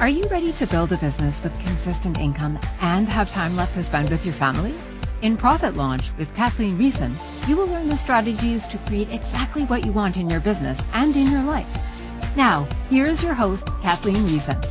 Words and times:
Are 0.00 0.08
you 0.08 0.24
ready 0.28 0.50
to 0.52 0.66
build 0.66 0.92
a 0.92 0.96
business 0.96 1.42
with 1.42 1.60
consistent 1.60 2.18
income 2.18 2.58
and 2.80 3.06
have 3.06 3.28
time 3.28 3.54
left 3.54 3.74
to 3.74 3.82
spend 3.82 4.08
with 4.08 4.24
your 4.24 4.32
family? 4.32 4.74
In 5.20 5.36
Profit 5.36 5.76
Launch 5.76 6.10
with 6.16 6.34
Kathleen 6.34 6.70
Riessen, 6.78 7.20
you 7.46 7.54
will 7.54 7.66
learn 7.66 7.90
the 7.90 7.98
strategies 7.98 8.66
to 8.68 8.78
create 8.78 9.12
exactly 9.12 9.64
what 9.64 9.84
you 9.84 9.92
want 9.92 10.16
in 10.16 10.30
your 10.30 10.40
business 10.40 10.82
and 10.94 11.14
in 11.14 11.30
your 11.30 11.42
life. 11.42 11.66
Now, 12.34 12.66
here 12.88 13.04
is 13.04 13.22
your 13.22 13.34
host, 13.34 13.66
Kathleen 13.82 14.26
Riessen. 14.26 14.66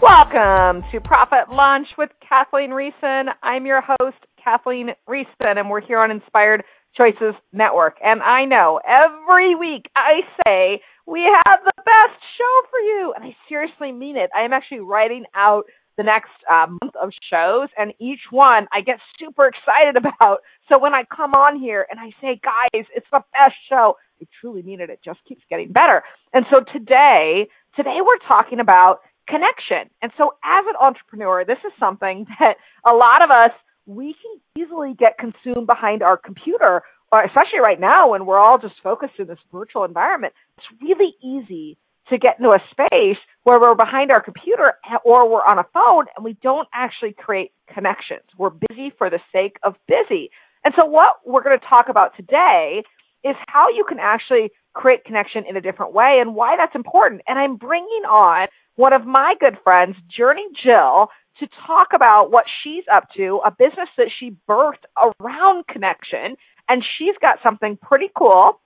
Welcome 0.00 0.82
to 0.90 1.00
Profit 1.00 1.48
Launch 1.52 1.86
with 1.96 2.10
Kathleen 2.28 2.70
Riessen. 2.70 3.26
I'm 3.40 3.66
your 3.66 3.82
host, 3.86 4.18
Kathleen 4.42 4.96
Riessen, 5.08 5.58
and 5.58 5.70
we're 5.70 5.80
here 5.80 6.00
on 6.00 6.10
Inspired 6.10 6.64
Choices 6.96 7.36
Network. 7.52 7.98
And 8.02 8.20
I 8.20 8.46
know 8.46 8.80
every 8.84 9.54
week 9.54 9.88
I 9.94 10.22
say 10.44 10.80
we 11.06 11.22
have 11.22 11.60
the 11.64 11.72
best 11.76 12.18
show 12.38 12.68
for 12.70 12.80
you. 12.80 13.12
And 13.14 13.24
I 13.24 13.36
seriously 13.48 13.92
mean 13.92 14.16
it. 14.16 14.30
I 14.36 14.44
am 14.44 14.52
actually 14.52 14.80
writing 14.80 15.24
out 15.34 15.64
the 15.96 16.02
next 16.02 16.32
uh, 16.50 16.66
month 16.66 16.94
of 17.00 17.10
shows, 17.30 17.68
and 17.78 17.92
each 18.00 18.26
one 18.30 18.66
I 18.72 18.80
get 18.80 18.98
super 19.18 19.46
excited 19.46 19.96
about. 20.02 20.40
So 20.72 20.78
when 20.78 20.94
I 20.94 21.04
come 21.14 21.34
on 21.34 21.58
here 21.58 21.86
and 21.88 22.00
I 22.00 22.10
say, 22.20 22.40
guys, 22.42 22.86
it's 22.94 23.06
the 23.12 23.22
best 23.32 23.54
show, 23.68 23.96
I 24.20 24.26
truly 24.40 24.62
mean 24.62 24.80
it. 24.80 24.90
It 24.90 25.00
just 25.04 25.20
keeps 25.28 25.42
getting 25.50 25.72
better. 25.72 26.02
And 26.32 26.46
so 26.52 26.60
today, 26.72 27.46
today 27.76 27.98
we're 28.00 28.28
talking 28.28 28.60
about 28.60 29.00
connection. 29.28 29.90
And 30.02 30.12
so 30.18 30.34
as 30.44 30.64
an 30.68 30.74
entrepreneur, 30.80 31.44
this 31.44 31.58
is 31.66 31.72
something 31.78 32.26
that 32.40 32.56
a 32.88 32.94
lot 32.94 33.22
of 33.22 33.30
us, 33.30 33.52
we 33.86 34.14
can 34.14 34.64
easily 34.64 34.94
get 34.98 35.18
consumed 35.18 35.66
behind 35.66 36.02
our 36.02 36.16
computer 36.16 36.82
especially 37.12 37.60
right 37.64 37.80
now 37.80 38.10
when 38.10 38.26
we're 38.26 38.38
all 38.38 38.58
just 38.58 38.74
focused 38.82 39.14
in 39.18 39.26
this 39.26 39.38
virtual 39.52 39.84
environment, 39.84 40.32
it's 40.58 40.66
really 40.82 41.14
easy 41.22 41.76
to 42.08 42.18
get 42.18 42.38
into 42.38 42.50
a 42.50 42.60
space 42.70 43.18
where 43.44 43.58
we're 43.58 43.74
behind 43.74 44.10
our 44.10 44.20
computer 44.20 44.74
or 45.04 45.28
we're 45.28 45.44
on 45.44 45.58
a 45.58 45.66
phone 45.72 46.06
and 46.16 46.24
we 46.24 46.36
don't 46.42 46.68
actually 46.74 47.12
create 47.12 47.52
connections. 47.72 48.24
We're 48.36 48.50
busy 48.50 48.92
for 48.98 49.10
the 49.10 49.20
sake 49.32 49.56
of 49.62 49.74
busy. 49.88 50.30
And 50.64 50.74
so 50.78 50.86
what 50.86 51.16
we're 51.24 51.42
going 51.42 51.58
to 51.58 51.66
talk 51.66 51.86
about 51.88 52.16
today 52.16 52.82
is 53.24 53.36
how 53.46 53.68
you 53.68 53.84
can 53.88 53.98
actually 53.98 54.50
create 54.74 55.04
connection 55.04 55.44
in 55.48 55.56
a 55.56 55.60
different 55.60 55.94
way 55.94 56.18
and 56.20 56.34
why 56.34 56.56
that's 56.58 56.74
important. 56.74 57.22
And 57.26 57.38
I'm 57.38 57.56
bringing 57.56 58.04
on 58.06 58.48
one 58.76 58.94
of 58.94 59.06
my 59.06 59.34
good 59.40 59.56
friends, 59.62 59.96
Journey 60.14 60.46
Jill, 60.62 61.08
to 61.40 61.48
talk 61.66 61.88
about 61.94 62.30
what 62.30 62.44
she's 62.62 62.84
up 62.92 63.08
to, 63.16 63.40
a 63.44 63.50
business 63.50 63.88
that 63.96 64.10
she 64.20 64.36
birthed 64.48 64.84
around 64.98 65.66
connection 65.66 66.36
and 66.68 66.82
she's 66.98 67.14
got 67.20 67.38
something 67.44 67.78
pretty 67.80 68.10
cool 68.16 68.60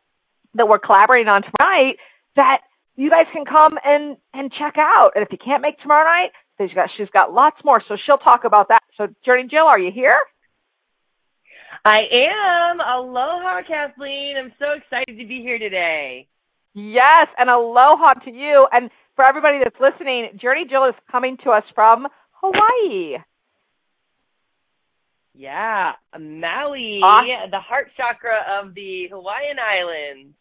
that 0.55 0.69
we're 0.69 0.79
collaborating 0.79 1.29
on 1.29 1.43
tonight 1.43 1.97
that 2.37 2.61
you 2.97 3.11
guys 3.11 3.27
can 3.33 3.45
come 3.45 3.79
and, 3.85 4.17
and 4.33 4.51
check 4.53 4.75
out. 4.79 5.13
And 5.15 5.25
if 5.25 5.31
you 5.31 5.39
can't 5.39 5.63
make 5.63 5.79
tomorrow 5.81 6.05
night, 6.05 6.31
she's 6.59 6.75
got, 6.75 6.91
she's 6.97 7.11
got 7.13 7.33
lots 7.33 7.57
more. 7.65 7.83
So 7.89 7.97
she'll 8.05 8.19
talk 8.19 8.45
about 8.45 8.69
that. 8.69 8.83
So 8.97 9.09
Journey 9.25 9.49
Jill, 9.51 9.67
are 9.67 9.79
you 9.79 9.93
here? 9.95 10.19
I 11.85 12.01
am. 12.11 12.81
Aloha, 12.81 13.63
Kathleen. 13.67 14.35
I'm 14.39 14.53
so 14.59 14.67
excited 14.77 15.19
to 15.19 15.27
be 15.27 15.41
here 15.43 15.59
today. 15.59 16.27
Yes, 16.75 17.27
and 17.39 17.49
aloha 17.51 18.15
to 18.25 18.31
you. 18.31 18.67
And 18.71 18.91
for 19.17 19.25
everybody 19.25 19.59
that's 19.63 19.77
listening, 19.81 20.39
Journey 20.41 20.65
Jill 20.69 20.85
is 20.87 20.95
coming 21.11 21.37
to 21.45 21.51
us 21.51 21.65
from 21.75 22.07
Hawaii. 22.33 23.19
Yeah, 25.39 25.93
Maui, 26.19 26.99
awesome. 27.01 27.53
the 27.53 27.61
heart 27.61 27.93
chakra 27.97 28.61
of 28.61 28.75
the 28.75 29.07
Hawaiian 29.09 29.57
Islands. 29.63 30.35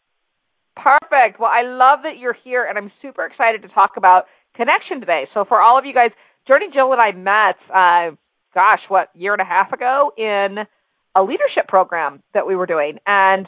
Perfect. 0.74 1.38
Well, 1.38 1.50
I 1.54 1.62
love 1.62 2.00
that 2.02 2.18
you're 2.18 2.36
here, 2.42 2.64
and 2.64 2.76
I'm 2.76 2.90
super 3.00 3.24
excited 3.24 3.62
to 3.62 3.68
talk 3.68 3.92
about 3.96 4.24
connection 4.56 4.98
today. 4.98 5.28
So, 5.34 5.44
for 5.44 5.60
all 5.60 5.78
of 5.78 5.84
you 5.84 5.94
guys, 5.94 6.10
Journey 6.48 6.66
Jill 6.74 6.90
and 6.92 7.00
I 7.00 7.12
met, 7.12 7.56
uh, 7.72 8.16
gosh, 8.52 8.80
what, 8.88 9.10
year 9.14 9.32
and 9.32 9.40
a 9.40 9.44
half 9.44 9.72
ago 9.72 10.10
in 10.18 10.66
a 11.14 11.22
leadership 11.22 11.68
program 11.68 12.20
that 12.34 12.48
we 12.48 12.56
were 12.56 12.66
doing. 12.66 12.98
And 13.06 13.46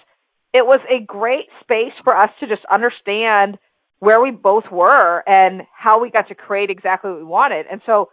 it 0.55 0.65
was 0.65 0.78
a 0.89 1.05
great 1.05 1.47
space 1.62 1.99
for 2.05 2.16
us 2.16 2.31
to 2.39 2.47
just 2.47 2.62
understand 2.72 3.59
where 3.99 4.22
we 4.22 4.31
both 4.31 4.71
were 4.71 5.28
and 5.28 5.62
how 5.77 6.00
we 6.00 6.12
got 6.12 6.28
to 6.28 6.37
create 6.37 6.71
exactly 6.71 7.10
what 7.10 7.19
we 7.19 7.25
wanted. 7.25 7.66
And 7.69 7.81
so, 7.87 8.10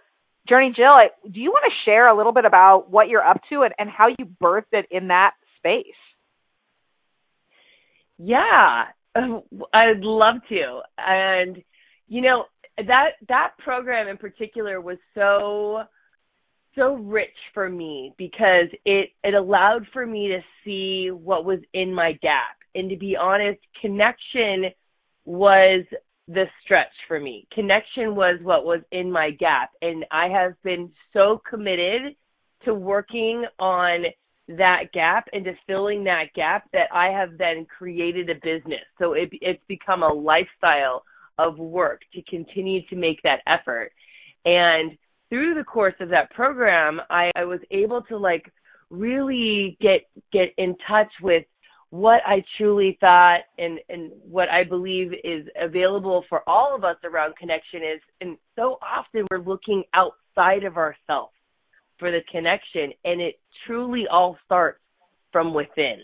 Journey 0.48 0.74
Jill, 0.76 0.96
do 1.24 1.40
you 1.40 1.52
want 1.52 1.66
to 1.72 1.90
share 1.90 2.08
a 2.08 2.16
little 2.18 2.32
bit 2.32 2.46
about 2.46 2.90
what 2.90 3.10
you're 3.10 3.26
up 3.26 3.42
to 3.50 3.62
and, 3.62 3.74
and 3.78 3.90
how 3.90 4.08
you 4.08 4.26
birthed 4.26 4.74
it 4.74 4.86
in 4.92 5.10
that 5.10 5.32
space? 5.58 5.86
Yeah, 8.18 8.86
um, 9.16 9.44
I'd 9.74 10.00
love 10.00 10.36
to. 10.50 10.82
And 10.98 11.64
you 12.08 12.22
know, 12.22 12.46
that 12.78 13.12
that 13.28 13.52
program 13.60 14.08
in 14.08 14.18
particular 14.18 14.80
was 14.80 14.98
so 15.14 15.84
so 16.76 16.94
rich 16.94 17.36
for 17.54 17.70
me 17.70 18.14
because 18.18 18.68
it 18.86 19.10
it 19.24 19.34
allowed 19.34 19.88
for 19.94 20.06
me 20.06 20.30
to 20.30 20.40
see 20.64 21.12
what 21.12 21.46
was 21.46 21.60
in 21.74 21.94
my 21.94 22.14
gap. 22.22 22.58
And 22.76 22.90
to 22.90 22.98
be 22.98 23.16
honest, 23.16 23.60
connection 23.82 24.66
was 25.26 25.84
the 26.28 26.46
stretch 26.64 26.94
for 27.08 27.20
me. 27.20 27.48
Connection 27.54 28.16
was 28.16 28.40
what 28.42 28.66
was 28.66 28.82
in 28.92 29.12
my 29.12 29.32
gap. 29.32 29.72
And 29.82 30.06
I 30.12 30.28
have 30.28 30.54
been 30.64 30.92
so 31.14 31.42
committed 31.50 32.16
to 32.66 32.74
working 32.74 33.46
on 33.60 34.06
that 34.50 34.92
gap 34.94 35.28
and 35.34 35.46
to 35.46 35.54
filling 35.68 36.04
that 36.06 36.34
gap 36.36 36.70
that 36.74 36.88
I 36.94 37.08
have 37.08 37.38
then 37.38 37.66
created 37.66 38.30
a 38.30 38.36
business. 38.36 38.84
So 39.00 39.14
it, 39.14 39.30
it's 39.34 39.64
become 39.68 40.04
a 40.04 40.14
lifestyle 40.14 41.04
of 41.38 41.58
work 41.58 42.02
to 42.14 42.22
continue 42.24 42.86
to 42.88 42.96
make 42.96 43.22
that 43.24 43.42
effort. 43.46 43.92
And 44.46 44.98
through 45.30 45.56
the 45.56 45.64
course 45.64 45.96
of 46.00 46.10
that 46.10 46.32
program, 46.32 47.00
I, 47.10 47.32
I 47.36 47.44
was 47.44 47.60
able 47.72 48.02
to 48.04 48.18
like 48.18 48.52
really 48.90 49.78
get 49.82 50.02
get 50.32 50.50
in 50.58 50.76
touch 50.88 51.12
with 51.22 51.44
what 51.90 52.22
I 52.26 52.44
truly 52.58 52.98
thought 53.00 53.42
and, 53.58 53.80
and 53.90 54.12
what 54.30 54.50
I 54.50 54.64
believe 54.64 55.14
is 55.24 55.48
available 55.60 56.26
for 56.28 56.42
all 56.48 56.76
of 56.76 56.84
us 56.84 56.98
around 57.04 57.38
connection 57.38 57.82
is, 57.82 58.02
and 58.20 58.38
so 58.56 58.78
often 58.82 59.26
we're 59.32 59.40
looking 59.40 59.84
outside 59.94 60.64
of 60.66 60.78
ourselves 60.78 61.32
for 61.98 62.12
the 62.12 62.20
connection, 62.32 62.92
and 63.06 63.22
it 63.22 63.40
truly 63.66 64.06
all 64.12 64.38
starts 64.46 64.80
from 65.32 65.54
within, 65.54 65.98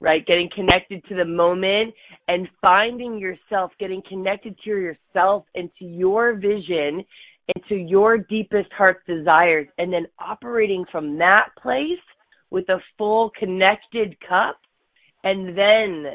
right? 0.00 0.26
Getting 0.26 0.50
connected 0.54 1.02
to 1.08 1.14
the 1.14 1.24
moment 1.24 1.94
and 2.28 2.48
finding 2.60 3.18
yourself, 3.18 3.72
getting 3.78 4.02
connected 4.08 4.58
to 4.64 4.70
yourself 4.70 5.44
and 5.54 5.70
to 5.78 5.84
your 5.84 6.34
vision 6.34 7.04
and 7.54 7.64
to 7.68 7.76
your 7.76 8.18
deepest 8.18 8.70
heart's 8.76 9.06
desires, 9.06 9.68
and 9.78 9.92
then 9.92 10.06
operating 10.18 10.84
from 10.90 11.16
that 11.16 11.46
place 11.62 12.02
with 12.50 12.68
a 12.68 12.78
full 12.98 13.30
connected 13.38 14.16
cup 14.28 14.58
and 15.24 15.56
then 15.56 16.06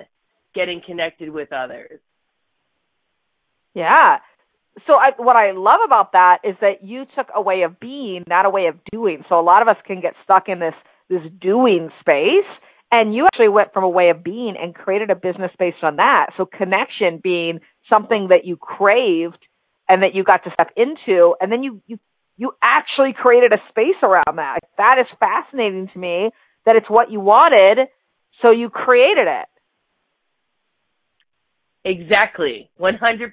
getting 0.54 0.82
connected 0.86 1.30
with 1.30 1.52
others. 1.54 2.00
Yeah. 3.74 4.18
So 4.88 4.94
I, 4.96 5.12
what 5.18 5.36
I 5.36 5.52
love 5.52 5.82
about 5.86 6.14
that 6.14 6.40
is 6.44 6.56
that 6.62 6.84
you 6.84 7.06
took 7.16 7.28
a 7.36 7.42
way 7.42 7.64
of 7.64 7.80
being, 7.80 8.24
not 8.28 8.46
a 8.46 8.50
way 8.50 8.68
of 8.68 8.76
doing. 8.92 9.24
So 9.30 9.40
a 9.40 9.42
lot 9.44 9.62
of 9.62 9.68
us 9.68 9.78
can 9.86 10.02
get 10.02 10.14
stuck 10.24 10.48
in 10.48 10.60
this 10.60 10.74
this 11.10 11.22
doing 11.42 11.90
space, 12.00 12.48
and 12.90 13.14
you 13.14 13.26
actually 13.26 13.50
went 13.50 13.74
from 13.74 13.84
a 13.84 13.90
way 13.90 14.12
of 14.12 14.24
being 14.24 14.56
and 14.58 14.74
created 14.74 15.10
a 15.10 15.16
business 15.16 15.52
based 15.60 15.84
on 15.84 15.98
that. 15.98 16.28
So 16.38 16.46
connection 16.46 17.20
being 17.22 17.60
something 17.92 18.30
that 18.30 18.46
you 18.46 18.56
craved 18.56 19.46
and 19.90 20.04
that 20.04 20.16
you 20.16 20.24
got 20.24 20.46
to 20.46 20.52
step 20.54 20.70
into, 20.78 21.36
and 21.42 21.52
then 21.52 21.64
you 21.64 21.82
you 21.86 22.00
you 22.38 22.54
actually 22.64 23.14
created 23.14 23.52
a 23.52 23.58
space 23.70 24.00
around 24.02 24.38
that. 24.38 24.60
That 24.78 24.96
is 25.00 25.08
fascinating 25.20 25.90
to 25.94 26.00
me. 26.00 26.30
That 26.66 26.78
it's 26.78 26.90
what 26.90 27.12
you 27.12 27.20
wanted, 27.20 27.88
so 28.42 28.52
you 28.52 28.70
created 28.70 29.28
it. 29.28 29.48
Exactly. 31.84 32.70
100%. 32.80 33.32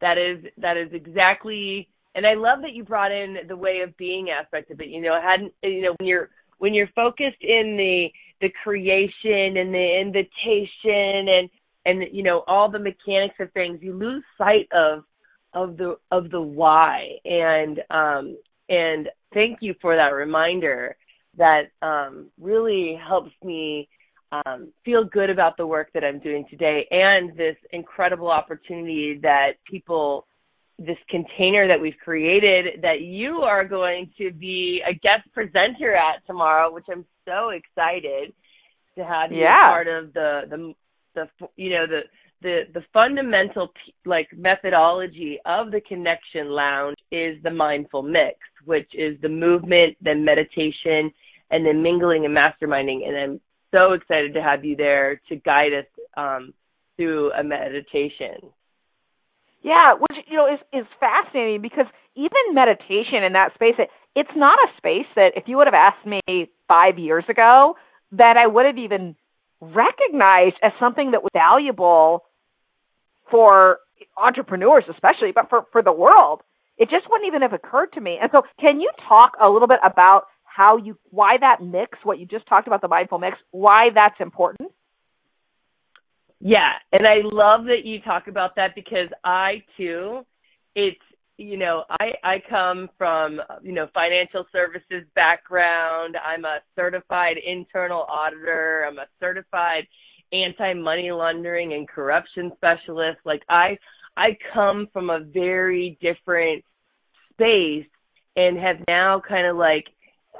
That 0.00 0.16
is 0.16 0.44
that 0.58 0.76
is 0.76 0.90
exactly 0.92 1.88
and 2.14 2.26
I 2.26 2.34
love 2.34 2.60
that 2.62 2.72
you 2.72 2.84
brought 2.84 3.12
in 3.12 3.36
the 3.48 3.56
way 3.56 3.80
of 3.80 3.96
being 3.96 4.28
aspect 4.30 4.70
of 4.70 4.80
it. 4.80 4.88
You 4.88 5.00
know, 5.00 5.20
hadn't 5.20 5.52
you 5.62 5.82
know 5.82 5.94
when 5.98 6.08
you're 6.08 6.30
when 6.58 6.74
you're 6.74 6.88
focused 6.94 7.42
in 7.42 7.76
the 7.76 8.08
the 8.40 8.52
creation 8.62 9.56
and 9.56 9.74
the 9.74 10.00
invitation 10.00 11.28
and 11.28 11.50
and 11.84 12.04
you 12.12 12.22
know 12.22 12.44
all 12.46 12.70
the 12.70 12.78
mechanics 12.78 13.34
of 13.40 13.52
things, 13.52 13.80
you 13.82 13.92
lose 13.92 14.22
sight 14.36 14.68
of 14.72 15.04
of 15.52 15.76
the 15.76 15.96
of 16.12 16.30
the 16.30 16.40
why. 16.40 17.08
And 17.24 17.80
um 17.90 18.36
and 18.68 19.08
thank 19.34 19.58
you 19.60 19.74
for 19.80 19.96
that 19.96 20.12
reminder 20.12 20.96
that 21.36 21.70
um, 21.82 22.26
really 22.40 22.98
helps 23.06 23.30
me 23.42 23.88
um, 24.32 24.72
feel 24.84 25.04
good 25.04 25.30
about 25.30 25.56
the 25.56 25.66
work 25.66 25.90
that 25.94 26.04
I'm 26.04 26.18
doing 26.18 26.44
today 26.50 26.86
and 26.90 27.36
this 27.36 27.56
incredible 27.72 28.30
opportunity 28.30 29.18
that 29.22 29.52
people, 29.70 30.26
this 30.78 30.98
container 31.08 31.66
that 31.66 31.80
we've 31.80 31.96
created 32.02 32.82
that 32.82 33.00
you 33.00 33.38
are 33.38 33.64
going 33.64 34.10
to 34.18 34.30
be 34.32 34.82
a 34.88 34.92
guest 34.92 35.32
presenter 35.32 35.94
at 35.94 36.26
tomorrow, 36.26 36.72
which 36.72 36.84
I'm 36.90 37.06
so 37.24 37.50
excited 37.50 38.32
to 38.96 39.04
have 39.04 39.32
you 39.32 39.42
yeah. 39.42 39.68
part 39.68 39.88
of 39.88 40.12
the, 40.12 40.42
the, 40.50 40.74
the, 41.14 41.48
you 41.56 41.70
know, 41.70 41.86
the, 41.86 42.00
the 42.40 42.62
the 42.72 42.82
fundamental 42.92 43.72
like 44.06 44.28
methodology 44.36 45.38
of 45.44 45.72
the 45.72 45.80
connection 45.80 46.48
lounge 46.48 46.96
is 47.10 47.36
the 47.42 47.50
mindful 47.50 48.02
mix 48.02 48.38
which 48.64 48.88
is 48.94 49.20
the 49.22 49.28
movement 49.28 49.96
then 50.00 50.24
meditation 50.24 51.12
and 51.50 51.66
then 51.66 51.82
mingling 51.82 52.24
and 52.26 52.36
masterminding 52.36 53.06
and 53.08 53.16
i'm 53.16 53.40
so 53.70 53.92
excited 53.92 54.34
to 54.34 54.42
have 54.42 54.64
you 54.64 54.76
there 54.76 55.20
to 55.28 55.36
guide 55.36 55.72
us 55.72 55.86
um, 56.16 56.52
through 56.96 57.32
a 57.32 57.42
meditation 57.42 58.50
yeah 59.62 59.94
which 59.94 60.24
you 60.26 60.36
know 60.36 60.46
is 60.52 60.60
is 60.72 60.86
fascinating 61.00 61.62
because 61.62 61.86
even 62.14 62.54
meditation 62.54 63.22
in 63.24 63.32
that 63.32 63.54
space 63.54 63.74
it, 63.78 63.88
it's 64.14 64.30
not 64.36 64.58
a 64.58 64.76
space 64.76 65.06
that 65.14 65.32
if 65.36 65.44
you 65.46 65.56
would 65.56 65.66
have 65.66 65.74
asked 65.74 66.06
me 66.06 66.20
five 66.68 66.98
years 66.98 67.24
ago 67.28 67.76
that 68.12 68.36
i 68.36 68.46
would 68.46 68.66
have 68.66 68.78
even 68.78 69.14
recognized 69.60 70.56
as 70.62 70.72
something 70.78 71.10
that 71.12 71.22
was 71.22 71.30
valuable 71.34 72.24
for 73.30 73.78
entrepreneurs 74.16 74.84
especially, 74.88 75.32
but 75.34 75.48
for, 75.48 75.66
for 75.72 75.82
the 75.82 75.92
world. 75.92 76.42
It 76.76 76.90
just 76.90 77.10
wouldn't 77.10 77.26
even 77.26 77.42
have 77.42 77.52
occurred 77.52 77.92
to 77.94 78.00
me. 78.00 78.18
And 78.20 78.30
so 78.32 78.42
can 78.60 78.80
you 78.80 78.90
talk 79.08 79.32
a 79.40 79.50
little 79.50 79.66
bit 79.66 79.80
about 79.82 80.26
how 80.54 80.76
you, 80.76 80.98
why 81.10 81.36
that 81.38 81.62
mix, 81.62 81.98
what 82.02 82.18
you 82.18 82.26
just 82.26 82.46
talked 82.46 82.66
about, 82.66 82.80
the 82.80 82.88
mindful 82.88 83.18
mix, 83.18 83.38
why 83.50 83.88
that's 83.94 84.20
important? 84.20 84.70
Yeah. 86.40 86.72
And 86.92 87.06
I 87.06 87.20
love 87.24 87.64
that 87.64 87.84
you 87.84 88.00
talk 88.00 88.28
about 88.28 88.56
that 88.56 88.74
because 88.74 89.08
I 89.24 89.62
too, 89.76 90.24
it's, 90.74 91.00
you 91.36 91.56
know, 91.56 91.84
I, 91.88 92.12
I 92.24 92.42
come 92.48 92.90
from, 92.98 93.40
you 93.62 93.72
know, 93.72 93.88
financial 93.94 94.44
services 94.50 95.04
background. 95.14 96.16
I'm 96.16 96.44
a 96.44 96.58
certified 96.74 97.36
internal 97.44 98.04
auditor. 98.08 98.84
I'm 98.88 98.98
a 98.98 99.06
certified 99.20 99.86
anti-money 100.32 101.10
laundering 101.10 101.72
and 101.72 101.88
corruption 101.88 102.52
specialist. 102.56 103.18
Like 103.24 103.42
I 103.48 103.78
I 104.16 104.36
come 104.52 104.88
from 104.92 105.10
a 105.10 105.20
very 105.20 105.96
different 106.00 106.64
space 107.32 107.86
and 108.36 108.58
have 108.58 108.76
now 108.88 109.22
kind 109.26 109.46
of 109.46 109.56
like 109.56 109.86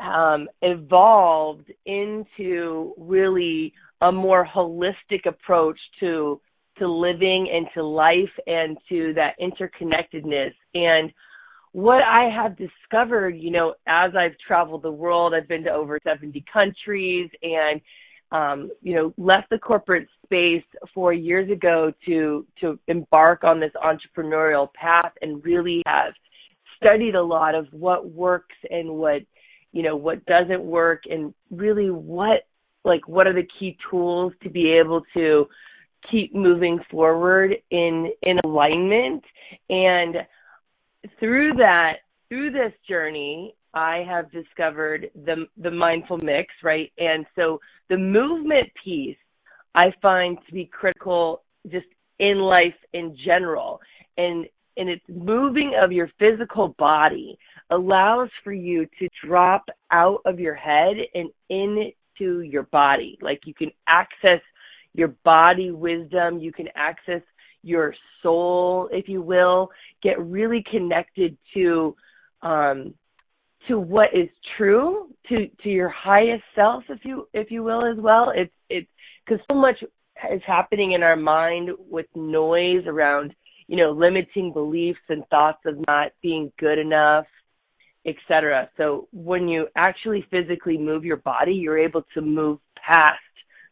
um 0.01 0.49
evolved 0.63 1.71
into 1.87 2.95
really 2.97 3.73
a 4.01 4.13
more 4.13 4.47
holistic 4.47 5.27
approach 5.27 5.79
to 6.01 6.41
to 6.79 6.87
living 6.87 7.49
and 7.53 7.67
to 7.75 7.83
life 7.83 8.31
and 8.47 8.79
to 8.89 9.13
that 9.15 9.35
interconnectedness. 9.41 10.53
And 10.75 11.13
what 11.73 12.03
I 12.03 12.31
have 12.35 12.57
discovered, 12.57 13.31
you 13.31 13.51
know, 13.51 13.75
as 13.87 14.13
I've 14.17 14.39
traveled 14.47 14.83
the 14.83 14.93
world, 14.93 15.35
I've 15.35 15.49
been 15.49 15.65
to 15.65 15.71
over 15.71 15.99
70 16.05 16.45
countries 16.53 17.31
and 17.43 17.81
um, 18.31 18.71
you 18.83 18.95
know, 18.95 19.15
left 19.17 19.49
the 19.51 19.59
corporate 19.59 20.07
space 20.25 20.65
four 20.95 21.13
years 21.13 21.51
ago 21.51 21.93
to 22.07 22.47
to 22.61 22.79
embark 22.89 23.43
on 23.43 23.59
this 23.59 23.73
entrepreneurial 23.83 24.69
path 24.75 25.13
and 25.23 25.43
really 25.45 25.83
have 25.87 26.13
studied 26.77 27.15
a 27.15 27.23
lot 27.23 27.55
of 27.55 27.67
what 27.71 28.11
works 28.11 28.55
and 28.71 28.89
what 28.91 29.23
you 29.73 29.83
know 29.83 29.97
what 29.97 30.25
doesn't 30.27 30.63
work 30.63 31.03
and 31.11 31.35
really 31.51 31.91
what 31.91 32.47
like 32.85 33.07
what 33.09 33.27
are 33.27 33.35
the 33.35 33.49
key 33.59 33.77
tools 33.91 34.33
to 34.43 34.51
be 34.51 34.73
able 34.73 35.03
to 35.15 35.47
keep 36.11 36.35
moving 36.35 36.79
forward 36.91 37.55
in 37.71 38.11
in 38.23 38.39
alignment 38.45 39.23
and 39.69 40.17
through 41.19 41.55
that 41.55 41.99
through 42.29 42.51
this 42.51 42.73
journey 42.89 43.55
I 43.75 44.05
have 44.09 44.31
discovered 44.33 45.11
the 45.15 45.47
the 45.57 45.71
mindful 45.71 46.19
mix, 46.19 46.53
right? 46.63 46.91
And 46.99 47.27
so 47.37 47.61
the 47.89 47.99
movement 47.99 48.69
piece 48.83 49.17
I 49.75 49.93
find 50.01 50.39
to 50.47 50.53
be 50.53 50.65
critical 50.65 51.43
just 51.71 51.87
in 52.19 52.39
life 52.39 52.75
in 52.93 53.17
general. 53.25 53.81
And 54.17 54.47
and 54.79 54.89
it's 54.89 55.05
moving 55.09 55.75
of 55.81 55.93
your 55.93 56.11
physical 56.19 56.75
body 56.79 57.37
allows 57.71 58.31
for 58.43 58.53
you 58.53 58.87
to 58.99 59.09
drop 59.25 59.65
out 59.93 60.21
of 60.25 60.41
your 60.41 60.55
head 60.55 60.97
and 61.15 61.31
into 61.51 62.41
your 62.41 62.63
body. 62.65 63.19
Like 63.21 63.41
you 63.45 63.55
can 63.55 63.71
access 63.87 64.41
your 64.95 65.09
body 65.25 65.71
wisdom, 65.71 66.39
you 66.39 66.53
can 66.53 66.69
access 66.75 67.23
your 67.63 67.95
soul, 68.23 68.89
if 68.93 69.09
you 69.09 69.21
will, 69.21 69.69
get 70.03 70.19
really 70.21 70.65
connected 70.71 71.37
to 71.55 71.95
um 72.43 72.95
to 73.67 73.79
what 73.79 74.09
is 74.15 74.29
true 74.57 75.09
to 75.29 75.49
to 75.63 75.69
your 75.69 75.89
highest 75.89 76.45
self 76.55 76.85
if 76.89 77.05
you 77.05 77.27
if 77.35 77.51
you 77.51 77.65
will 77.65 77.85
as 77.85 77.99
well 77.99 78.33
it's 78.33 78.53
it's 78.71 78.89
because 79.25 79.45
so 79.51 79.57
much 79.57 79.77
is 80.33 80.41
happening 80.47 80.93
in 80.93 81.03
our 81.03 81.17
mind 81.17 81.71
with 81.91 82.07
noise 82.15 82.85
around 82.87 83.35
you 83.69 83.77
know 83.77 83.93
limiting 83.93 84.53
beliefs 84.53 84.99
and 85.09 85.25
thoughts 85.29 85.61
of 85.67 85.77
not 85.87 86.13
being 86.23 86.51
good 86.59 86.79
enough 86.79 87.27
etc 88.07 88.69
so 88.77 89.09
when 89.13 89.47
you 89.47 89.67
actually 89.77 90.27
physically 90.31 90.79
move 90.79 91.05
your 91.05 91.19
body 91.19 91.53
you're 91.53 91.79
able 91.79 92.03
to 92.15 92.21
move 92.21 92.59
past 92.77 93.21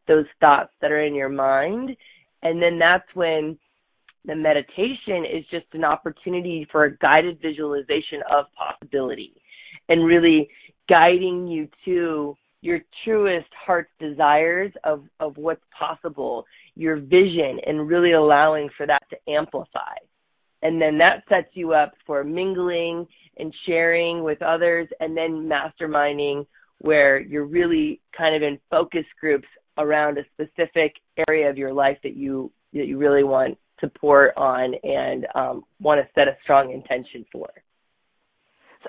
those 0.07 0.27
thoughts 0.41 0.71
that 0.81 0.93
are 0.93 1.03
in 1.03 1.15
your 1.15 1.29
mind. 1.29 1.97
And 2.43 2.63
then 2.63 2.79
that's 2.79 3.07
when 3.15 3.59
the 4.25 4.37
meditation 4.37 5.25
is 5.25 5.45
just 5.51 5.67
an 5.73 5.85
opportunity 5.85 6.67
for 6.71 6.85
a 6.85 6.97
guided 6.99 7.41
visualization 7.41 8.21
of 8.31 8.47
possibility 8.57 9.35
and 9.89 10.05
really 10.05 10.49
guiding 10.89 11.47
you 11.47 11.69
to 11.85 12.37
your 12.61 12.81
truest 13.05 13.49
heart's 13.67 13.91
desires 14.01 14.73
of, 14.85 15.05
of 15.21 15.37
what's 15.37 15.63
possible, 15.77 16.45
your 16.77 16.97
vision, 16.97 17.59
and 17.67 17.89
really 17.89 18.13
allowing 18.13 18.69
for 18.77 18.87
that 18.87 19.03
to 19.11 19.17
amplify. 19.31 19.95
And 20.63 20.81
then 20.81 20.99
that 20.99 21.25
sets 21.29 21.49
you 21.55 21.73
up 21.73 21.95
for 22.07 22.25
mingling 22.25 23.07
and 23.39 23.55
sharing 23.67 24.23
with 24.23 24.43
others, 24.43 24.89
and 25.01 25.17
then 25.17 25.49
masterminding, 25.49 26.47
where 26.79 27.21
you're 27.21 27.47
really 27.47 28.01
kind 28.17 28.37
of 28.37 28.43
in 28.43 28.59
focus 28.71 29.05
groups 29.21 29.49
around 29.79 30.19
a 30.19 30.25
specific 30.35 30.95
area 31.29 31.49
of 31.49 31.59
your 31.59 31.73
life 31.73 31.99
that 32.03 32.17
you 32.17 32.51
that 32.73 32.87
you 32.87 32.99
really 32.99 33.25
want 33.25 33.57
support 33.81 34.33
on 34.37 34.75
and 34.83 35.27
um, 35.35 35.65
want 35.81 36.01
to 36.01 36.09
set 36.15 36.29
a 36.29 36.37
strong 36.43 36.73
intention 36.73 37.25
for. 37.33 37.49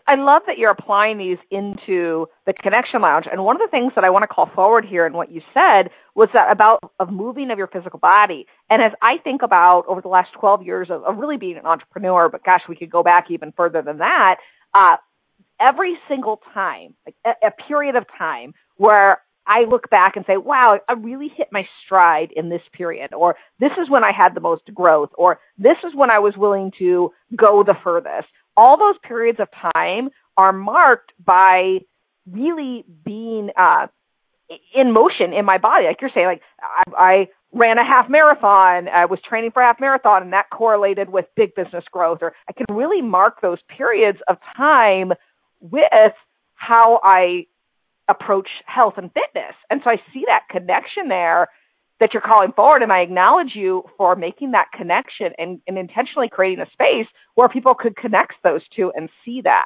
I 0.05 0.15
love 0.15 0.44
that 0.47 0.57
you're 0.57 0.71
applying 0.71 1.17
these 1.17 1.38
into 1.49 2.27
the 2.45 2.53
connection 2.53 3.01
lounge. 3.01 3.25
And 3.31 3.44
one 3.44 3.55
of 3.55 3.61
the 3.61 3.71
things 3.71 3.94
that 3.95 4.03
I 4.03 4.09
want 4.09 4.23
to 4.23 4.27
call 4.27 4.49
forward 4.53 4.85
here 4.85 5.05
in 5.05 5.13
what 5.13 5.31
you 5.31 5.41
said 5.53 5.89
was 6.15 6.29
that 6.33 6.51
about 6.51 6.79
of 6.99 7.11
moving 7.11 7.51
of 7.51 7.57
your 7.57 7.67
physical 7.67 7.99
body. 7.99 8.45
And 8.69 8.81
as 8.81 8.91
I 9.01 9.17
think 9.23 9.41
about 9.41 9.85
over 9.88 10.01
the 10.01 10.07
last 10.07 10.29
12 10.39 10.63
years 10.63 10.88
of, 10.89 11.03
of 11.03 11.17
really 11.17 11.38
being 11.38 11.57
an 11.57 11.65
entrepreneur, 11.65 12.29
but 12.29 12.44
gosh, 12.44 12.61
we 12.67 12.75
could 12.75 12.91
go 12.91 13.03
back 13.03 13.27
even 13.30 13.54
further 13.56 13.81
than 13.81 13.99
that. 13.99 14.35
Uh, 14.73 14.97
every 15.59 15.97
single 16.07 16.42
time, 16.54 16.94
like 17.06 17.16
a, 17.25 17.47
a 17.47 17.51
period 17.68 17.95
of 17.95 18.06
time 18.18 18.54
where 18.75 19.21
I 19.47 19.61
look 19.69 19.89
back 19.89 20.18
and 20.18 20.25
say, 20.27 20.35
wow, 20.35 20.80
I 20.89 20.94
really 20.94 21.30
hit 21.35 21.47
my 21.51 21.63
stride 21.85 22.31
in 22.35 22.49
this 22.49 22.61
period, 22.73 23.13
or 23.13 23.35
this 23.59 23.71
is 23.81 23.89
when 23.89 24.04
I 24.04 24.11
had 24.16 24.35
the 24.35 24.42
most 24.42 24.63
growth, 24.73 25.11
or 25.18 25.39
this 25.57 25.77
is 25.85 25.95
when 25.95 26.11
I 26.11 26.19
was 26.19 26.33
willing 26.35 26.71
to 26.80 27.13
go 27.35 27.63
the 27.63 27.75
furthest, 27.81 28.27
all 28.57 28.78
those 28.78 28.95
periods 29.04 29.40
of 29.40 29.47
time 29.73 30.09
are 30.35 30.52
marked 30.52 31.14
by 31.23 31.80
really 32.30 32.83
being 33.06 33.52
uh, 33.56 33.87
in 34.76 34.92
motion 34.92 35.33
in 35.33 35.45
my 35.45 35.57
body. 35.57 35.85
Like 35.85 36.02
you're 36.02 36.11
saying, 36.14 36.26
like 36.26 36.42
I, 36.61 36.83
I 36.97 37.28
ran 37.54 37.78
a 37.78 37.85
half 37.85 38.09
marathon, 38.09 38.90
I 38.90 39.06
was 39.06 39.19
training 39.28 39.52
for 39.52 39.61
a 39.61 39.66
half 39.66 39.80
marathon, 39.80 40.23
and 40.23 40.33
that 40.33 40.49
correlated 40.52 41.09
with 41.09 41.26
big 41.35 41.56
business 41.56 41.85
growth. 41.92 42.19
Or 42.21 42.33
I 42.49 42.54
can 42.54 42.76
really 42.76 43.02
mark 43.02 43.42
those 43.42 43.59
periods 43.76 44.19
of 44.28 44.37
time 44.57 45.14
with 45.61 46.14
how 46.56 46.99
I 47.04 47.45
approach 48.09 48.49
health 48.66 48.95
and 48.97 49.11
fitness. 49.11 49.56
And 49.69 49.81
so 49.83 49.90
I 49.92 49.97
see 50.14 50.23
that 50.28 50.44
connection 50.49 51.07
there 51.09 51.47
that 51.99 52.13
you're 52.13 52.21
calling 52.21 52.51
forward 52.51 52.83
and 52.83 52.92
I 52.92 53.01
acknowledge 53.01 53.51
you 53.56 53.83
for 53.97 54.16
making 54.16 54.51
that 54.51 54.68
connection 54.73 55.33
and, 55.37 55.59
and 55.68 55.77
intentionally 55.77 56.30
creating 56.31 56.63
a 56.63 56.69
space 56.71 57.07
where 57.35 57.49
people 57.49 57.73
could 57.73 57.95
connect 57.95 58.33
those 58.44 58.61
two 58.75 58.92
and 58.95 59.09
see 59.25 59.42
that. 59.44 59.66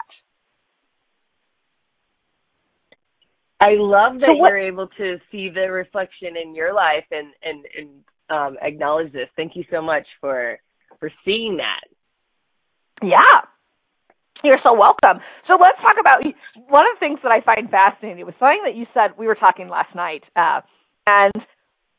I 3.59 3.75
love 3.77 4.19
that 4.21 4.31
so 4.31 4.38
what, 4.38 4.50
you're 4.50 4.57
able 4.57 4.88
to 4.97 5.17
see 5.31 5.50
the 5.50 5.71
reflection 5.71 6.35
in 6.41 6.55
your 6.55 6.73
life 6.73 7.05
and 7.11 7.27
and 7.43 7.65
and 7.77 7.89
um, 8.29 8.57
acknowledge 8.59 9.13
this. 9.13 9.27
Thank 9.35 9.55
you 9.55 9.63
so 9.69 9.81
much 9.83 10.07
for 10.19 10.57
for 11.00 11.11
seeing 11.23 11.57
that. 11.57 11.81
Yeah, 13.03 13.41
you're 14.43 14.61
so 14.63 14.73
welcome. 14.73 15.21
So 15.47 15.57
let's 15.61 15.77
talk 15.79 15.97
about 16.00 16.25
one 16.69 16.85
of 16.88 16.95
the 16.95 17.00
things 17.00 17.19
that 17.21 17.31
I 17.31 17.41
find 17.41 17.69
fascinating 17.69 18.25
was 18.25 18.33
something 18.39 18.61
that 18.65 18.75
you 18.75 18.88
said. 18.95 19.11
We 19.17 19.27
were 19.27 19.35
talking 19.35 19.69
last 19.69 19.93
night, 19.93 20.23
uh, 20.35 20.61
and 21.05 21.33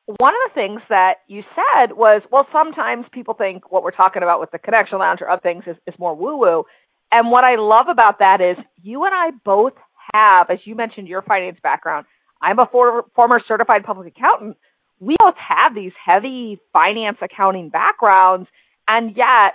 one 0.07 0.35
of 0.35 0.51
the 0.51 0.55
things 0.55 0.81
that 0.89 1.15
you 1.29 1.43
said 1.55 1.93
was, 1.93 2.23
well, 2.31 2.47
sometimes 2.53 3.07
people 3.13 3.35
think 3.35 3.71
what 3.71 3.85
we're 3.85 3.93
talking 3.93 4.23
about 4.23 4.41
with 4.41 4.51
the 4.51 4.59
connection 4.59 4.99
lounge 4.99 5.21
or 5.21 5.31
other 5.31 5.41
things 5.43 5.65
is, 5.67 5.77
is 5.87 5.95
more 5.99 6.15
woo 6.15 6.37
woo. 6.37 6.65
And 7.13 7.31
what 7.31 7.45
I 7.45 7.57
love 7.57 7.87
about 7.91 8.19
that 8.19 8.41
is 8.41 8.57
you 8.83 9.05
and 9.05 9.15
I 9.15 9.31
both 9.45 9.75
have, 10.13 10.51
as 10.51 10.59
you 10.65 10.75
mentioned, 10.75 11.09
your 11.09 11.23
finance 11.23 11.59
background. 11.63 12.07
I'm 12.41 12.59
a 12.59 12.67
for, 12.71 13.05
former 13.15 13.41
certified 13.47 13.85
public 13.85 14.09
accountant. 14.17 14.57
we 14.99 15.15
both 15.21 15.37
have 15.37 15.75
these 15.75 15.93
heavy 16.05 16.59
finance 16.73 17.19
accounting 17.23 17.69
backgrounds, 17.69 18.49
and 18.89 19.17
yet 19.17 19.55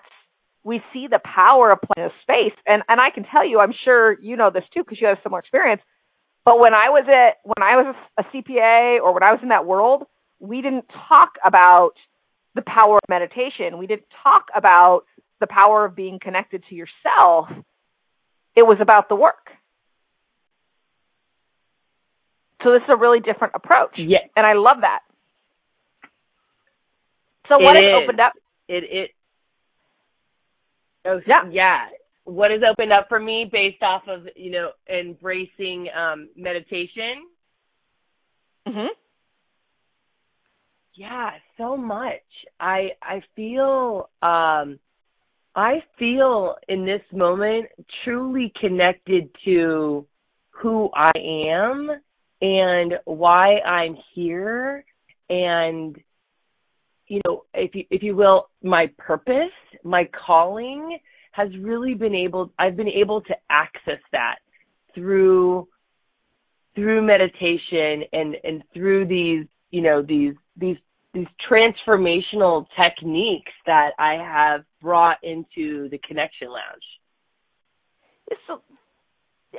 we 0.64 0.82
see 0.94 1.08
the 1.10 1.20
power 1.20 1.72
of 1.72 1.80
playing 1.82 2.10
a 2.10 2.22
space. 2.22 2.58
And 2.66 2.84
and 2.88 3.02
I 3.02 3.10
can 3.10 3.26
tell 3.26 3.46
you, 3.46 3.60
I'm 3.60 3.74
sure 3.84 4.18
you 4.22 4.38
know 4.38 4.50
this 4.54 4.64
too 4.74 4.84
because 4.84 5.00
you 5.02 5.08
have 5.08 5.18
similar 5.24 5.40
experience. 5.40 5.82
But 6.46 6.60
when 6.60 6.74
I 6.74 6.90
was 6.90 7.06
at 7.08 7.40
when 7.44 7.62
I 7.62 7.76
was 7.76 7.96
a 8.18 8.24
CPA 8.24 9.02
or 9.02 9.14
when 9.14 9.24
I 9.24 9.32
was 9.32 9.40
in 9.44 9.50
that 9.50 9.66
world, 9.66 10.04
we 10.40 10.62
didn't 10.62 10.86
talk 11.10 11.34
about 11.46 11.94
the 12.56 12.62
power 12.62 12.98
of 12.98 13.10
meditation. 13.10 13.78
We 13.78 13.88
didn't 13.88 14.08
talk 14.24 14.46
about 14.56 15.04
the 15.40 15.48
power 15.48 15.86
of 15.86 15.96
being 15.96 16.20
connected 16.22 16.64
to 16.70 16.76
yourself. 16.76 17.50
It 18.56 18.64
was 18.64 18.78
about 18.82 19.10
the 19.10 19.16
work. 19.16 19.52
So 22.64 22.72
this 22.72 22.82
is 22.82 22.90
a 22.90 22.98
really 22.98 23.20
different 23.20 23.54
approach. 23.56 23.94
Yeah. 23.98 24.18
And 24.36 24.46
I 24.46 24.54
love 24.54 24.78
that. 24.82 25.00
So 27.48 27.60
what 27.60 27.78
it 27.78 27.84
has 27.84 27.92
is. 27.92 28.04
opened 28.04 28.20
up? 28.20 28.34
It 28.68 28.84
it 28.84 29.12
oh, 31.06 31.22
Yeah. 31.26 31.50
yeah. 31.52 31.86
What 32.26 32.52
has 32.52 32.62
opened 32.70 32.92
up 32.92 33.08
for 33.08 33.20
me 33.20 33.48
based 33.50 33.82
off 33.82 34.04
of, 34.08 34.28
you 34.36 34.52
know, 34.52 34.72
embracing 34.90 35.88
um 35.96 36.30
meditation? 36.36 37.28
hmm 38.68 38.88
Yeah, 40.98 41.30
so 41.60 41.78
much. 41.78 42.24
I 42.60 42.90
I 43.04 43.22
feel 43.36 44.10
um 44.24 44.80
I 45.56 45.84
feel 46.00 46.56
in 46.68 46.86
this 46.86 47.04
moment 47.14 47.68
truly 48.04 48.52
connected 48.60 49.30
to 49.46 50.08
who 50.50 50.90
I 50.96 51.12
am 51.16 51.92
and 52.42 52.94
why 53.06 53.60
I'm 53.60 53.96
here 54.16 54.84
and 55.30 55.96
you 57.08 57.22
know, 57.26 57.44
if 57.54 57.76
you 57.76 57.84
if 57.92 58.02
you 58.02 58.16
will, 58.16 58.50
my 58.64 58.90
purpose, 58.98 59.54
my 59.84 60.10
calling 60.26 60.98
has 61.32 61.50
really 61.62 61.94
been 61.94 62.16
able 62.16 62.52
I've 62.58 62.76
been 62.76 62.90
able 62.90 63.22
to 63.22 63.36
access 63.52 64.02
that 64.14 64.38
through 64.96 65.68
through 66.74 67.04
meditation 67.04 68.04
and 68.14 68.36
and 68.44 68.64
through 68.74 69.06
these, 69.06 69.46
you 69.70 69.82
know, 69.82 70.02
these 70.02 70.34
these 70.56 70.78
these 71.18 71.28
transformational 71.50 72.66
techniques 72.82 73.52
that 73.66 73.92
I 74.00 74.14
have 74.14 74.64
brought 74.82 75.18
into 75.24 75.90
the 75.90 75.98
Connection 75.98 76.50
Lounge. 76.50 76.84
So 78.46 78.62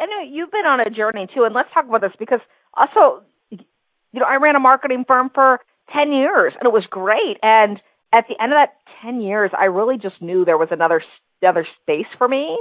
I 0.00 0.06
know 0.06 0.30
you've 0.30 0.50
been 0.50 0.66
on 0.66 0.80
a 0.80 0.90
journey 0.90 1.26
too, 1.34 1.44
and 1.44 1.54
let's 1.54 1.68
talk 1.72 1.86
about 1.86 2.02
this 2.02 2.12
because 2.18 2.40
also, 2.74 3.22
you 3.50 4.20
know, 4.20 4.26
I 4.26 4.36
ran 4.36 4.56
a 4.56 4.60
marketing 4.60 5.04
firm 5.06 5.30
for 5.34 5.60
10 5.92 6.12
years 6.12 6.52
and 6.58 6.66
it 6.66 6.72
was 6.72 6.84
great. 6.90 7.38
And 7.42 7.80
at 8.14 8.26
the 8.28 8.40
end 8.42 8.52
of 8.52 8.56
that 8.56 8.74
10 9.02 9.20
years, 9.20 9.50
I 9.58 9.66
really 9.66 9.96
just 9.96 10.20
knew 10.20 10.44
there 10.44 10.58
was 10.58 10.68
another, 10.70 11.02
other 11.46 11.66
space 11.82 12.06
for 12.16 12.28
me. 12.28 12.60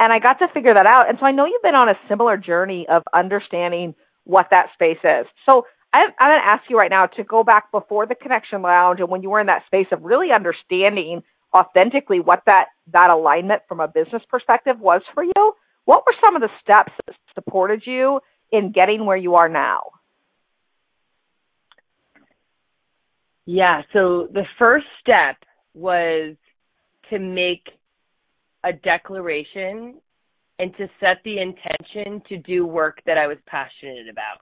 And 0.00 0.12
I 0.12 0.20
got 0.20 0.38
to 0.38 0.48
figure 0.54 0.74
that 0.74 0.86
out. 0.86 1.08
And 1.08 1.18
so 1.18 1.26
I 1.26 1.32
know 1.32 1.46
you've 1.46 1.62
been 1.62 1.74
on 1.74 1.88
a 1.88 1.98
similar 2.08 2.36
journey 2.36 2.86
of 2.88 3.02
understanding 3.12 3.94
what 4.24 4.48
that 4.50 4.66
space 4.74 4.98
is. 5.02 5.26
So 5.46 5.66
I'm, 5.92 6.10
I'm 6.18 6.30
going 6.30 6.40
to 6.40 6.46
ask 6.46 6.64
you 6.68 6.78
right 6.78 6.90
now 6.90 7.06
to 7.06 7.24
go 7.24 7.42
back 7.42 7.70
before 7.72 8.06
the 8.06 8.14
Connection 8.14 8.62
Lounge 8.62 9.00
and 9.00 9.08
when 9.08 9.22
you 9.22 9.30
were 9.30 9.40
in 9.40 9.46
that 9.46 9.64
space 9.66 9.86
of 9.92 10.02
really 10.02 10.28
understanding 10.32 11.22
authentically 11.56 12.20
what 12.20 12.42
that, 12.46 12.66
that 12.92 13.10
alignment 13.10 13.62
from 13.68 13.80
a 13.80 13.88
business 13.88 14.22
perspective 14.28 14.78
was 14.78 15.02
for 15.14 15.24
you. 15.24 15.52
What 15.84 16.04
were 16.06 16.14
some 16.22 16.36
of 16.36 16.42
the 16.42 16.50
steps 16.62 16.92
that 17.06 17.16
supported 17.34 17.82
you 17.86 18.20
in 18.52 18.72
getting 18.72 19.06
where 19.06 19.16
you 19.16 19.36
are 19.36 19.48
now? 19.48 19.92
Yeah, 23.46 23.80
so 23.94 24.28
the 24.30 24.44
first 24.58 24.84
step 25.00 25.36
was 25.72 26.36
to 27.08 27.18
make 27.18 27.66
a 28.62 28.74
declaration 28.74 29.94
and 30.58 30.76
to 30.76 30.88
set 31.00 31.22
the 31.24 31.38
intention 31.40 32.20
to 32.28 32.36
do 32.36 32.66
work 32.66 33.00
that 33.06 33.16
I 33.16 33.26
was 33.26 33.38
passionate 33.46 34.10
about. 34.10 34.40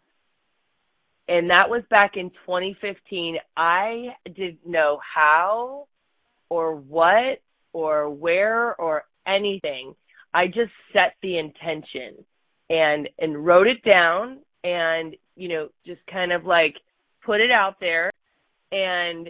And 1.28 1.50
that 1.50 1.68
was 1.68 1.82
back 1.90 2.12
in 2.16 2.30
2015. 2.46 3.36
I 3.56 4.06
didn't 4.26 4.66
know 4.66 5.00
how 5.14 5.88
or 6.48 6.76
what 6.76 7.40
or 7.72 8.08
where 8.10 8.80
or 8.80 9.04
anything. 9.26 9.94
I 10.32 10.46
just 10.46 10.72
set 10.92 11.14
the 11.22 11.38
intention 11.38 12.24
and 12.70 13.08
and 13.18 13.44
wrote 13.44 13.66
it 13.66 13.82
down 13.84 14.38
and 14.64 15.14
you 15.36 15.48
know 15.48 15.68
just 15.86 16.00
kind 16.10 16.32
of 16.32 16.44
like 16.44 16.74
put 17.24 17.40
it 17.40 17.50
out 17.50 17.76
there 17.80 18.10
and 18.72 19.28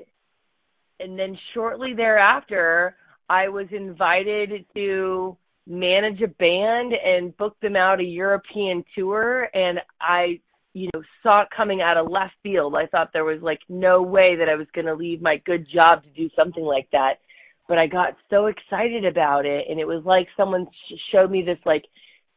and 1.01 1.19
then 1.19 1.37
shortly 1.55 1.93
thereafter 1.95 2.97
I 3.29 3.49
was 3.49 3.67
invited 3.73 4.65
to 4.75 5.37
manage 5.67 6.23
a 6.23 6.29
band 6.29 6.93
and 6.93 7.37
book 7.37 7.57
them 7.61 7.77
out 7.77 8.01
a 8.01 8.05
European 8.05 8.85
tour 8.97 9.49
and 9.53 9.81
I 10.01 10.41
you 10.77 10.91
know 10.93 11.03
saw 11.23 11.41
it 11.41 11.49
coming 11.57 11.81
out 11.81 11.97
of 11.97 12.11
left 12.11 12.35
field. 12.43 12.75
I 12.75 12.85
thought 12.87 13.09
there 13.15 13.25
was 13.25 13.41
like 13.41 13.61
no 13.67 14.03
way 14.03 14.37
that 14.37 14.51
I 14.51 14.57
was 14.57 14.67
going 14.75 14.85
to 14.85 14.95
leave 14.95 15.23
my 15.23 15.39
good 15.47 15.67
job 15.73 16.03
to 16.03 16.11
do 16.11 16.29
something 16.37 16.65
like 16.65 16.87
that. 16.93 17.15
But 17.67 17.79
I 17.79 17.87
got 17.87 18.15
so 18.29 18.47
excited 18.47 19.07
about 19.07 19.47
it 19.47 19.65
and 19.71 19.81
it 19.81 19.87
was 19.87 20.05
like 20.05 20.29
someone 20.37 20.67
sh- 20.67 21.01
showed 21.11 21.31
me 21.31 21.43
this 21.43 21.59
like 21.65 21.85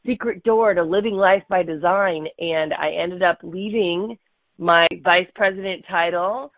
secret 0.05 0.41
door 0.43 0.73
to 0.73 0.83
living 0.83 1.15
life 1.15 1.43
by 1.49 1.63
design 1.63 2.27
and 2.39 2.73
I 2.73 2.91
ended 2.91 3.21
up 3.23 3.39
leaving 3.43 4.17
my 4.57 4.87
vice 5.03 5.27
president 5.35 5.83
title 5.89 6.53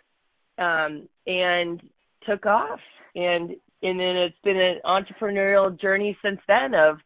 um 0.60 1.08
and 1.26 1.82
took 2.30 2.46
off 2.46 2.80
and 3.16 3.56
and 3.82 4.00
then 4.00 4.16
it's 4.18 4.38
been 4.44 4.60
an 4.60 4.80
entrepreneurial 4.86 5.80
journey 5.82 6.16
since 6.24 6.40
then 6.48 6.76
of 6.76 6.98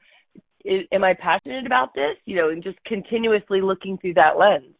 is, 0.66 0.86
am 0.92 1.04
I 1.04 1.14
passionate 1.14 1.66
about 1.66 1.94
this 1.94 2.18
you 2.26 2.36
know 2.36 2.50
and 2.50 2.64
just 2.64 2.84
continuously 2.86 3.62
looking 3.62 3.98
through 3.98 4.16
that 4.16 4.38
lens 4.38 4.76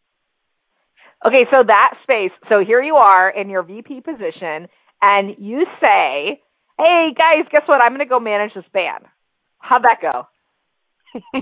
Okay, 1.24 1.46
so 1.52 1.62
that 1.66 1.94
space, 2.02 2.32
so 2.48 2.62
here 2.64 2.82
you 2.82 2.96
are 2.96 3.30
in 3.30 3.48
your 3.48 3.62
VP 3.62 4.02
position 4.02 4.68
and 5.02 5.34
you 5.38 5.64
say, 5.80 6.42
"Hey 6.78 7.14
guys, 7.16 7.46
guess 7.50 7.66
what? 7.66 7.82
I'm 7.82 7.90
going 7.90 8.00
to 8.00 8.06
go 8.06 8.20
manage 8.20 8.52
this 8.54 8.64
band." 8.72 9.04
How'd 9.58 9.84
that 9.84 10.00
go? 10.02 10.28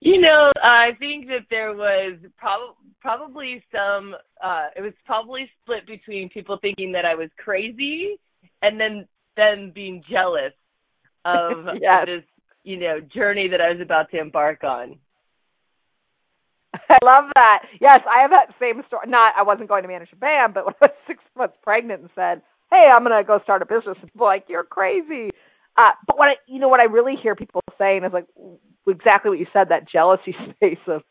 you 0.00 0.20
know, 0.20 0.52
I 0.62 0.90
think 0.98 1.26
that 1.28 1.46
there 1.50 1.72
was 1.72 2.18
prob- 2.36 2.76
probably 3.00 3.64
some. 3.72 4.14
Uh, 4.42 4.66
it 4.76 4.82
was 4.82 4.92
probably 5.06 5.50
split 5.62 5.86
between 5.86 6.28
people 6.28 6.58
thinking 6.60 6.92
that 6.92 7.06
I 7.06 7.14
was 7.14 7.30
crazy, 7.42 8.20
and 8.60 8.78
then 8.78 9.08
then 9.36 9.72
being 9.74 10.04
jealous 10.10 10.52
of 11.24 11.66
Yes. 11.80 12.06
this, 12.06 12.24
you 12.64 12.76
know, 12.78 13.00
journey 13.00 13.48
that 13.48 13.60
I 13.60 13.70
was 13.72 13.80
about 13.80 14.10
to 14.10 14.18
embark 14.20 14.64
on. 14.64 14.98
I 16.74 16.98
love 17.04 17.24
that. 17.34 17.64
Yes, 17.80 18.00
I 18.10 18.22
have 18.22 18.30
that 18.30 18.54
same 18.60 18.82
story. 18.86 19.08
Not, 19.08 19.34
I 19.36 19.42
wasn't 19.42 19.68
going 19.68 19.82
to 19.82 19.88
manage 19.88 20.12
a 20.12 20.16
band, 20.16 20.54
but 20.54 20.64
when 20.66 20.74
I 20.82 20.88
was 20.88 20.96
six 21.06 21.22
months 21.36 21.56
pregnant 21.62 22.02
and 22.02 22.10
said, 22.14 22.42
"Hey, 22.70 22.88
I'm 22.94 23.04
going 23.04 23.16
to 23.16 23.26
go 23.26 23.40
start 23.42 23.62
a 23.62 23.66
business," 23.66 23.96
and 24.00 24.12
people 24.12 24.26
like, 24.26 24.44
"You're 24.48 24.64
crazy." 24.64 25.30
Uh, 25.76 25.92
but 26.06 26.18
what 26.18 26.28
I, 26.28 26.34
you 26.46 26.58
know, 26.58 26.68
what 26.68 26.80
I 26.80 26.84
really 26.84 27.14
hear 27.20 27.34
people 27.34 27.62
saying 27.78 28.04
is 28.04 28.12
like 28.12 28.26
exactly 28.86 29.30
what 29.30 29.38
you 29.38 29.46
said. 29.52 29.68
That 29.70 29.88
jealousy 29.90 30.34
space 30.54 30.78
of, 30.86 31.02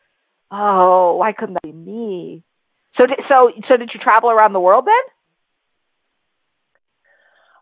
"Oh, 0.50 1.16
why 1.16 1.32
couldn't 1.32 1.54
that 1.54 1.62
be 1.62 1.72
me?" 1.72 2.44
So, 3.00 3.06
did, 3.06 3.18
so, 3.28 3.50
so 3.68 3.76
did 3.76 3.90
you 3.94 4.00
travel 4.00 4.30
around 4.30 4.52
the 4.52 4.60
world 4.60 4.86
then? 4.86 4.94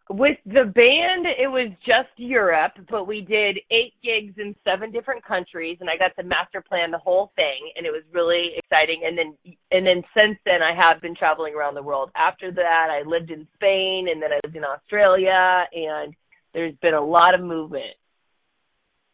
With 0.08 0.38
the 0.46 0.70
band, 0.70 1.26
it 1.26 1.50
was 1.50 1.72
just 1.84 2.14
Europe, 2.16 2.74
but 2.88 3.08
we 3.08 3.22
did 3.22 3.58
eight 3.72 3.94
gigs 4.04 4.38
in 4.38 4.54
seven 4.62 4.92
different 4.92 5.24
countries, 5.24 5.78
and 5.80 5.90
I 5.90 5.96
got 5.98 6.14
to 6.14 6.22
master 6.22 6.62
plan 6.62 6.92
the 6.92 6.98
whole 6.98 7.32
thing, 7.34 7.72
and 7.74 7.84
it 7.84 7.90
was 7.90 8.04
really 8.12 8.52
exciting. 8.56 9.02
And 9.04 9.18
then, 9.18 9.34
and 9.72 9.84
then 9.84 10.04
since 10.14 10.38
then, 10.44 10.62
I 10.62 10.76
have 10.76 11.02
been 11.02 11.16
traveling 11.16 11.54
around 11.54 11.74
the 11.74 11.82
world. 11.82 12.10
After 12.14 12.52
that, 12.52 12.86
I 12.88 13.02
lived 13.04 13.32
in 13.32 13.48
Spain, 13.56 14.06
and 14.08 14.22
then 14.22 14.30
I 14.30 14.38
lived 14.44 14.54
in 14.54 14.62
Australia, 14.62 15.66
and 15.72 16.14
there's 16.54 16.76
been 16.80 16.94
a 16.94 17.04
lot 17.04 17.34
of 17.34 17.40
movement. 17.40 17.98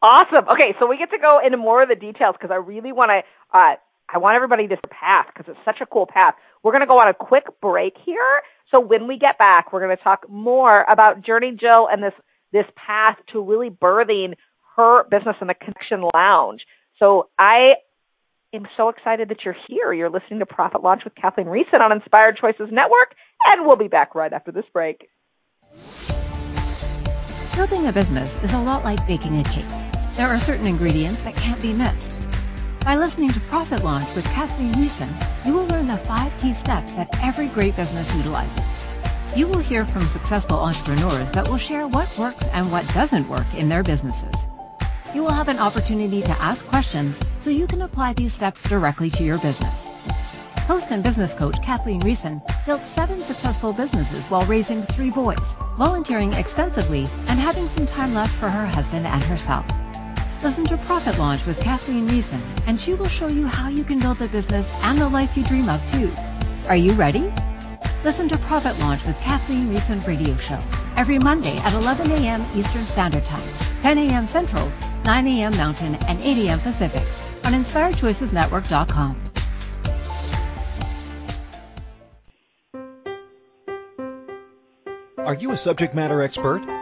Awesome. 0.02 0.44
Okay, 0.52 0.75
so 0.78 0.87
we 0.87 0.99
get 0.99 1.11
to 1.11 1.18
go 1.18 1.40
into 1.44 1.56
more 1.56 1.82
of 1.82 1.88
the 1.88 1.94
details 1.94 2.34
because 2.38 2.50
I 2.52 2.56
really 2.56 2.92
want 2.92 3.11
to. 3.11 3.58
Uh, 3.58 3.76
I 4.12 4.19
want 4.19 4.37
everybody 4.37 4.69
to 4.69 4.76
path 4.76 5.26
because 5.33 5.50
it's 5.50 5.64
such 5.64 5.81
a 5.81 5.87
cool 5.87 6.07
path. 6.07 6.35
We're 6.62 6.73
going 6.73 6.83
to 6.83 6.87
go 6.87 6.99
on 6.99 7.09
a 7.09 7.14
quick 7.14 7.45
break 7.62 7.95
here. 8.04 8.42
So 8.71 8.78
when 8.78 9.09
we 9.09 9.19
get 9.19 9.38
back, 9.38 9.73
we're 9.73 9.81
going 9.81 9.97
to 9.97 10.02
talk 10.02 10.28
more 10.28 10.85
about 10.90 11.25
Journey 11.25 11.57
Jill 11.59 11.88
and 11.90 12.02
this 12.02 12.12
this 12.52 12.66
path 12.76 13.16
to 13.33 13.42
really 13.42 13.71
birthing 13.71 14.35
her 14.76 15.04
business 15.04 15.37
in 15.40 15.47
the 15.47 15.54
Connection 15.54 16.04
Lounge. 16.14 16.61
So 16.99 17.31
I 17.38 17.75
am 18.52 18.66
so 18.76 18.90
excited 18.90 19.31
that 19.31 19.38
you're 19.45 19.57
here. 19.66 19.95
You're 19.95 20.11
listening 20.11 20.40
to 20.40 20.47
Profit 20.47 20.83
Launch 20.83 21.02
with 21.04 21.14
Kathleen 21.14 21.47
Riessen 21.47 21.81
on 21.81 21.92
Inspired 21.92 22.37
Choices 22.38 22.69
Network, 22.71 23.14
and 23.47 23.66
we'll 23.66 23.76
be 23.76 23.88
back 23.88 24.14
right 24.14 24.33
after 24.33 24.52
this 24.52 24.66
break. 24.75 25.09
Building 27.54 27.87
a 27.87 27.92
business 27.92 28.42
is 28.45 28.52
a 28.52 28.61
lot 28.61 28.85
like 28.85 29.07
baking 29.07 29.40
a 29.40 29.45
cake. 29.45 29.69
There 30.16 30.28
are 30.28 30.38
certain 30.38 30.66
ingredients 30.66 31.23
that 31.23 31.35
can't 31.35 31.61
be 31.61 31.73
missed. 31.73 32.28
By 32.85 32.97
listening 32.97 33.31
to 33.31 33.41
Profit 33.41 33.85
Launch 33.85 34.12
with 34.17 34.25
Kathleen 34.25 34.75
Riessen, 34.75 35.09
you 35.47 35.55
will 35.55 35.67
learn 35.67 35.87
the 35.87 35.97
five 35.97 36.37
key 36.41 36.53
steps 36.53 36.95
that 36.95 37.09
every 37.23 37.47
great 37.47 37.77
business 37.77 38.12
utilizes. 38.12 38.89
You 39.37 39.47
will 39.47 39.61
hear 39.61 39.85
from 39.85 40.09
successful 40.09 40.59
entrepreneurs 40.59 41.31
that 41.33 41.49
will 41.49 41.59
share 41.59 41.87
what 41.87 42.19
works 42.19 42.45
and 42.47 42.73
what 42.73 42.93
doesn't 42.93 43.29
work 43.29 43.47
in 43.57 43.69
their 43.69 43.85
businesses. 43.85 44.35
You 45.15 45.23
will 45.23 45.31
have 45.31 45.49
an 45.49 45.61
opportunity 45.61 46.23
to 46.23 46.43
ask 46.43 46.67
questions 46.67 47.21
so 47.39 47.51
you 47.51 47.69
can 47.69 47.83
apply 47.83 48.15
these 48.15 48.33
steps 48.33 48.69
directly 48.69 49.11
to 49.11 49.23
your 49.23 49.39
business. 49.39 49.89
Host 50.67 50.91
and 50.91 51.05
business 51.05 51.35
coach 51.35 51.62
Kathleen 51.62 52.01
Riessen 52.01 52.43
built 52.67 52.83
seven 52.83 53.23
successful 53.23 53.73
businesses 53.73 54.27
while 54.27 54.45
raising 54.47 54.83
three 54.83 55.11
boys, 55.11 55.55
volunteering 55.79 56.33
extensively, 56.33 57.07
and 57.29 57.39
having 57.39 57.69
some 57.69 57.87
time 57.87 58.12
left 58.12 58.35
for 58.35 58.51
her 58.51 58.67
husband 58.67 59.07
and 59.07 59.23
herself. 59.23 59.67
Listen 60.42 60.64
to 60.64 60.76
Profit 60.76 61.18
Launch 61.20 61.46
with 61.46 61.61
Kathleen 61.61 62.08
Riessen, 62.08 62.42
and 62.66 62.80
she 62.80 62.94
will 62.94 63.06
show 63.06 63.28
you 63.28 63.46
how 63.46 63.68
you 63.68 63.84
can 63.84 64.00
build 64.00 64.18
the 64.18 64.26
business 64.26 64.68
and 64.82 64.99
the 64.99 65.08
life 65.08 65.37
you 65.37 65.44
dream 65.44 65.68
of 65.68 65.88
too. 65.88 66.12
Are 66.68 66.75
you 66.75 66.92
ready? 66.94 67.32
Listen 68.02 68.28
to 68.28 68.37
Profit 68.38 68.76
Launch 68.80 69.04
with 69.04 69.16
Kathleen 69.20 69.68
Riessen 69.68 70.04
radio 70.04 70.37
show 70.37 70.58
every 70.96 71.20
Monday 71.20 71.56
at 71.58 71.75
11 71.75 72.11
a.m. 72.11 72.44
Eastern 72.56 72.87
Standard 72.87 73.25
Time, 73.25 73.49
10 73.82 73.99
a.m. 73.99 74.26
Central, 74.26 74.68
9 75.04 75.28
a.m. 75.28 75.56
Mountain, 75.56 75.94
and 76.08 76.18
8 76.20 76.49
a.m. 76.49 76.58
Pacific 76.58 77.06
on 77.44 77.52
InspiredChoicesNetwork.com. 77.52 79.22
Are 85.18 85.34
you 85.34 85.52
a 85.52 85.56
subject 85.56 85.94
matter 85.94 86.20
expert? 86.20 86.82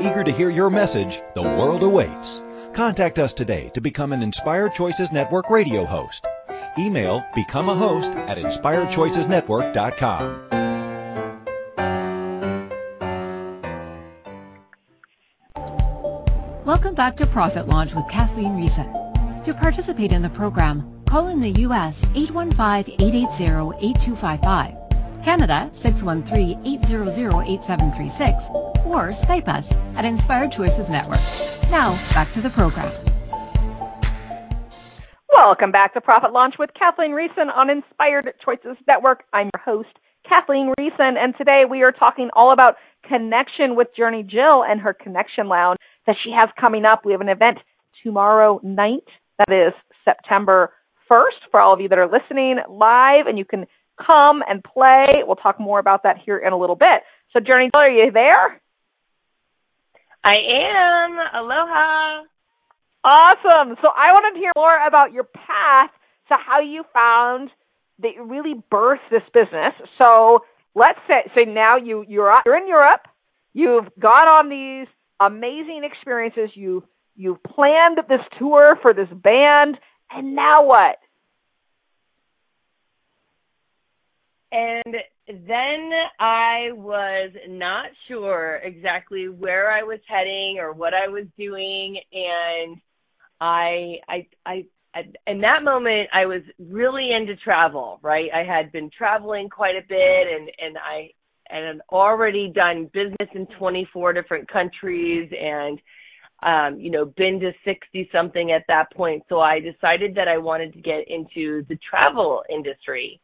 Eager 0.00 0.22
to 0.22 0.30
hear 0.30 0.48
your 0.48 0.70
message, 0.70 1.20
the 1.34 1.42
world 1.42 1.82
awaits. 1.82 2.40
Contact 2.72 3.18
us 3.18 3.32
today 3.32 3.68
to 3.74 3.80
become 3.80 4.12
an 4.12 4.22
Inspired 4.22 4.72
Choices 4.74 5.10
Network 5.10 5.50
radio 5.50 5.84
host. 5.84 6.24
Email 6.78 7.24
become 7.34 7.68
a 7.68 7.74
host 7.74 8.12
at 8.12 8.38
inspiredchoicesnetwork.com. 8.38 10.44
Welcome 16.64 16.94
back 16.94 17.16
to 17.16 17.26
Profit 17.26 17.66
Launch 17.66 17.92
with 17.94 18.08
Kathleen 18.08 18.52
Riessen. 18.52 19.42
To 19.44 19.54
participate 19.54 20.12
in 20.12 20.22
the 20.22 20.30
program, 20.30 21.02
call 21.06 21.26
in 21.26 21.40
the 21.40 21.50
U.S. 21.62 22.04
815-880-8255 22.04 24.77
Canada 25.22 25.70
613-800-8736 25.74 28.50
or 28.86 29.10
Skype 29.10 29.48
us 29.48 29.72
at 29.96 30.04
Inspired 30.04 30.52
Choices 30.52 30.88
Network. 30.88 31.20
Now, 31.70 31.96
back 32.14 32.32
to 32.32 32.40
the 32.40 32.50
program. 32.50 32.92
Welcome 35.32 35.70
back 35.70 35.94
to 35.94 36.00
Profit 36.00 36.32
Launch 36.32 36.54
with 36.58 36.70
Kathleen 36.78 37.12
Riessen 37.12 37.54
on 37.54 37.70
Inspired 37.70 38.32
Choices 38.44 38.76
Network. 38.86 39.24
I'm 39.32 39.50
your 39.54 39.62
host, 39.64 39.88
Kathleen 40.28 40.74
Riessen, 40.78 41.16
and 41.16 41.34
today 41.38 41.62
we 41.68 41.82
are 41.82 41.92
talking 41.92 42.28
all 42.34 42.52
about 42.52 42.74
connection 43.06 43.76
with 43.76 43.88
Journey 43.96 44.22
Jill 44.22 44.64
and 44.68 44.80
her 44.80 44.92
Connection 44.92 45.48
Lounge 45.48 45.78
that 46.06 46.16
she 46.24 46.32
has 46.32 46.48
coming 46.60 46.84
up. 46.84 47.04
We 47.04 47.12
have 47.12 47.20
an 47.20 47.28
event 47.28 47.58
tomorrow 48.02 48.60
night, 48.62 49.04
that 49.38 49.52
is 49.52 49.72
September 50.04 50.72
1st, 51.10 51.50
for 51.50 51.60
all 51.60 51.72
of 51.72 51.80
you 51.80 51.88
that 51.88 51.98
are 51.98 52.10
listening 52.10 52.58
live, 52.68 53.26
and 53.26 53.38
you 53.38 53.44
can 53.44 53.66
come 54.04 54.42
and 54.48 54.62
play. 54.62 55.22
We'll 55.26 55.36
talk 55.36 55.60
more 55.60 55.78
about 55.78 56.02
that 56.04 56.16
here 56.24 56.38
in 56.38 56.52
a 56.52 56.58
little 56.58 56.76
bit. 56.76 57.02
So, 57.32 57.40
Journey, 57.40 57.70
are 57.74 57.88
you 57.88 58.10
there? 58.12 58.60
I 60.24 60.34
am. 60.34 61.18
Aloha. 61.34 62.24
Awesome. 63.04 63.76
So, 63.80 63.88
I 63.88 64.12
wanted 64.12 64.38
to 64.38 64.40
hear 64.40 64.52
more 64.56 64.86
about 64.86 65.12
your 65.12 65.24
path 65.24 65.90
to 66.28 66.34
how 66.34 66.60
you 66.60 66.84
found 66.92 67.50
that 68.00 68.14
you 68.16 68.24
really 68.24 68.54
birthed 68.70 69.10
this 69.10 69.22
business. 69.32 69.74
So, 70.00 70.44
let's 70.74 70.98
say, 71.06 71.30
so 71.34 71.50
now 71.50 71.76
you 71.76 72.04
you're 72.08 72.34
you're 72.46 72.56
in 72.56 72.68
Europe. 72.68 73.06
You've 73.52 73.88
gone 73.98 74.28
on 74.28 74.48
these 74.48 74.88
amazing 75.20 75.82
experiences. 75.84 76.50
You 76.54 76.84
you've 77.16 77.42
planned 77.42 77.98
this 78.08 78.20
tour 78.38 78.78
for 78.80 78.94
this 78.94 79.08
band, 79.08 79.78
and 80.10 80.34
now 80.34 80.64
what? 80.64 80.98
And 84.50 84.96
then 85.26 85.90
I 86.18 86.70
was 86.72 87.32
not 87.48 87.86
sure 88.06 88.60
exactly 88.64 89.28
where 89.28 89.70
I 89.70 89.82
was 89.82 90.00
heading 90.08 90.56
or 90.58 90.72
what 90.72 90.94
I 90.94 91.08
was 91.08 91.26
doing. 91.36 92.00
And 92.12 92.80
I 93.40 93.96
I 94.08 94.26
I 94.46 94.64
in 95.26 95.40
that 95.42 95.62
moment 95.62 96.08
I 96.14 96.24
was 96.24 96.42
really 96.58 97.12
into 97.12 97.36
travel, 97.36 98.00
right? 98.02 98.30
I 98.34 98.42
had 98.42 98.72
been 98.72 98.90
traveling 98.96 99.50
quite 99.50 99.76
a 99.76 99.86
bit 99.86 100.26
and 100.28 100.50
and 100.58 100.78
I 100.78 101.10
and 101.50 101.82
already 101.90 102.50
done 102.54 102.90
business 102.92 103.28
in 103.34 103.46
24 103.58 104.12
different 104.14 104.48
countries 104.50 105.30
and 105.38 105.80
um 106.42 106.80
you 106.80 106.90
know 106.90 107.04
been 107.04 107.38
to 107.40 107.52
60 107.66 108.08
something 108.10 108.50
at 108.50 108.64
that 108.68 108.90
point. 108.92 109.24
So 109.28 109.40
I 109.40 109.60
decided 109.60 110.14
that 110.14 110.26
I 110.26 110.38
wanted 110.38 110.72
to 110.72 110.80
get 110.80 111.06
into 111.06 111.66
the 111.68 111.78
travel 111.90 112.42
industry 112.48 113.20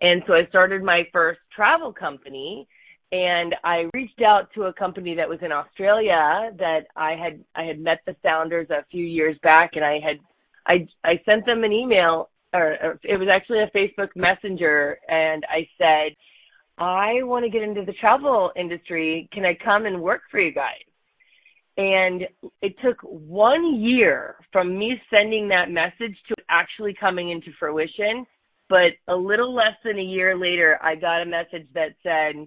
and 0.00 0.22
so 0.26 0.34
I 0.34 0.46
started 0.48 0.82
my 0.82 1.02
first 1.12 1.40
travel 1.54 1.92
company 1.92 2.68
and 3.12 3.54
I 3.62 3.88
reached 3.94 4.20
out 4.20 4.48
to 4.54 4.64
a 4.64 4.72
company 4.72 5.14
that 5.14 5.28
was 5.28 5.38
in 5.42 5.52
Australia 5.52 6.50
that 6.58 6.86
I 6.96 7.12
had 7.12 7.42
I 7.54 7.62
had 7.62 7.78
met 7.78 8.00
the 8.06 8.16
founders 8.22 8.68
a 8.70 8.84
few 8.90 9.04
years 9.04 9.36
back 9.42 9.70
and 9.74 9.84
I 9.84 9.98
had 10.00 10.18
I 10.66 10.88
I 11.04 11.20
sent 11.24 11.46
them 11.46 11.64
an 11.64 11.72
email 11.72 12.30
or, 12.52 12.76
or 12.82 13.00
it 13.04 13.18
was 13.18 13.28
actually 13.32 13.60
a 13.60 13.70
Facebook 13.76 14.08
Messenger 14.16 14.98
and 15.08 15.44
I 15.48 15.68
said 15.78 16.16
I 16.78 17.22
want 17.22 17.44
to 17.44 17.50
get 17.50 17.62
into 17.62 17.84
the 17.84 17.94
travel 17.94 18.52
industry. 18.54 19.28
Can 19.32 19.46
I 19.46 19.54
come 19.54 19.86
and 19.86 20.02
work 20.02 20.22
for 20.30 20.40
you 20.40 20.52
guys? 20.52 20.84
And 21.78 22.26
it 22.62 22.74
took 22.84 23.00
one 23.02 23.80
year 23.80 24.36
from 24.52 24.78
me 24.78 25.00
sending 25.14 25.48
that 25.48 25.70
message 25.70 26.16
to 26.28 26.34
actually 26.48 26.94
coming 26.98 27.30
into 27.30 27.48
fruition. 27.58 28.26
But 28.68 28.92
a 29.08 29.14
little 29.14 29.54
less 29.54 29.76
than 29.84 29.98
a 29.98 30.02
year 30.02 30.36
later, 30.36 30.78
I 30.82 30.96
got 30.96 31.22
a 31.22 31.26
message 31.26 31.68
that 31.74 31.94
said, 32.02 32.46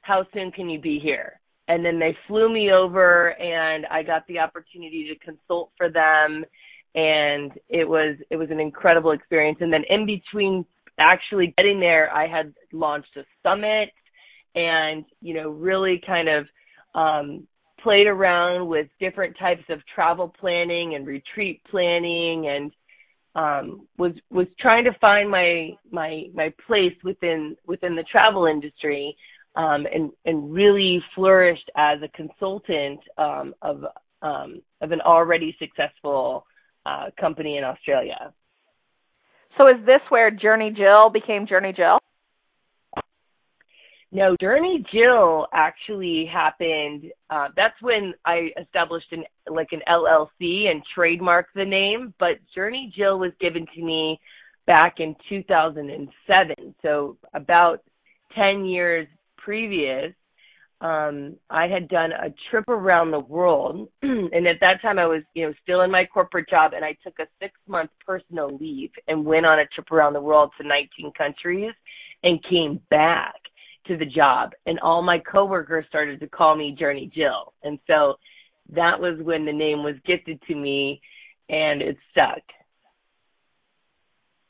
How 0.00 0.26
soon 0.32 0.50
can 0.50 0.68
you 0.68 0.80
be 0.80 0.98
here? 0.98 1.40
And 1.68 1.84
then 1.84 1.98
they 1.98 2.16
flew 2.26 2.52
me 2.52 2.70
over 2.72 3.38
and 3.40 3.86
I 3.86 4.02
got 4.02 4.26
the 4.26 4.38
opportunity 4.38 5.08
to 5.08 5.24
consult 5.24 5.70
for 5.76 5.88
them 5.90 6.44
and 6.94 7.52
it 7.68 7.88
was 7.88 8.16
it 8.30 8.36
was 8.36 8.50
an 8.50 8.60
incredible 8.60 9.12
experience. 9.12 9.58
And 9.60 9.72
then 9.72 9.84
in 9.88 10.04
between 10.04 10.64
actually 10.98 11.54
getting 11.56 11.80
there 11.80 12.12
I 12.12 12.26
had 12.26 12.52
launched 12.72 13.16
a 13.16 13.24
summit 13.42 13.90
and, 14.54 15.04
you 15.20 15.34
know, 15.34 15.50
really 15.50 16.02
kind 16.06 16.28
of 16.28 16.46
um 16.94 17.46
played 17.82 18.06
around 18.06 18.68
with 18.68 18.86
different 19.00 19.36
types 19.38 19.64
of 19.68 19.80
travel 19.94 20.32
planning 20.38 20.94
and 20.94 21.06
retreat 21.06 21.60
planning 21.70 22.48
and 22.48 22.70
um, 23.34 23.86
was 23.96 24.12
was 24.30 24.46
trying 24.58 24.84
to 24.84 24.92
find 25.00 25.30
my 25.30 25.70
my 25.90 26.24
my 26.34 26.52
place 26.66 26.94
within 27.02 27.56
within 27.66 27.96
the 27.96 28.04
travel 28.04 28.46
industry 28.46 29.16
um, 29.56 29.86
and 29.92 30.10
and 30.24 30.52
really 30.52 31.02
flourished 31.14 31.70
as 31.76 31.98
a 32.02 32.08
consultant 32.08 33.00
um, 33.18 33.54
of 33.62 33.84
um, 34.22 34.62
of 34.80 34.92
an 34.92 35.00
already 35.00 35.56
successful 35.58 36.46
uh, 36.86 37.06
company 37.18 37.56
in 37.56 37.64
Australia. 37.64 38.32
So 39.58 39.68
is 39.68 39.84
this 39.84 40.00
where 40.08 40.30
Journey 40.30 40.70
Jill 40.70 41.10
became 41.10 41.46
Journey 41.46 41.72
Jill? 41.72 41.98
No, 44.14 44.36
Journey 44.38 44.84
Jill 44.92 45.46
actually 45.54 46.26
happened. 46.30 47.10
Uh, 47.30 47.48
that's 47.56 47.80
when 47.80 48.12
I 48.26 48.50
established 48.60 49.10
an 49.10 49.24
like 49.50 49.68
an 49.72 49.80
LLC 49.88 50.66
and 50.66 50.82
trademarked 50.96 51.54
the 51.54 51.64
name. 51.64 52.12
But 52.18 52.36
Journey 52.54 52.92
Jill 52.94 53.18
was 53.18 53.32
given 53.40 53.66
to 53.74 53.82
me 53.82 54.20
back 54.66 54.96
in 55.00 55.16
2007, 55.30 56.74
so 56.82 57.16
about 57.34 57.82
10 58.36 58.66
years 58.66 59.08
previous. 59.38 60.12
um, 60.82 61.36
I 61.48 61.66
had 61.68 61.88
done 61.88 62.12
a 62.12 62.34
trip 62.50 62.68
around 62.68 63.12
the 63.12 63.20
world, 63.20 63.88
and 64.02 64.46
at 64.46 64.60
that 64.60 64.82
time 64.82 64.98
I 64.98 65.06
was, 65.06 65.22
you 65.34 65.46
know, 65.46 65.54
still 65.62 65.82
in 65.82 65.90
my 65.90 66.04
corporate 66.04 66.50
job, 66.50 66.72
and 66.74 66.84
I 66.84 66.96
took 67.04 67.18
a 67.18 67.26
six 67.40 67.54
month 67.66 67.90
personal 68.06 68.56
leave 68.58 68.90
and 69.08 69.24
went 69.24 69.46
on 69.46 69.58
a 69.60 69.66
trip 69.74 69.90
around 69.90 70.12
the 70.12 70.20
world 70.20 70.50
to 70.60 70.66
19 70.66 71.12
countries, 71.16 71.72
and 72.24 72.44
came 72.44 72.80
back 72.90 73.41
to 73.86 73.96
the 73.96 74.06
job, 74.06 74.52
and 74.66 74.78
all 74.80 75.02
my 75.02 75.18
coworkers 75.18 75.84
started 75.88 76.20
to 76.20 76.28
call 76.28 76.56
me 76.56 76.76
Journey 76.78 77.10
Jill, 77.14 77.52
and 77.62 77.78
so 77.86 78.14
that 78.70 79.00
was 79.00 79.18
when 79.20 79.44
the 79.44 79.52
name 79.52 79.82
was 79.82 79.94
gifted 80.06 80.40
to 80.48 80.54
me, 80.54 81.00
and 81.48 81.82
it 81.82 81.96
stuck. 82.10 82.42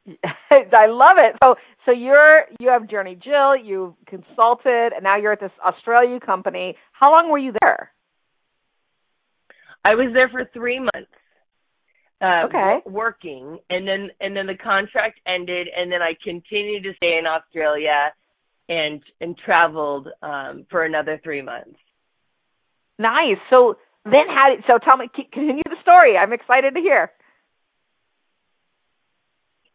I 0.50 0.86
love 0.86 1.16
it. 1.18 1.36
So 1.42 1.54
so 1.86 1.92
you're 1.92 2.46
you 2.58 2.68
have 2.68 2.88
Journey 2.88 3.16
Jill, 3.22 3.56
You've 3.56 3.94
consulted, 4.06 4.92
and 4.94 5.02
now 5.02 5.16
you're 5.16 5.32
at 5.32 5.40
this 5.40 5.52
Australia 5.64 6.18
company. 6.20 6.76
How 6.92 7.10
long 7.12 7.30
were 7.30 7.38
you 7.38 7.52
there? 7.60 7.92
I 9.84 9.94
was 9.94 10.12
there 10.12 10.28
for 10.28 10.48
three 10.52 10.78
months. 10.78 11.10
Uh, 12.20 12.46
okay. 12.46 12.78
working, 12.86 13.58
and 13.68 13.86
then 13.86 14.08
and 14.20 14.36
then 14.36 14.46
the 14.46 14.56
contract 14.56 15.18
ended, 15.26 15.66
and 15.76 15.90
then 15.90 16.02
I 16.02 16.12
continued 16.22 16.84
to 16.84 16.92
stay 16.94 17.18
in 17.18 17.26
Australia, 17.26 18.12
and 18.68 19.02
and 19.20 19.36
traveled 19.36 20.08
um, 20.22 20.66
for 20.70 20.84
another 20.84 21.20
three 21.22 21.42
months. 21.42 21.78
Nice. 22.98 23.38
So 23.50 23.76
then, 24.04 24.28
how? 24.28 24.50
Did, 24.54 24.64
so 24.66 24.78
tell 24.78 24.96
me, 24.96 25.08
continue 25.14 25.62
the 25.64 25.76
story. 25.82 26.16
I'm 26.16 26.32
excited 26.32 26.74
to 26.74 26.80
hear. 26.80 27.10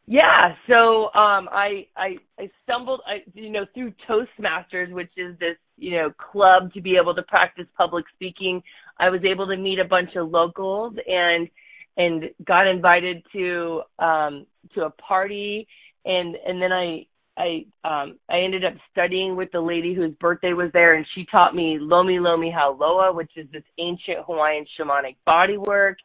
Yeah, 0.10 0.56
so 0.69 1.06
um 1.08 1.50
I 1.52 1.86
I 1.97 2.15
I 2.39 2.50
stumbled 2.63 3.02
I 3.06 3.23
you 3.34 3.50
know 3.50 3.65
through 3.73 3.93
Toastmasters, 4.10 4.89
which 4.91 5.12
is 5.17 5.38
this, 5.38 5.58
you 5.78 5.91
know, 5.91 6.13
club 6.32 6.73
to 6.73 6.82
be 6.82 6.95
able 6.95 7.13
to 7.13 7.23
practice 7.23 7.65
public 7.78 8.06
speaking. 8.15 8.63
I 8.97 9.10
was 9.10 9.21
able 9.30 9.47
to 9.47 9.58
meet 9.58 9.80
a 9.80 9.86
bunch 9.86 10.15
of 10.15 10.30
locals 10.30 10.95
and 11.08 11.50
and 11.97 12.30
got 12.45 12.67
invited 12.67 13.21
to 13.34 13.82
um 14.00 14.45
to 14.76 14.86
a 14.86 14.89
party 14.91 15.67
and 16.06 16.38
and 16.38 16.62
then 16.62 16.71
I 16.71 17.06
I 17.38 17.65
um 17.84 18.17
I 18.30 18.39
ended 18.39 18.65
up 18.65 18.73
studying 18.91 19.36
with 19.36 19.52
the 19.52 19.62
lady 19.62 19.93
whose 19.93 20.13
birthday 20.15 20.54
was 20.54 20.71
there 20.73 20.95
and 20.95 21.06
she 21.13 21.26
taught 21.32 21.56
me 21.56 21.78
Lomi 21.80 22.19
Lomi 22.19 22.52
Hauloa, 22.52 23.13
which 23.13 23.32
is 23.36 23.47
this 23.52 23.63
ancient 23.78 24.26
Hawaiian 24.26 24.65
shamanic 24.80 25.15
body 25.26 25.58
work. 25.58 25.97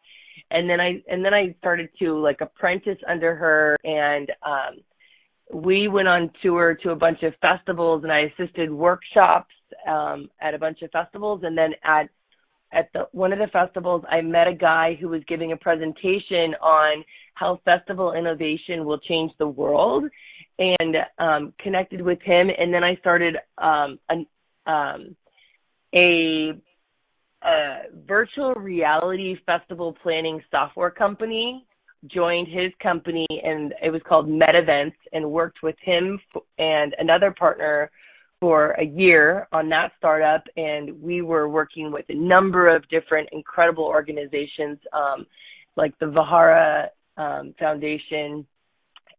And 0.51 0.69
then 0.69 0.81
I 0.81 1.03
and 1.09 1.25
then 1.25 1.33
I 1.35 1.55
started 1.59 1.89
to 2.01 2.19
like 2.19 2.41
apprentice 2.41 2.99
under 3.09 3.35
her 3.35 3.77
and 3.85 4.31
um 4.43 4.81
we 5.53 5.89
went 5.89 6.09
on 6.09 6.31
tour 6.43 6.75
to 6.83 6.91
a 6.91 6.97
bunch 6.97 7.23
of 7.23 7.35
festivals 7.41 8.05
and 8.05 8.13
I 8.13 8.33
assisted 8.33 8.71
workshops 8.71 9.55
um 9.89 10.29
at 10.41 10.55
a 10.55 10.59
bunch 10.59 10.83
of 10.83 10.91
festivals. 10.91 11.41
And 11.45 11.57
then 11.57 11.73
at 11.83 12.11
at 12.73 12.91
the 12.93 13.09
one 13.13 13.33
of 13.33 13.39
the 13.39 13.49
festivals 13.49 14.05
I 14.11 14.21
met 14.21 14.49
a 14.49 14.55
guy 14.55 14.99
who 15.01 15.09
was 15.09 15.23
giving 15.27 15.53
a 15.53 15.57
presentation 15.57 16.55
on 16.61 17.05
how 17.35 17.61
festival 17.65 18.13
innovation 18.13 18.85
will 18.85 18.99
change 18.99 19.33
the 19.39 19.49
world 19.49 20.05
and 20.59 20.97
um 21.19 21.53
connected 21.59 22.01
with 22.01 22.21
him. 22.23 22.51
And 22.57 22.73
then 22.73 22.85
I 22.85 22.97
started 22.97 23.37
um 23.59 23.99
an 24.09 24.27
um 24.67 25.17
a 25.95 26.53
a 27.45 27.83
virtual 28.07 28.55
reality 28.55 29.37
festival 29.47 29.97
planning 30.03 30.43
software 30.51 30.91
company 30.91 31.67
joined 32.07 32.49
his 32.49 32.73
company 32.83 33.27
and 33.45 33.75
it 33.83 33.91
was 33.91 34.03
called 34.09 34.29
MedEvents 34.29 34.95
and 35.13 35.31
worked 35.31 35.63
with 35.63 35.77
him 35.81 36.19
and 36.59 36.95
another 36.99 37.31
partner 37.31 37.91
for 38.41 38.73
a 38.73 38.85
year 38.85 39.47
on 39.53 39.69
that 39.69 39.93
startup. 39.99 40.43
And 40.57 41.01
we 41.01 41.23
were 41.23 41.49
working 41.49 41.93
with 41.93 42.05
a 42.09 42.15
number 42.15 42.75
of 42.75 42.89
different 42.89 43.29
incredible 43.31 43.85
organizations 43.85 44.79
um, 44.93 45.27
like 45.77 45.97
the 46.01 46.09
Vihara 46.09 46.91
um, 47.17 47.55
Foundation 47.59 48.45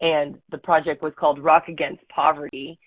and 0.01 0.39
the 0.51 0.57
project 0.57 1.01
was 1.03 1.13
called 1.17 1.43
Rock 1.43 1.67
Against 1.67 2.07
Poverty. 2.09 2.79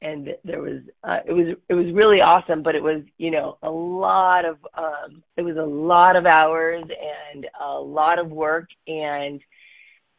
And 0.00 0.30
there 0.44 0.60
was 0.60 0.80
uh, 1.04 1.18
it 1.26 1.32
was 1.32 1.56
it 1.68 1.74
was 1.74 1.86
really 1.94 2.20
awesome 2.20 2.64
but 2.64 2.74
it 2.74 2.82
was 2.82 3.02
you 3.18 3.30
know 3.30 3.56
a 3.62 3.70
lot 3.70 4.44
of 4.44 4.56
um 4.76 5.22
it 5.36 5.42
was 5.42 5.56
a 5.56 5.62
lot 5.62 6.16
of 6.16 6.26
hours 6.26 6.82
and 6.82 7.46
a 7.64 7.78
lot 7.78 8.18
of 8.18 8.30
work. 8.30 8.68
And 8.86 9.40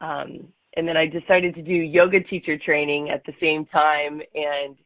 um 0.00 0.48
and 0.76 0.88
then 0.88 0.96
I 0.96 1.06
decided 1.06 1.54
to 1.54 1.62
do 1.62 1.72
yoga 1.72 2.20
teacher 2.20 2.58
training 2.58 3.10
at 3.10 3.24
the 3.26 3.34
same 3.40 3.66
time 3.66 4.20
and 4.34 4.76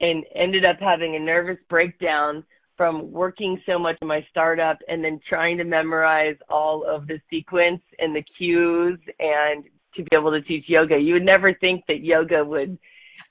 and 0.00 0.24
ended 0.34 0.64
up 0.64 0.76
having 0.80 1.16
a 1.16 1.20
nervous 1.20 1.58
breakdown 1.68 2.44
from 2.76 3.10
working 3.10 3.60
so 3.66 3.78
much 3.78 3.96
in 4.00 4.08
my 4.08 4.24
startup 4.30 4.78
and 4.88 5.04
then 5.04 5.20
trying 5.28 5.58
to 5.58 5.64
memorize 5.64 6.36
all 6.48 6.84
of 6.88 7.08
the 7.08 7.20
sequence 7.28 7.82
and 7.98 8.14
the 8.14 8.22
cues 8.38 8.98
and 9.18 9.64
to 9.96 10.02
be 10.02 10.16
able 10.16 10.30
to 10.30 10.42
teach 10.42 10.64
yoga. 10.68 10.98
You 10.98 11.14
would 11.14 11.24
never 11.24 11.54
think 11.54 11.84
that 11.88 12.04
yoga 12.04 12.44
would 12.44 12.78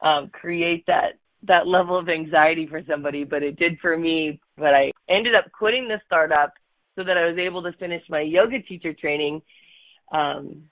um, 0.02 0.30
create 0.32 0.86
that 0.88 1.20
that 1.44 1.68
level 1.68 1.98
of 1.98 2.10
anxiety 2.10 2.68
for 2.68 2.82
somebody, 2.90 3.24
but 3.24 3.44
it 3.44 3.58
did 3.58 3.78
for 3.80 3.96
me. 3.98 4.40
But 4.58 4.74
I 4.74 4.92
ended 5.10 5.36
up 5.36 5.52
quitting 5.52 5.88
the 5.88 6.02
startup 6.06 6.54
so 6.96 7.04
that 7.04 7.18
I 7.18 7.28
was 7.28 7.38
able 7.38 7.62
to 7.64 7.72
finish 7.74 8.02
my 8.10 8.22
yoga 8.22 8.62
teacher 8.62 8.94
training. 8.94 9.42
Um, 10.12 10.64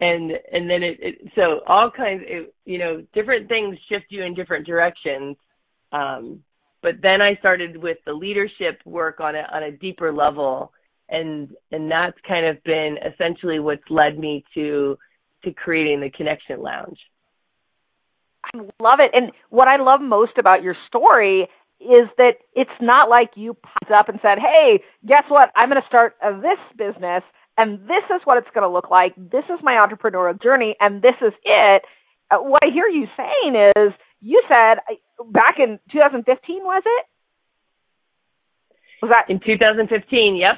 and 0.00 0.32
and 0.52 0.68
then 0.68 0.82
it, 0.82 0.98
it 1.00 1.32
so 1.34 1.60
all 1.66 1.90
kinds 1.90 2.22
it, 2.26 2.54
you 2.64 2.78
know 2.78 3.02
different 3.14 3.48
things 3.48 3.76
shift 3.88 4.06
you 4.08 4.22
in 4.22 4.34
different 4.34 4.66
directions 4.66 5.36
um 5.92 6.42
but 6.82 6.94
then 7.00 7.22
i 7.22 7.36
started 7.36 7.76
with 7.76 7.98
the 8.04 8.12
leadership 8.12 8.80
work 8.84 9.20
on 9.20 9.34
a 9.36 9.46
on 9.52 9.62
a 9.62 9.70
deeper 9.70 10.12
level 10.12 10.72
and 11.08 11.50
and 11.70 11.90
that's 11.90 12.18
kind 12.26 12.44
of 12.44 12.62
been 12.64 12.96
essentially 13.12 13.60
what's 13.60 13.88
led 13.88 14.18
me 14.18 14.44
to 14.52 14.98
to 15.44 15.52
creating 15.52 16.00
the 16.00 16.10
connection 16.10 16.60
lounge 16.60 16.98
I 18.52 18.58
love 18.80 18.98
it. 19.00 19.10
And 19.14 19.32
what 19.50 19.68
I 19.68 19.76
love 19.76 20.00
most 20.00 20.38
about 20.38 20.62
your 20.62 20.76
story 20.88 21.48
is 21.80 22.08
that 22.18 22.34
it's 22.54 22.78
not 22.80 23.08
like 23.08 23.30
you 23.36 23.54
popped 23.54 23.90
up 23.92 24.08
and 24.08 24.18
said, 24.22 24.38
"Hey, 24.38 24.82
guess 25.06 25.24
what? 25.28 25.50
I'm 25.56 25.68
going 25.68 25.80
to 25.80 25.88
start 25.88 26.16
this 26.20 26.58
business, 26.76 27.22
and 27.56 27.80
this 27.80 28.04
is 28.14 28.20
what 28.24 28.38
it's 28.38 28.50
going 28.54 28.66
to 28.66 28.72
look 28.72 28.90
like. 28.90 29.14
This 29.16 29.44
is 29.48 29.60
my 29.62 29.78
entrepreneurial 29.80 30.40
journey, 30.40 30.76
and 30.80 31.02
this 31.02 31.16
is 31.20 31.32
it." 31.44 31.82
Uh, 32.30 32.38
what 32.38 32.62
I 32.64 32.70
hear 32.72 32.88
you 32.88 33.06
saying 33.16 33.72
is, 33.76 33.92
you 34.20 34.42
said 34.48 34.78
back 35.30 35.58
in 35.58 35.78
2015, 35.92 36.64
was 36.64 36.82
it? 36.84 37.06
Was 39.02 39.10
that 39.10 39.28
in 39.28 39.40
2015? 39.40 40.36
Yep. 40.36 40.50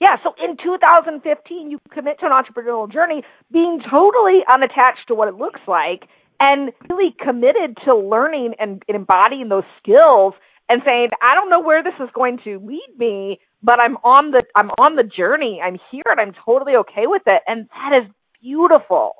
Yeah, 0.00 0.16
so 0.22 0.34
in 0.42 0.56
2015, 0.62 1.70
you 1.70 1.78
commit 1.90 2.20
to 2.20 2.26
an 2.26 2.32
entrepreneurial 2.32 2.90
journey 2.92 3.22
being 3.50 3.80
totally 3.90 4.40
unattached 4.48 5.08
to 5.08 5.14
what 5.14 5.28
it 5.28 5.34
looks 5.34 5.60
like 5.66 6.04
and 6.38 6.72
really 6.90 7.14
committed 7.18 7.78
to 7.86 7.96
learning 7.96 8.54
and, 8.58 8.82
embodying 8.88 9.48
those 9.48 9.64
skills 9.78 10.34
and 10.68 10.82
saying, 10.84 11.08
I 11.22 11.34
don't 11.34 11.48
know 11.48 11.60
where 11.60 11.82
this 11.82 11.94
is 12.00 12.10
going 12.14 12.40
to 12.44 12.58
lead 12.58 12.94
me, 12.98 13.40
but 13.62 13.80
I'm 13.80 13.96
on 14.04 14.32
the 14.32 14.42
I'm 14.54 14.70
on 14.78 14.96
the 14.96 15.04
journey. 15.04 15.60
I'm 15.64 15.78
here 15.90 16.02
and 16.06 16.20
I'm 16.20 16.34
totally 16.44 16.74
okay 16.76 17.06
with 17.06 17.22
it. 17.26 17.42
And 17.46 17.68
that 17.70 18.02
is 18.02 18.12
beautiful. 18.42 19.12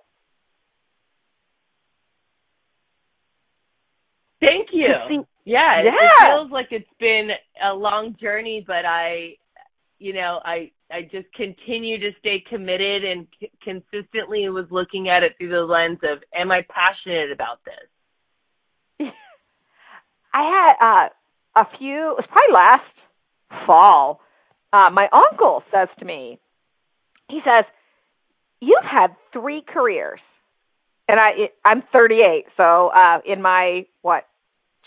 Thank 4.40 4.68
you. 4.72 4.88
See, 5.08 5.20
yeah, 5.44 5.82
yeah, 5.84 5.90
it 5.90 6.36
feels 6.36 6.50
like 6.50 6.68
it's 6.70 6.90
been 7.00 7.30
a 7.64 7.72
long 7.72 8.16
journey, 8.20 8.62
but 8.66 8.84
I 8.84 9.36
you 9.98 10.12
know, 10.12 10.40
I 10.44 10.70
I 10.90 11.02
just 11.02 11.32
continue 11.34 11.98
to 12.00 12.10
stay 12.20 12.42
committed 12.48 13.04
and 13.04 13.26
c- 13.40 13.50
consistently 13.62 14.48
was 14.48 14.66
looking 14.70 15.08
at 15.08 15.22
it 15.22 15.32
through 15.38 15.50
the 15.50 15.62
lens 15.62 15.98
of, 16.04 16.22
am 16.34 16.52
I 16.52 16.64
passionate 16.68 17.32
about 17.32 17.58
this? 17.64 19.08
I 20.34 20.74
had 20.78 20.86
uh, 20.86 21.62
a 21.62 21.78
few. 21.78 22.10
It 22.12 22.16
was 22.16 22.24
probably 22.28 22.54
last 22.54 23.66
fall. 23.66 24.20
Uh, 24.72 24.90
my 24.92 25.08
uncle 25.12 25.62
says 25.72 25.88
to 25.98 26.04
me, 26.04 26.38
he 27.28 27.40
says, 27.44 27.64
"You've 28.60 28.84
had 28.84 29.16
three 29.32 29.62
careers," 29.66 30.20
and 31.08 31.18
I 31.18 31.50
I'm 31.64 31.82
38, 31.92 32.44
so 32.56 32.90
uh, 32.94 33.18
in 33.24 33.40
my 33.40 33.86
what 34.02 34.26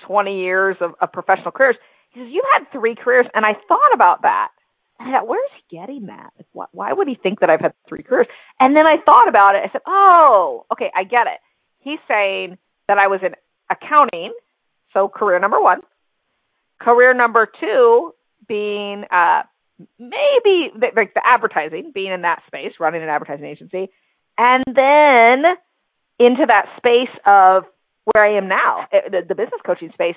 20 0.08 0.40
years 0.40 0.78
of, 0.80 0.92
of 1.02 1.12
professional 1.12 1.52
careers, 1.52 1.76
he 2.12 2.22
says, 2.22 2.30
"You've 2.32 2.46
had 2.54 2.72
three 2.72 2.96
careers," 2.96 3.26
and 3.34 3.46
I 3.46 3.54
thought 3.68 3.94
about 3.94 4.22
that 4.22 4.50
I 5.00 5.12
thought, 5.12 5.28
where's 5.28 5.50
he 5.56 5.78
getting 5.78 6.08
that? 6.08 6.32
Like, 6.38 6.48
why, 6.52 6.66
why 6.72 6.94
would 6.94 7.08
he 7.08 7.16
think 7.16 7.40
that 7.40 7.50
I've 7.50 7.62
had 7.62 7.74
three 7.88 8.04
careers? 8.04 8.28
And 8.60 8.76
then 8.76 8.86
I 8.86 8.98
thought 9.06 9.30
about 9.30 9.56
it. 9.56 9.64
I 9.66 9.72
said, 9.72 9.82
oh, 9.88 10.66
okay, 10.74 10.92
I 10.96 11.04
get 11.04 11.28
it. 11.28 11.40
He's 11.80 12.00
saying 12.08 12.58
that 12.88 12.98
I 12.98 13.08
was 13.08 13.22
in 13.24 13.34
accounting, 13.70 14.34
so 14.94 15.08
career 15.08 15.40
number 15.40 15.62
one. 15.62 15.80
Career 16.82 17.14
number 17.14 17.48
two 17.60 18.14
being 18.48 19.06
uh, 19.12 19.44
maybe 19.98 20.72
the, 20.76 20.88
like 20.96 21.14
the 21.14 21.22
advertising, 21.24 21.92
being 21.94 22.12
in 22.12 22.24
that 22.24 22.42
space, 22.48 22.74
running 22.80 23.02
an 23.02 23.10
advertising 23.10 23.46
agency, 23.46 23.90
and 24.38 24.64
then 24.68 25.44
into 26.20 26.46
that 26.48 26.66
space 26.78 27.16
of 27.26 27.64
where 28.06 28.24
I 28.24 28.38
am 28.38 28.48
now, 28.48 28.88
eh, 28.92 29.10
the, 29.10 29.22
the 29.28 29.36
business 29.36 29.62
coaching 29.66 29.92
space. 29.94 30.16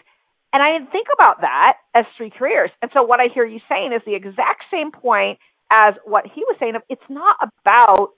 And 0.52 0.62
I 0.62 0.76
didn't 0.76 0.92
think 0.92 1.08
about 1.12 1.40
that 1.40 1.78
as 1.94 2.04
three 2.16 2.30
careers. 2.30 2.70
And 2.82 2.90
so 2.92 3.02
what 3.02 3.20
I 3.20 3.28
hear 3.32 3.46
you 3.46 3.60
saying 3.68 3.92
is 3.94 4.02
the 4.04 4.14
exact 4.14 4.64
same 4.70 4.92
point 4.92 5.38
as 5.70 5.94
what 6.04 6.26
he 6.26 6.42
was 6.42 6.56
saying 6.60 6.74
it's 6.90 7.02
not 7.08 7.36
about 7.40 8.10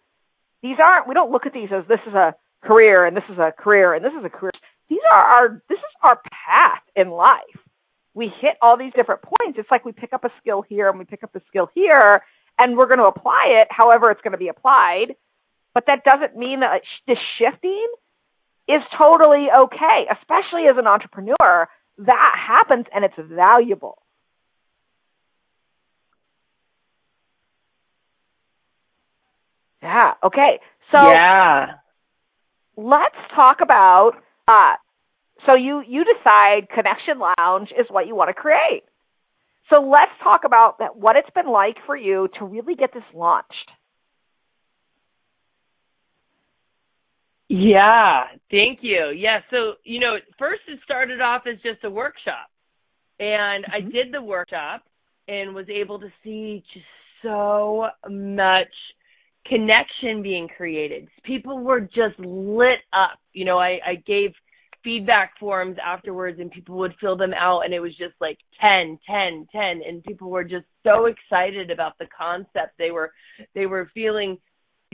these 0.62 0.76
aren't 0.82 1.06
we 1.06 1.14
don't 1.14 1.30
look 1.30 1.46
at 1.46 1.52
these 1.52 1.68
as 1.70 1.86
this 1.86 2.00
is 2.06 2.14
a 2.14 2.34
career 2.64 3.06
and 3.06 3.16
this 3.16 3.24
is 3.30 3.38
a 3.38 3.52
career 3.52 3.94
and 3.94 4.04
this 4.04 4.12
is 4.18 4.24
a 4.24 4.30
career. 4.30 4.50
These 4.88 5.04
are 5.12 5.22
our 5.22 5.62
this 5.68 5.78
is 5.78 5.94
our 6.02 6.16
path 6.16 6.82
in 6.96 7.10
life. 7.10 7.60
We 8.14 8.30
hit 8.40 8.56
all 8.60 8.76
these 8.76 8.92
different 8.94 9.22
points. 9.22 9.58
It's 9.58 9.70
like 9.70 9.84
we 9.84 9.92
pick 9.92 10.12
up 10.12 10.24
a 10.24 10.30
skill 10.40 10.62
here 10.62 10.88
and 10.88 10.98
we 10.98 11.04
pick 11.04 11.22
up 11.22 11.34
a 11.34 11.40
skill 11.48 11.68
here 11.74 12.22
and 12.58 12.76
we're 12.76 12.86
going 12.86 12.98
to 12.98 13.08
apply 13.08 13.62
it 13.62 13.68
however 13.70 14.10
it's 14.10 14.20
going 14.22 14.32
to 14.32 14.38
be 14.38 14.48
applied. 14.48 15.16
But 15.74 15.84
that 15.86 16.04
doesn't 16.04 16.36
mean 16.36 16.60
that 16.60 16.82
the 17.06 17.16
shifting 17.38 17.88
is 18.68 18.82
totally 18.96 19.46
okay, 19.50 20.06
especially 20.10 20.66
as 20.70 20.76
an 20.78 20.86
entrepreneur. 20.86 21.68
That 21.98 22.34
happens 22.48 22.86
and 22.94 23.04
it's 23.04 23.14
valuable. 23.18 23.98
Yeah. 29.82 30.12
Okay. 30.24 30.60
So 30.94 31.00
yeah. 31.00 31.66
let's 32.76 33.16
talk 33.34 33.58
about 33.62 34.12
uh, 34.48 34.74
so 35.48 35.56
you 35.56 35.82
you 35.86 36.04
decide 36.04 36.68
Connection 36.74 37.18
Lounge 37.18 37.68
is 37.78 37.86
what 37.90 38.06
you 38.06 38.14
want 38.14 38.28
to 38.28 38.34
create. 38.34 38.82
So 39.70 39.80
let's 39.80 40.12
talk 40.22 40.42
about 40.44 40.78
that, 40.78 40.96
what 40.96 41.16
it's 41.16 41.30
been 41.34 41.50
like 41.50 41.76
for 41.86 41.96
you 41.96 42.28
to 42.38 42.44
really 42.44 42.74
get 42.74 42.92
this 42.92 43.04
launched. 43.14 43.70
Yeah, 47.56 48.24
thank 48.50 48.80
you. 48.82 49.12
Yeah, 49.16 49.38
so 49.48 49.74
you 49.84 50.00
know, 50.00 50.16
first 50.40 50.62
it 50.66 50.80
started 50.84 51.20
off 51.20 51.42
as 51.46 51.54
just 51.62 51.84
a 51.84 51.90
workshop, 51.90 52.50
and 53.20 53.64
mm-hmm. 53.64 53.74
I 53.76 53.80
did 53.80 54.12
the 54.12 54.20
workshop 54.20 54.82
and 55.28 55.54
was 55.54 55.66
able 55.68 56.00
to 56.00 56.08
see 56.24 56.64
just 56.74 56.84
so 57.22 57.86
much 58.10 58.72
connection 59.46 60.20
being 60.20 60.48
created. 60.56 61.06
People 61.22 61.60
were 61.60 61.80
just 61.80 62.18
lit 62.18 62.80
up. 62.92 63.20
You 63.32 63.44
know, 63.44 63.58
I, 63.58 63.78
I 63.86 63.94
gave 64.04 64.32
feedback 64.82 65.38
forms 65.38 65.76
afterwards 65.84 66.40
and 66.40 66.50
people 66.50 66.76
would 66.76 66.94
fill 67.00 67.16
them 67.16 67.32
out 67.34 67.60
and 67.60 67.72
it 67.72 67.80
was 67.80 67.96
just 67.96 68.12
like 68.20 68.36
10 68.60 68.98
10 69.08 69.48
10 69.50 69.80
and 69.88 70.04
people 70.04 70.28
were 70.28 70.44
just 70.44 70.66
so 70.82 71.06
excited 71.06 71.70
about 71.70 71.96
the 71.98 72.06
concept 72.16 72.76
they 72.76 72.90
were 72.90 73.10
they 73.54 73.64
were 73.64 73.90
feeling 73.94 74.36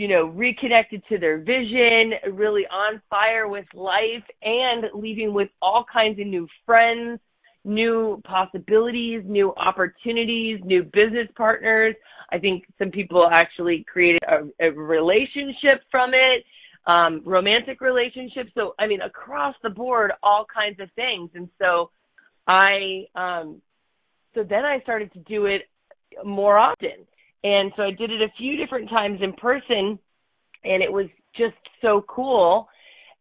you 0.01 0.09
know 0.09 0.25
reconnected 0.27 1.03
to 1.09 1.19
their 1.19 1.39
vision 1.39 2.13
really 2.33 2.67
on 2.73 3.01
fire 3.11 3.49
with 3.49 3.67
life 3.75 4.25
and 4.43 4.85
leaving 4.95 5.35
with 5.35 5.49
all 5.61 5.85
kinds 5.93 6.19
of 6.19 6.27
new 6.27 6.47
friends 6.65 7.21
new 7.65 8.21
possibilities 8.25 9.23
new 9.27 9.53
opportunities 9.57 10.59
new 10.65 10.83
business 10.83 11.29
partners 11.37 11.95
i 12.33 12.39
think 12.39 12.65
some 12.79 12.91
people 12.91 13.29
actually 13.31 13.85
created 13.93 14.23
a, 14.27 14.69
a 14.69 14.71
relationship 14.73 15.83
from 15.91 16.13
it 16.15 16.45
um, 16.87 17.21
romantic 17.25 17.81
relationships. 17.81 18.51
So, 18.55 18.75
I 18.79 18.87
mean, 18.87 19.03
across 19.03 19.55
the 19.63 19.71
board, 19.71 20.13
all 20.23 20.47
kinds 20.53 20.81
of 20.81 20.89
things. 20.97 21.31
And 21.35 21.49
so 21.61 21.91
I, 22.47 23.05
um, 23.15 23.61
so 24.35 24.43
then 24.43 24.65
I 24.65 24.81
started 24.81 25.13
to 25.13 25.19
do 25.21 25.47
it 25.47 25.63
more 26.25 26.59
often. 26.59 27.07
And 27.43 27.73
so 27.77 27.83
I 27.83 27.91
did 27.91 28.11
it 28.11 28.23
a 28.23 28.33
few 28.39 28.57
different 28.57 28.91
times 28.91 29.21
in 29.23 29.33
person 29.33 29.99
and 30.65 30.83
it 30.83 30.93
was 30.93 31.07
just 31.37 31.57
so 31.81 32.05
cool. 32.07 32.69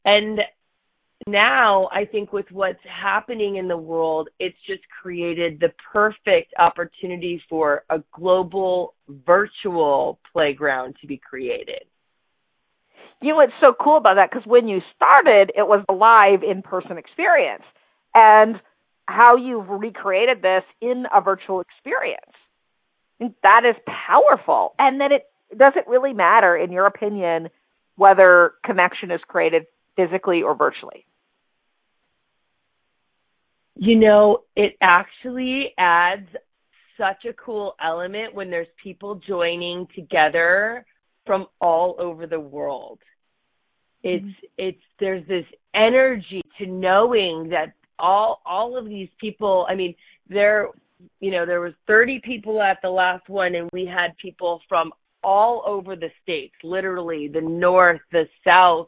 And 0.04 0.40
now 1.28 1.90
I 1.94 2.06
think 2.06 2.34
with 2.34 2.46
what's 2.52 2.80
happening 2.84 3.58
in 3.58 3.68
the 3.68 3.78
world, 3.78 4.30
it's 4.40 4.58
just 4.68 4.82
created 5.02 5.60
the 5.60 5.72
perfect 5.92 6.54
opportunity 6.58 7.42
for 7.50 7.84
a 7.90 8.04
global 8.14 8.96
virtual 9.08 10.20
playground 10.34 10.96
to 11.02 11.08
be 11.08 11.18
created 11.18 11.84
you 13.22 13.30
know 13.30 13.36
what's 13.36 13.54
so 13.60 13.74
cool 13.80 13.98
about 13.98 14.16
that? 14.16 14.30
Because 14.32 14.46
when 14.48 14.68
you 14.68 14.80
started, 14.96 15.52
it 15.56 15.68
was 15.68 15.84
a 15.90 15.94
live 15.94 16.44
in 16.44 16.62
person 16.62 16.98
experience. 16.98 17.64
And 18.16 18.56
how 19.08 19.36
you've 19.36 19.70
recreated 19.70 20.42
this 20.42 20.64
in 20.82 21.06
a 21.14 21.22
virtual 21.22 21.62
experience. 21.62 22.32
That 23.20 23.62
is 23.66 23.76
powerful. 24.08 24.74
And 24.80 25.00
then 25.00 25.12
it 25.12 25.30
doesn't 25.58 25.88
really 25.88 26.14
matter, 26.14 26.56
in 26.56 26.72
your 26.72 26.86
opinion, 26.86 27.50
whether 27.96 28.54
connection 28.66 29.12
is 29.12 29.20
created 29.28 29.66
physically 29.96 30.42
or 30.42 30.56
virtually. 30.56 31.06
You 33.76 33.96
know, 33.96 34.40
it 34.56 34.76
actually 34.82 35.74
adds 35.78 36.28
such 36.98 37.26
a 37.30 37.34
cool 37.34 37.76
element 37.84 38.36
when 38.36 38.50
there's 38.50 38.68
people 38.82 39.16
joining 39.28 39.88
together 39.96 40.86
from 41.26 41.48
all 41.62 41.96
over 42.00 42.28
the 42.28 42.40
world. 42.40 43.00
It's 44.04 44.24
mm-hmm. 44.24 44.46
it's 44.58 44.82
there's 45.00 45.28
this 45.28 45.46
energy 45.74 46.42
to 46.60 46.66
knowing 46.66 47.50
that 47.50 47.74
all 47.98 48.42
all 48.46 48.78
of 48.78 48.86
these 48.86 49.10
people, 49.20 49.66
I 49.70 49.76
mean, 49.76 49.96
there 50.28 50.70
you 51.20 51.32
know, 51.32 51.46
there 51.46 51.62
was 51.62 51.74
30 51.88 52.22
people 52.24 52.62
at 52.62 52.78
the 52.82 52.90
last 52.90 53.28
one 53.30 53.56
and 53.56 53.70
we 53.74 53.86
had 53.86 54.18
people 54.18 54.62
from 54.68 54.92
all 55.24 55.64
over 55.66 55.96
the 55.96 56.10
states, 56.24 56.56
literally 56.64 57.28
the 57.28 57.42
north, 57.42 58.00
the 58.12 58.26
south, 58.44 58.88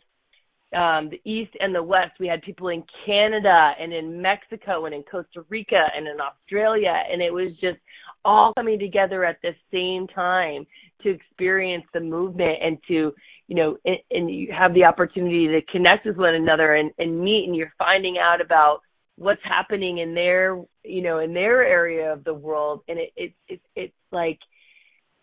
um, 0.76 1.10
the 1.10 1.21
east 1.30 1.52
and 1.60 1.76
the 1.76 1.84
west. 1.84 2.12
We 2.19 2.28
had 2.28 2.41
people 2.41 2.69
in 2.69 2.84
Canada 3.06 3.74
and 3.80 3.91
in 3.91 4.21
Mexico 4.21 4.86
and 4.86 4.95
in 4.95 5.04
Costa 5.04 5.43
Rica 5.50 5.88
and 5.95 6.08
in 6.08 6.17
Australia, 6.21 6.93
and 7.12 7.21
it 7.21 7.34
was 7.34 7.52
just 7.60 7.78
all 8.24 8.54
coming 8.54 8.80
together 8.80 9.26
at 9.26 9.38
the 9.41 9.52
same 9.71 10.08
time 10.08 10.65
to 11.04 11.10
experience 11.10 11.84
the 11.93 12.00
movement 12.00 12.58
and 12.62 12.78
to 12.88 13.13
you 13.47 13.56
know 13.56 13.78
and, 13.84 13.97
and 14.12 14.30
you 14.30 14.54
have 14.58 14.74
the 14.74 14.84
opportunity 14.84 15.47
to 15.47 15.62
connect 15.71 16.06
with 16.06 16.15
one 16.17 16.36
another 16.36 16.76
and, 16.76 16.91
and 17.00 17.19
meet 17.19 17.45
and 17.47 17.56
you're 17.56 17.74
finding 17.80 18.17
out 18.19 18.39
about 18.39 18.82
what's 19.22 19.42
happening 19.44 20.00
in 20.00 20.14
their 20.16 20.60
you 20.84 21.02
know 21.02 21.20
in 21.20 21.34
their 21.34 21.64
area 21.64 22.12
of 22.12 22.24
the 22.24 22.34
world 22.34 22.82
and 22.88 22.98
it 22.98 23.12
it, 23.16 23.34
it 23.48 23.62
it's 23.76 23.94
like 24.12 24.40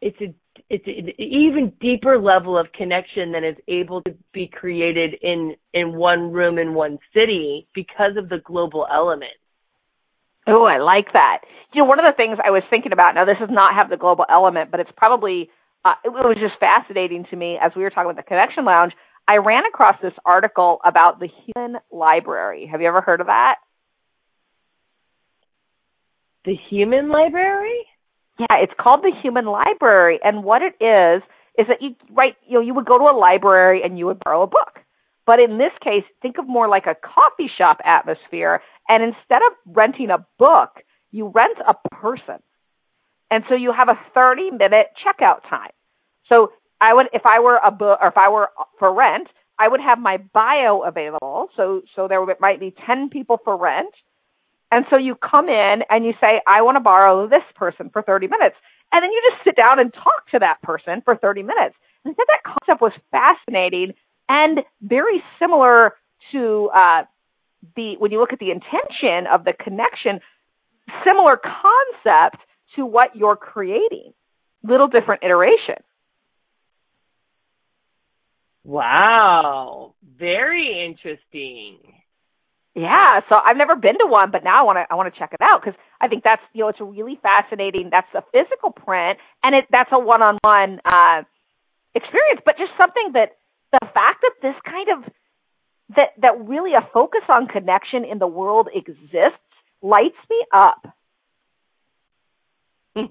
it's 0.00 0.20
a 0.20 0.32
it's 0.70 0.86
an 0.86 1.20
even 1.20 1.72
deeper 1.80 2.18
level 2.18 2.56
of 2.56 2.66
connection 2.72 3.32
than 3.32 3.44
is 3.44 3.56
able 3.66 4.00
to 4.02 4.14
be 4.32 4.46
created 4.46 5.14
in 5.20 5.56
in 5.74 5.94
one 5.94 6.30
room 6.30 6.58
in 6.58 6.74
one 6.74 6.98
city 7.12 7.66
because 7.74 8.16
of 8.16 8.28
the 8.28 8.38
global 8.38 8.86
element 8.90 9.32
Oh, 10.50 10.64
I 10.64 10.78
like 10.78 11.12
that. 11.12 11.40
You 11.74 11.82
know, 11.82 11.88
one 11.88 11.98
of 11.98 12.06
the 12.06 12.14
things 12.16 12.38
I 12.42 12.50
was 12.50 12.62
thinking 12.70 12.92
about, 12.92 13.14
now 13.14 13.26
this 13.26 13.36
does 13.38 13.50
not 13.52 13.74
have 13.74 13.90
the 13.90 13.98
global 13.98 14.24
element, 14.30 14.70
but 14.70 14.80
it's 14.80 14.90
probably, 14.96 15.50
uh, 15.84 15.92
it 16.02 16.08
was 16.08 16.38
just 16.40 16.58
fascinating 16.58 17.26
to 17.28 17.36
me 17.36 17.58
as 17.60 17.72
we 17.76 17.82
were 17.82 17.90
talking 17.90 18.10
about 18.10 18.16
the 18.16 18.26
Connection 18.26 18.64
Lounge. 18.64 18.94
I 19.28 19.36
ran 19.36 19.64
across 19.66 19.96
this 20.00 20.14
article 20.24 20.78
about 20.86 21.20
the 21.20 21.28
Human 21.44 21.78
Library. 21.92 22.66
Have 22.72 22.80
you 22.80 22.88
ever 22.88 23.02
heard 23.02 23.20
of 23.20 23.26
that? 23.26 23.56
The 26.44 26.54
Human 26.70 27.10
Library? 27.10 27.86
Yeah, 28.38 28.56
it's 28.62 28.72
called 28.78 29.02
the 29.02 29.12
Human 29.22 29.46
Library. 29.46 30.20
And 30.22 30.44
what 30.44 30.62
it 30.62 30.74
is, 30.82 31.22
is 31.58 31.66
that 31.66 31.82
you, 31.82 31.96
right, 32.10 32.34
you 32.46 32.54
know, 32.54 32.60
you 32.60 32.72
would 32.74 32.86
go 32.86 32.98
to 32.98 33.04
a 33.04 33.16
library 33.16 33.82
and 33.82 33.98
you 33.98 34.06
would 34.06 34.20
borrow 34.24 34.42
a 34.42 34.46
book. 34.46 34.78
But 35.26 35.40
in 35.40 35.58
this 35.58 35.72
case, 35.82 36.04
think 36.22 36.38
of 36.38 36.48
more 36.48 36.68
like 36.68 36.86
a 36.86 36.94
coffee 36.94 37.50
shop 37.58 37.78
atmosphere. 37.84 38.62
And 38.88 39.02
instead 39.02 39.42
of 39.42 39.76
renting 39.76 40.10
a 40.10 40.24
book, 40.38 40.70
you 41.10 41.28
rent 41.28 41.58
a 41.66 41.74
person. 41.96 42.36
And 43.30 43.44
so 43.48 43.54
you 43.54 43.74
have 43.76 43.88
a 43.88 43.98
30 44.18 44.52
minute 44.52 44.86
checkout 45.04 45.42
time. 45.50 45.72
So 46.28 46.52
I 46.80 46.94
would, 46.94 47.06
if 47.12 47.22
I 47.26 47.40
were 47.40 47.58
a 47.62 47.70
book, 47.70 47.98
or 48.00 48.08
if 48.08 48.16
I 48.16 48.30
were 48.30 48.48
for 48.78 48.94
rent, 48.94 49.28
I 49.58 49.68
would 49.68 49.80
have 49.80 49.98
my 49.98 50.18
bio 50.32 50.82
available. 50.82 51.48
So, 51.56 51.82
so 51.96 52.06
there 52.08 52.24
might 52.40 52.60
be 52.60 52.72
10 52.86 53.10
people 53.10 53.38
for 53.44 53.56
rent. 53.56 53.92
And 54.70 54.84
so 54.90 54.98
you 54.98 55.14
come 55.14 55.48
in 55.48 55.82
and 55.88 56.04
you 56.04 56.12
say, 56.20 56.40
I 56.46 56.62
want 56.62 56.76
to 56.76 56.80
borrow 56.80 57.28
this 57.28 57.44
person 57.54 57.90
for 57.90 58.02
30 58.02 58.28
minutes. 58.28 58.56
And 58.92 59.02
then 59.02 59.10
you 59.10 59.22
just 59.32 59.44
sit 59.44 59.56
down 59.56 59.78
and 59.78 59.92
talk 59.92 60.28
to 60.32 60.38
that 60.40 60.60
person 60.62 61.02
for 61.04 61.16
30 61.16 61.42
minutes. 61.42 61.74
And 62.04 62.12
I 62.12 62.14
thought 62.14 62.26
that 62.28 62.42
concept 62.44 62.82
was 62.82 62.92
fascinating 63.10 63.94
and 64.28 64.60
very 64.82 65.22
similar 65.38 65.94
to 66.32 66.70
uh, 66.74 67.02
the 67.76 67.96
when 67.98 68.12
you 68.12 68.20
look 68.20 68.32
at 68.32 68.38
the 68.38 68.50
intention 68.50 69.26
of 69.32 69.44
the 69.44 69.52
connection, 69.52 70.20
similar 71.04 71.38
concept 71.38 72.42
to 72.76 72.84
what 72.84 73.16
you're 73.16 73.36
creating, 73.36 74.12
little 74.62 74.88
different 74.88 75.22
iteration. 75.22 75.76
Wow, 78.64 79.94
very 80.18 80.84
interesting. 80.86 81.78
Yeah, 82.78 83.26
so 83.28 83.34
I've 83.34 83.56
never 83.56 83.74
been 83.74 83.98
to 83.98 84.06
one, 84.06 84.30
but 84.30 84.44
now 84.44 84.60
I 84.60 84.62
want 84.62 84.78
to 84.78 84.86
I 84.88 84.94
want 84.94 85.12
to 85.12 85.18
check 85.18 85.30
it 85.32 85.42
out 85.42 85.60
because 85.60 85.74
I 86.00 86.06
think 86.06 86.22
that's 86.22 86.42
you 86.52 86.62
know 86.62 86.68
it's 86.68 86.78
really 86.80 87.18
fascinating. 87.20 87.90
That's 87.90 88.06
a 88.14 88.22
physical 88.30 88.70
print, 88.70 89.18
and 89.42 89.52
it 89.52 89.64
that's 89.68 89.90
a 89.90 89.98
one 89.98 90.22
on 90.22 90.38
one 90.46 90.78
experience, 91.92 92.40
but 92.46 92.54
just 92.56 92.70
something 92.78 93.18
that 93.18 93.34
the 93.72 93.82
fact 93.82 94.22
that 94.22 94.34
this 94.42 94.54
kind 94.64 94.88
of 94.94 95.12
that 95.96 96.14
that 96.22 96.46
really 96.46 96.74
a 96.74 96.86
focus 96.94 97.22
on 97.28 97.48
connection 97.48 98.04
in 98.04 98.20
the 98.20 98.28
world 98.28 98.68
exists 98.72 99.42
lights 99.82 100.22
me 100.30 100.38
up. 100.54 100.86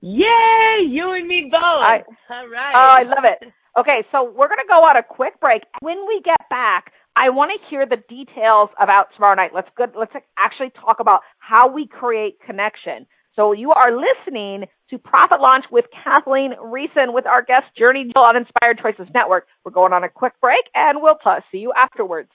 Yay! 0.00 0.86
You 0.86 1.10
and 1.10 1.26
me 1.26 1.48
both. 1.50 1.60
I, 1.60 2.04
All 2.30 2.46
right. 2.46 2.74
Oh, 2.76 2.94
I 2.98 3.02
love 3.02 3.24
it. 3.24 3.52
Okay, 3.78 4.02
so 4.10 4.24
we're 4.24 4.48
going 4.48 4.58
to 4.58 4.66
go 4.66 4.82
on 4.82 4.96
a 4.96 5.04
quick 5.04 5.38
break. 5.38 5.62
When 5.80 5.98
we 6.08 6.20
get 6.24 6.40
back, 6.50 6.90
I 7.14 7.30
want 7.30 7.52
to 7.54 7.70
hear 7.70 7.86
the 7.86 8.02
details 8.08 8.70
about 8.82 9.06
tomorrow 9.14 9.36
night. 9.36 9.52
Let's 9.54 9.68
good. 9.76 9.90
Let's 9.96 10.10
actually 10.36 10.70
talk 10.70 10.96
about 10.98 11.20
how 11.38 11.72
we 11.72 11.86
create 11.86 12.40
connection. 12.44 13.06
So 13.36 13.52
you 13.52 13.70
are 13.70 13.92
listening 13.94 14.64
to 14.90 14.98
Profit 14.98 15.40
Launch 15.40 15.64
with 15.70 15.84
Kathleen 16.02 16.54
Riessen 16.60 17.14
with 17.14 17.24
our 17.26 17.40
guest 17.40 17.66
Journey 17.78 18.10
Jill 18.12 18.24
on 18.24 18.36
Inspired 18.36 18.80
Choices 18.82 19.06
Network. 19.14 19.46
We're 19.64 19.70
going 19.70 19.92
on 19.92 20.02
a 20.02 20.08
quick 20.08 20.32
break 20.40 20.64
and 20.74 20.98
we'll 21.00 21.14
t- 21.22 21.44
see 21.52 21.58
you 21.58 21.72
afterwards. 21.76 22.30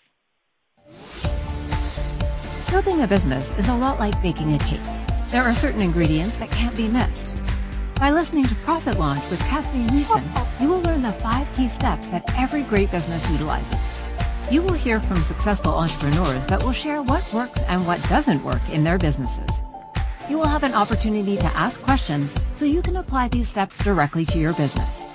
Building 2.69 3.03
a 3.03 3.07
business 3.07 3.59
is 3.59 3.67
a 3.67 3.75
lot 3.75 3.99
like 3.99 4.19
baking 4.21 4.55
a 4.55 4.59
cake. 4.59 4.79
There 5.31 5.43
are 5.43 5.53
certain 5.55 5.81
ingredients 5.81 6.37
that 6.37 6.51
can't 6.51 6.75
be 6.77 6.87
missed. 6.87 7.52
By 7.95 8.11
listening 8.11 8.45
to 8.47 8.55
Profit 8.55 8.99
Launch 8.99 9.21
with 9.29 9.39
Kathleen 9.39 9.89
Riessen, 9.89 10.23
you 10.61 10.69
will 10.69 10.81
learn 10.81 11.01
the 11.01 11.11
five 11.11 11.53
key 11.55 11.69
steps 11.69 12.07
that 12.07 12.23
every 12.37 12.63
great 12.63 12.91
business 12.91 13.29
utilizes. 13.29 14.03
You 14.51 14.61
will 14.61 14.73
hear 14.73 14.99
from 14.99 15.21
successful 15.21 15.73
entrepreneurs 15.73 16.47
that 16.47 16.63
will 16.63 16.73
share 16.73 17.01
what 17.01 17.31
works 17.33 17.59
and 17.61 17.85
what 17.85 18.01
doesn't 18.09 18.43
work 18.43 18.61
in 18.69 18.83
their 18.83 18.97
businesses 18.97 19.61
you 20.29 20.37
will 20.37 20.47
have 20.47 20.63
an 20.63 20.73
opportunity 20.73 21.35
to 21.37 21.57
ask 21.57 21.81
questions 21.81 22.33
so 22.55 22.65
you 22.65 22.81
can 22.81 22.95
apply 22.95 23.27
these 23.27 23.49
steps 23.49 23.83
directly 23.83 24.25
to 24.25 24.39
your 24.39 24.53
business. 24.53 25.05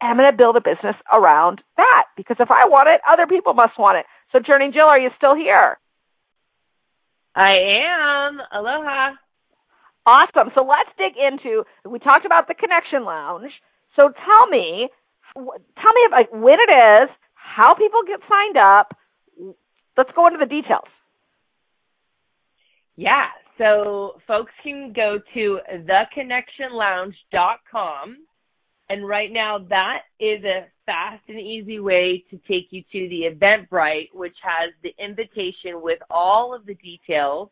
I'm 0.00 0.16
going 0.16 0.30
to 0.30 0.36
build 0.36 0.56
a 0.56 0.60
business 0.60 0.96
around 1.16 1.60
that 1.76 2.04
because 2.16 2.36
if 2.38 2.50
I 2.50 2.66
want 2.68 2.88
it, 2.88 3.00
other 3.10 3.26
people 3.26 3.54
must 3.54 3.78
want 3.78 3.98
it. 3.98 4.06
So 4.32 4.38
Journey 4.38 4.70
Jill, 4.72 4.86
are 4.86 4.98
you 4.98 5.10
still 5.16 5.34
here? 5.34 5.78
I 7.34 7.56
am. 7.86 8.40
Aloha. 8.52 9.14
Awesome. 10.06 10.52
So 10.54 10.62
let's 10.62 10.90
dig 10.96 11.16
into. 11.16 11.64
We 11.84 11.98
talked 11.98 12.24
about 12.24 12.46
the 12.48 12.54
Connection 12.54 13.04
Lounge. 13.04 13.52
So 13.98 14.08
tell 14.08 14.46
me, 14.48 14.88
tell 15.34 15.92
me 15.92 16.08
like 16.10 16.32
when 16.32 16.58
it 16.60 16.70
is, 17.02 17.10
how 17.34 17.74
people 17.74 18.00
get 18.06 18.20
signed 18.28 18.56
up. 18.56 18.96
Let's 19.96 20.10
go 20.14 20.26
into 20.26 20.38
the 20.38 20.46
details. 20.46 20.88
Yeah. 22.96 23.26
So 23.58 24.20
folks 24.26 24.52
can 24.62 24.94
go 24.94 25.18
to 25.34 25.60
theconnectionlounge.com 25.72 28.16
and 28.90 29.06
right 29.06 29.30
now 29.32 29.58
that 29.68 30.02
is 30.18 30.42
a 30.44 30.66
fast 30.86 31.22
and 31.28 31.38
easy 31.38 31.78
way 31.78 32.24
to 32.30 32.38
take 32.48 32.68
you 32.70 32.82
to 32.92 33.08
the 33.08 33.24
Eventbrite, 33.30 34.08
which 34.14 34.36
has 34.42 34.72
the 34.82 34.94
invitation 34.98 35.82
with 35.82 35.98
all 36.10 36.54
of 36.54 36.64
the 36.64 36.74
details. 36.74 37.50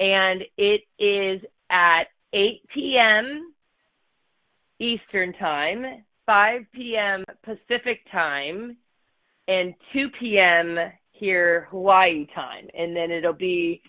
And 0.00 0.42
it 0.56 0.82
is 0.98 1.42
at 1.70 2.04
8 2.32 2.62
p.m. 2.72 3.52
Eastern 4.78 5.34
Time, 5.34 6.04
5 6.24 6.60
p.m. 6.74 7.24
Pacific 7.44 8.00
Time, 8.10 8.76
and 9.48 9.74
2 9.92 10.08
p.m. 10.18 10.78
here 11.10 11.68
Hawaii 11.70 12.26
time. 12.34 12.68
And 12.76 12.96
then 12.96 13.10
it'll 13.10 13.34
be, 13.34 13.82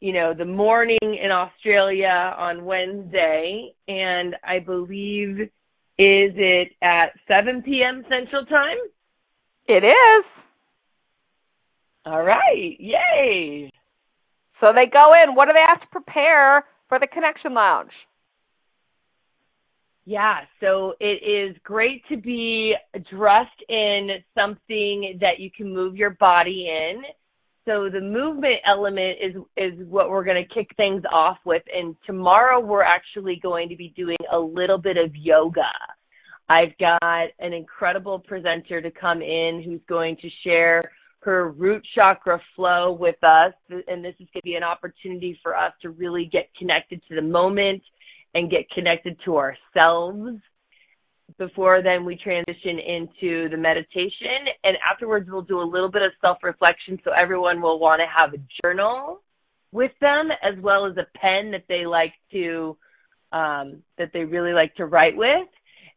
you 0.00 0.14
know, 0.14 0.32
the 0.32 0.46
morning 0.46 0.98
in 1.02 1.30
Australia 1.30 2.34
on 2.38 2.64
Wednesday. 2.64 3.74
And 3.88 4.34
I 4.42 4.58
believe 4.58 5.50
is 5.98 6.32
it 6.36 6.72
at 6.82 7.12
7 7.28 7.62
p.m. 7.62 8.04
Central 8.08 8.44
Time? 8.46 8.78
It 9.68 9.84
is. 9.84 10.24
All 12.04 12.22
right. 12.22 12.76
Yay. 12.78 13.70
So 14.60 14.72
they 14.72 14.86
go 14.90 15.14
in. 15.14 15.34
What 15.34 15.46
do 15.46 15.52
they 15.52 15.64
have 15.66 15.80
to 15.80 15.86
prepare 15.88 16.64
for 16.88 16.98
the 16.98 17.06
Connection 17.06 17.54
Lounge? 17.54 17.92
Yeah, 20.04 20.40
so 20.60 20.94
it 20.98 21.22
is 21.22 21.56
great 21.62 22.02
to 22.08 22.16
be 22.16 22.74
dressed 23.08 23.50
in 23.68 24.08
something 24.34 25.18
that 25.20 25.38
you 25.38 25.48
can 25.56 25.72
move 25.72 25.94
your 25.94 26.10
body 26.10 26.68
in. 26.68 27.02
So 27.64 27.88
the 27.88 28.00
movement 28.00 28.56
element 28.66 29.18
is 29.22 29.36
is 29.56 29.86
what 29.86 30.10
we're 30.10 30.24
going 30.24 30.44
to 30.44 30.54
kick 30.54 30.68
things 30.76 31.02
off 31.12 31.38
with. 31.44 31.62
And 31.72 31.94
tomorrow 32.06 32.58
we're 32.58 32.82
actually 32.82 33.38
going 33.40 33.68
to 33.68 33.76
be 33.76 33.92
doing 33.96 34.16
a 34.32 34.38
little 34.38 34.78
bit 34.78 34.96
of 34.96 35.14
yoga. 35.14 35.70
I've 36.48 36.76
got 36.78 37.28
an 37.38 37.52
incredible 37.52 38.18
presenter 38.18 38.82
to 38.82 38.90
come 38.90 39.22
in 39.22 39.62
who's 39.64 39.80
going 39.88 40.16
to 40.22 40.28
share 40.44 40.82
her 41.20 41.50
root 41.50 41.86
chakra 41.94 42.40
flow 42.56 42.92
with 42.92 43.22
us. 43.22 43.54
And 43.70 44.04
this 44.04 44.14
is 44.18 44.26
going 44.32 44.40
to 44.40 44.44
be 44.44 44.56
an 44.56 44.64
opportunity 44.64 45.38
for 45.40 45.56
us 45.56 45.72
to 45.82 45.90
really 45.90 46.28
get 46.32 46.48
connected 46.58 47.00
to 47.08 47.14
the 47.14 47.22
moment 47.22 47.82
and 48.34 48.50
get 48.50 48.68
connected 48.70 49.16
to 49.24 49.36
ourselves 49.36 50.40
before 51.38 51.82
then 51.82 52.04
we 52.04 52.16
transition 52.16 52.78
into 52.78 53.48
the 53.48 53.56
meditation 53.56 54.46
and 54.64 54.76
afterwards 54.90 55.28
we'll 55.30 55.42
do 55.42 55.60
a 55.60 55.62
little 55.62 55.90
bit 55.90 56.02
of 56.02 56.12
self 56.20 56.38
reflection 56.42 56.98
so 57.04 57.10
everyone 57.12 57.60
will 57.60 57.78
want 57.78 58.00
to 58.00 58.06
have 58.06 58.34
a 58.34 58.42
journal 58.62 59.22
with 59.72 59.92
them 60.00 60.30
as 60.42 60.60
well 60.62 60.86
as 60.86 60.96
a 60.96 61.18
pen 61.18 61.50
that 61.50 61.64
they 61.68 61.86
like 61.86 62.12
to 62.30 62.76
um 63.32 63.82
that 63.98 64.10
they 64.12 64.24
really 64.24 64.52
like 64.52 64.74
to 64.74 64.86
write 64.86 65.16
with 65.16 65.48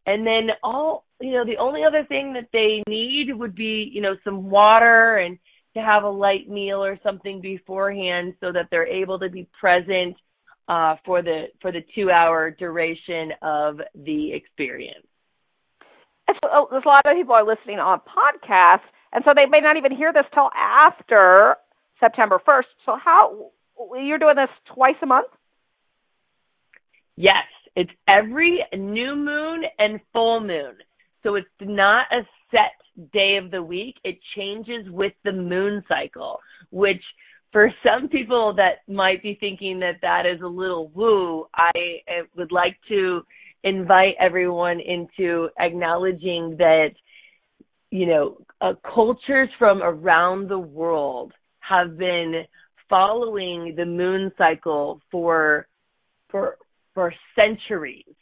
and 0.06 0.26
then 0.26 0.50
all 0.64 1.06
you 1.20 1.32
know 1.32 1.46
the 1.46 1.58
only 1.58 1.84
other 1.84 2.06
thing 2.06 2.34
that 2.34 2.50
they 2.54 2.84
need 2.88 3.34
would 3.34 3.56
be 3.56 3.90
you 3.94 4.02
know 4.02 4.16
some 4.24 4.50
water 4.50 5.18
and 5.18 5.38
to 5.76 5.82
have 5.82 6.04
a 6.04 6.10
light 6.10 6.50
meal 6.50 6.84
or 6.84 6.98
something 7.04 7.42
beforehand 7.42 8.34
so 8.40 8.52
that 8.52 8.68
they're 8.72 8.88
able 8.88 9.20
to 9.20 9.30
be 9.30 9.48
present 9.60 10.16
uh, 10.68 10.96
for 11.06 11.22
the 11.22 11.46
for 11.62 11.72
the 11.72 11.82
two 11.94 12.10
hour 12.10 12.50
duration 12.50 13.32
of 13.42 13.80
the 13.94 14.34
experience. 14.34 15.06
So, 16.28 16.50
oh, 16.52 16.68
there's 16.72 16.84
a 16.86 16.88
lot 16.88 17.06
of 17.06 17.16
people 17.16 17.36
are 17.36 17.46
listening 17.46 17.80
on 17.80 18.00
podcasts, 18.00 18.88
and 19.14 19.24
so 19.26 19.32
they 19.36 19.46
may 19.46 19.60
not 19.62 19.78
even 19.78 19.96
hear 19.96 20.12
this 20.12 20.26
till 20.34 20.50
after 20.56 21.56
September 22.00 22.40
1st. 22.48 22.64
So 22.86 22.98
how 23.04 23.52
you're 23.98 24.20
doing 24.20 24.36
this 24.36 24.50
twice 24.74 24.96
a 25.02 25.06
month? 25.06 25.28
Yes, 27.16 27.46
it's 27.76 27.92
every 28.08 28.64
new 28.76 29.16
moon 29.16 29.64
and 29.80 30.00
full 30.12 30.42
moon. 30.42 30.76
So 31.24 31.36
it's 31.36 31.48
not 31.62 32.08
a 32.12 32.22
set 32.52 32.74
day 33.14 33.38
of 33.44 33.52
the 33.52 33.62
week, 33.62 33.96
it 34.04 34.18
changes 34.36 34.90
with 34.90 35.14
the 35.24 35.32
moon 35.32 35.84
cycle, 35.88 36.40
which 36.70 37.02
for 37.52 37.72
some 37.84 38.10
people 38.10 38.54
that 38.56 38.92
might 38.92 39.22
be 39.22 39.38
thinking 39.40 39.80
that 39.80 39.96
that 40.02 40.26
is 40.26 40.42
a 40.42 40.48
little 40.48 40.90
woo, 40.90 41.46
I 41.56 41.72
would 42.36 42.52
like 42.52 42.78
to 42.90 43.22
invite 43.66 44.16
everyone 44.20 44.80
into 44.80 45.50
acknowledging 45.60 46.56
that, 46.60 46.92
you 47.92 48.06
know, 48.06 48.38
uh, 48.62 48.74
cultures 48.94 49.50
from 49.60 49.82
around 49.82 50.48
the 50.48 50.60
world 50.60 51.34
have 51.60 51.98
been 51.98 52.44
following 52.90 53.74
the 53.76 53.86
moon 53.86 54.32
cycle 54.38 55.02
for 55.12 55.68
for 56.30 56.58
for 56.94 57.14
centuries. 57.36 58.16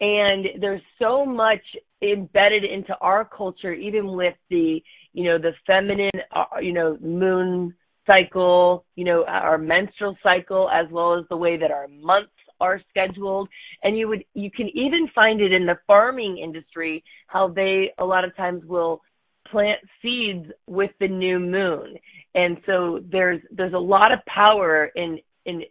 And 0.00 0.46
there's 0.60 0.82
so 1.00 1.26
much 1.26 1.62
embedded 2.02 2.64
into 2.64 2.96
our 3.00 3.24
culture 3.24 3.72
even 3.72 4.16
with 4.16 4.34
the 4.50 4.82
you 5.12 5.24
know 5.24 5.38
the 5.38 5.52
feminine 5.66 6.10
uh, 6.34 6.58
you 6.60 6.72
know 6.72 6.98
moon 7.00 7.74
cycle 8.06 8.84
you 8.94 9.04
know 9.04 9.24
our 9.26 9.56
menstrual 9.56 10.16
cycle 10.22 10.68
as 10.70 10.86
well 10.90 11.18
as 11.18 11.24
the 11.30 11.36
way 11.36 11.56
that 11.56 11.70
our 11.70 11.88
months 11.88 12.33
are 12.60 12.80
scheduled 12.90 13.48
and 13.82 13.96
you 13.96 14.08
would 14.08 14.24
you 14.34 14.50
can 14.50 14.68
even 14.74 15.08
find 15.14 15.40
it 15.40 15.52
in 15.52 15.66
the 15.66 15.76
farming 15.86 16.38
industry 16.38 17.02
how 17.26 17.48
they 17.48 17.92
a 17.98 18.04
lot 18.04 18.24
of 18.24 18.34
times 18.36 18.64
will 18.64 19.00
plant 19.50 19.80
seeds 20.02 20.46
with 20.66 20.90
the 21.00 21.08
new 21.08 21.38
moon. 21.38 21.96
And 22.34 22.58
so 22.66 23.00
there's 23.10 23.40
there's 23.50 23.74
a 23.74 23.78
lot 23.78 24.12
of 24.12 24.18
power 24.26 24.90
in 24.94 25.18
in 25.44 25.62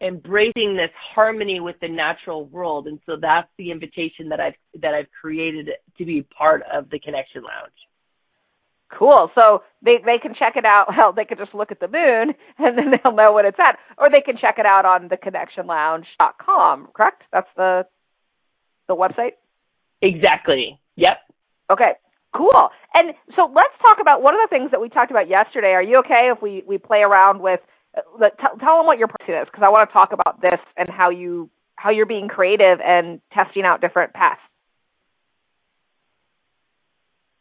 embracing 0.00 0.76
this 0.76 0.90
harmony 1.14 1.58
with 1.60 1.76
the 1.80 1.88
natural 1.88 2.44
world. 2.46 2.86
And 2.86 3.00
so 3.04 3.16
that's 3.20 3.48
the 3.58 3.70
invitation 3.70 4.28
that 4.28 4.40
I've 4.40 4.54
that 4.80 4.94
I've 4.94 5.10
created 5.20 5.70
to 5.96 6.04
be 6.04 6.22
part 6.22 6.62
of 6.72 6.90
the 6.90 6.98
connection 6.98 7.42
lounge 7.42 7.72
Cool. 8.90 9.30
So 9.34 9.62
they 9.82 9.98
they 10.04 10.18
can 10.20 10.34
check 10.34 10.56
it 10.56 10.64
out. 10.64 10.86
Well, 10.96 11.12
they 11.12 11.24
can 11.24 11.38
just 11.38 11.54
look 11.54 11.70
at 11.70 11.80
the 11.80 11.88
moon 11.88 12.34
and 12.58 12.78
then 12.78 12.92
they'll 12.92 13.14
know 13.14 13.32
what 13.32 13.44
it's 13.44 13.58
at, 13.58 13.78
or 13.96 14.06
they 14.12 14.20
can 14.20 14.36
check 14.40 14.58
it 14.58 14.66
out 14.66 14.84
on 14.84 15.08
theconnectionlounge.com. 15.08 16.88
Correct? 16.94 17.22
That's 17.32 17.48
the 17.56 17.86
the 18.88 18.96
website. 18.96 19.32
Exactly. 20.00 20.80
Yep. 20.96 21.18
Okay. 21.70 21.92
Cool. 22.34 22.68
And 22.94 23.14
so 23.36 23.50
let's 23.54 23.74
talk 23.86 23.98
about 24.00 24.22
one 24.22 24.34
of 24.34 24.40
the 24.42 24.48
things 24.50 24.70
that 24.70 24.80
we 24.80 24.88
talked 24.88 25.10
about 25.10 25.28
yesterday. 25.28 25.72
Are 25.72 25.82
you 25.82 25.98
okay 25.98 26.30
if 26.34 26.42
we 26.42 26.62
we 26.66 26.78
play 26.78 27.00
around 27.00 27.40
with 27.40 27.60
uh, 27.96 28.28
Tell, 28.40 28.56
tell 28.58 28.76
them 28.78 28.86
what 28.86 28.98
your 28.98 29.08
pricing 29.08 29.34
is 29.34 29.46
because 29.50 29.64
I 29.64 29.70
want 29.70 29.88
to 29.88 29.92
talk 29.92 30.12
about 30.12 30.40
this 30.40 30.60
and 30.76 30.88
how 30.88 31.10
you 31.10 31.50
how 31.76 31.90
you're 31.90 32.06
being 32.06 32.28
creative 32.28 32.80
and 32.84 33.20
testing 33.32 33.64
out 33.64 33.80
different 33.80 34.12
paths. 34.12 34.40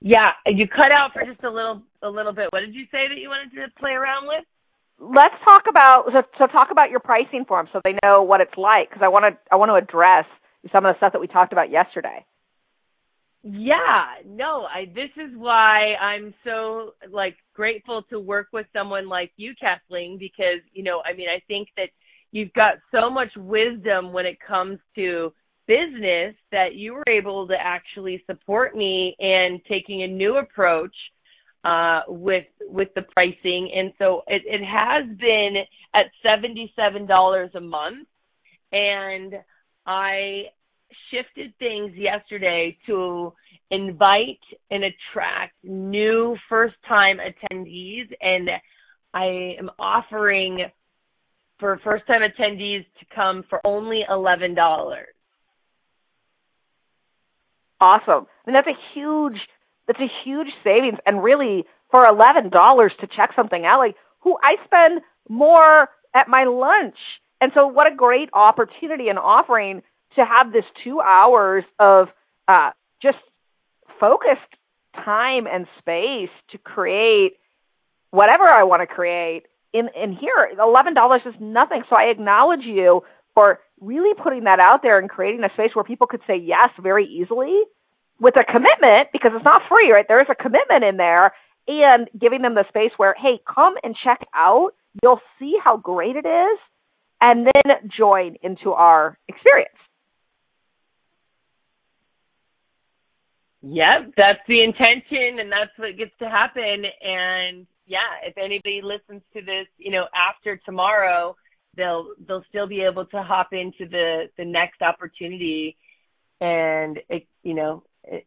Yeah, 0.02 0.32
you 0.46 0.68
cut 0.68 0.92
out 0.92 1.12
for 1.14 1.24
just 1.26 1.44
a 1.44 1.50
little 1.50 1.82
a 2.04 2.10
little 2.10 2.34
bit. 2.34 2.48
What 2.52 2.60
did 2.62 2.76
you 2.76 2.86
say 2.92 3.08
that 3.10 3.18
you 3.18 3.30
wanted 3.30 3.56
to 3.56 3.68
play 3.80 3.92
around 3.92 4.28
with? 4.28 4.44
Let's 5.00 5.36
talk 5.44 5.64
about 5.70 6.06
so, 6.12 6.22
so 6.38 6.48
talk 6.48 6.70
about 6.72 6.90
your 6.90 7.00
pricing 7.00 7.46
form 7.48 7.68
so 7.74 7.82
they 7.84 7.96
know 8.04 8.24
what 8.24 8.42
it's 8.42 8.58
like 8.58 8.90
because 8.90 9.02
I 9.04 9.08
want 9.08 9.26
to 9.26 9.38
I 9.52 9.56
want 9.56 9.70
to 9.70 9.76
address 9.76 10.26
some 10.72 10.86
of 10.86 10.94
the 10.94 10.98
stuff 10.98 11.14
that 11.14 11.20
we 11.22 11.28
talked 11.28 11.52
about 11.52 11.72
yesterday. 11.72 12.26
Yeah, 13.44 14.06
no, 14.26 14.64
I 14.64 14.86
this 14.86 15.12
is 15.16 15.32
why 15.36 15.96
I'm 15.96 16.34
so 16.44 16.96
like 17.10 17.38
grateful 17.54 18.04
to 18.10 18.20
work 18.20 18.48
with 18.52 18.66
someone 18.74 19.08
like 19.08 19.32
you, 19.38 19.54
Kathleen, 19.60 20.18
because, 20.20 20.62
you 20.74 20.84
know, 20.84 21.02
I 21.06 21.16
mean, 21.16 21.28
I 21.30 21.42
think 21.48 21.70
that 21.78 21.90
you've 22.32 22.54
got 22.54 22.76
so 22.92 23.10
much 23.10 23.30
wisdom 23.38 24.12
when 24.12 24.26
it 24.26 24.38
comes 24.46 24.80
to 24.96 25.32
business 25.68 26.36
that 26.52 26.76
you 26.76 26.94
were 26.94 27.04
able 27.08 27.48
to 27.48 27.56
actually 27.60 28.24
support 28.26 28.76
me 28.76 29.16
in 29.20 29.62
taking 29.70 30.04
a 30.04 30.08
new 30.08 30.38
approach 30.38 30.96
uh 31.64 32.02
with 32.08 32.46
with 32.62 32.90
the 32.96 33.02
pricing. 33.14 33.72
And 33.76 33.92
so 33.98 34.22
it, 34.28 34.44
it 34.46 34.64
has 34.64 35.06
been 35.18 35.56
at 35.94 36.06
seventy 36.24 36.72
seven 36.76 37.06
dollars 37.06 37.52
a 37.56 37.62
month. 37.62 38.08
And 38.72 39.34
I 39.86 40.44
shifted 41.12 41.54
things 41.60 41.94
yesterday 41.96 42.78
to 42.86 43.34
invite 43.72 44.40
and 44.72 44.84
attract 44.84 45.54
new 45.64 46.36
first 46.50 46.76
time 46.88 47.18
attendees. 47.18 48.08
And 48.22 48.50
I 49.14 49.56
am 49.60 49.70
offering 49.80 50.66
for 51.60 51.80
first 51.84 52.06
time 52.08 52.22
attendees 52.22 52.86
to 53.00 53.06
come 53.16 53.44
for 53.50 53.66
only 53.66 54.04
$11. 54.10 54.56
Awesome. 57.80 58.26
I 58.46 58.50
mean 58.50 58.54
that's 58.54 58.68
a 58.68 58.80
huge 58.94 59.38
that's 59.88 60.00
a 60.00 60.12
huge 60.24 60.48
savings 60.64 60.98
and 61.06 61.24
really 61.24 61.66
for 61.92 62.06
$11 62.06 62.52
to 62.52 63.08
check 63.16 63.32
something 63.36 63.66
out 63.66 63.80
like 63.80 63.96
who 64.20 64.38
I 64.44 64.56
spend 64.66 65.02
more 65.30 65.90
at 66.14 66.28
my 66.28 66.44
lunch. 66.44 66.98
And 67.40 67.52
so 67.54 67.68
what 67.68 67.92
a 67.92 67.96
great 67.96 68.30
opportunity 68.34 69.08
and 69.10 69.20
offering 69.20 69.82
to 70.16 70.26
have 70.26 70.52
this 70.52 70.66
two 70.84 71.00
hours 71.00 71.64
of 71.80 72.08
uh, 72.48 72.72
just 73.02 73.18
focused 74.00 74.42
time 74.96 75.46
and 75.48 75.68
space 75.80 76.30
to 76.52 76.58
create 76.58 77.34
whatever 78.10 78.46
I 78.52 78.64
want 78.64 78.82
to 78.82 78.88
create 78.88 79.44
in 79.74 79.90
in 80.02 80.12
here. 80.14 80.50
Eleven 80.60 80.94
dollars 80.94 81.22
is 81.26 81.36
nothing. 81.40 81.84
So 81.90 81.96
I 81.96 82.06
acknowledge 82.06 82.64
you 82.64 83.04
for 83.38 83.60
really 83.80 84.16
putting 84.24 84.46
that 84.46 84.60
out 84.60 84.82
there 84.82 84.98
and 84.98 85.08
creating 85.08 85.44
a 85.44 85.54
space 85.54 85.70
where 85.76 85.84
people 85.84 86.08
could 86.08 86.22
say 86.26 86.38
yes 86.38 86.70
very 86.82 87.06
easily 87.06 87.62
with 88.20 88.34
a 88.36 88.44
commitment 88.44 89.10
because 89.14 89.32
it's 89.36 89.46
not 89.46 89.62
free, 89.70 89.92
right? 89.94 90.06
There 90.08 90.18
is 90.18 90.28
a 90.28 90.34
commitment 90.34 90.84
in 90.84 90.98
there 90.98 91.34
and 91.68 92.10
giving 92.20 92.42
them 92.42 92.56
the 92.56 92.66
space 92.70 92.90
where, 92.98 93.14
hey, 93.14 93.40
come 93.46 93.76
and 93.84 93.96
check 94.04 94.26
out. 94.34 94.72
You'll 95.04 95.22
see 95.38 95.56
how 95.64 95.78
great 95.78 96.16
it 96.16 96.26
is 96.26 96.60
and 97.22 97.46
then 97.46 97.92
join 97.96 98.38
into 98.42 98.72
our 98.72 99.20
experience. 99.28 99.70
Yep, 103.62 104.14
that's 104.18 104.40
the 104.48 104.64
intention 104.64 105.40
and 105.40 105.52
that's 105.52 105.78
what 105.78 105.96
gets 105.96 106.18
to 106.20 106.30
happen. 106.30 106.86
And 107.04 107.68
yeah, 107.86 108.26
if 108.26 108.36
anybody 108.36 108.82
listens 108.82 109.22
to 109.34 109.42
this, 109.42 109.68
you 109.78 109.92
know, 109.92 110.06
after 110.16 110.58
tomorrow, 110.66 111.36
they'll 111.78 112.08
they'll 112.28 112.44
still 112.50 112.68
be 112.68 112.82
able 112.82 113.06
to 113.06 113.24
hop 113.24 113.50
into 113.54 113.90
the 113.90 114.26
the 114.38 114.44
next 114.44 114.82
opportunity 114.82 115.78
and 116.42 117.00
you 117.44 117.54
know 117.54 117.84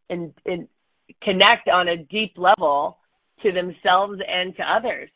and 0.09 0.32
and 0.46 0.68
connect 1.22 1.68
on 1.68 1.88
a 1.88 1.96
deep 1.96 2.34
level 2.36 2.98
to 3.42 3.53
themselves 3.53 4.20
and 4.26 4.57
to 4.57 4.62
others. 4.62 5.11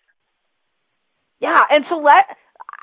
Yeah, 1.41 1.61
and 1.71 1.85
so 1.89 1.97
let 1.97 2.37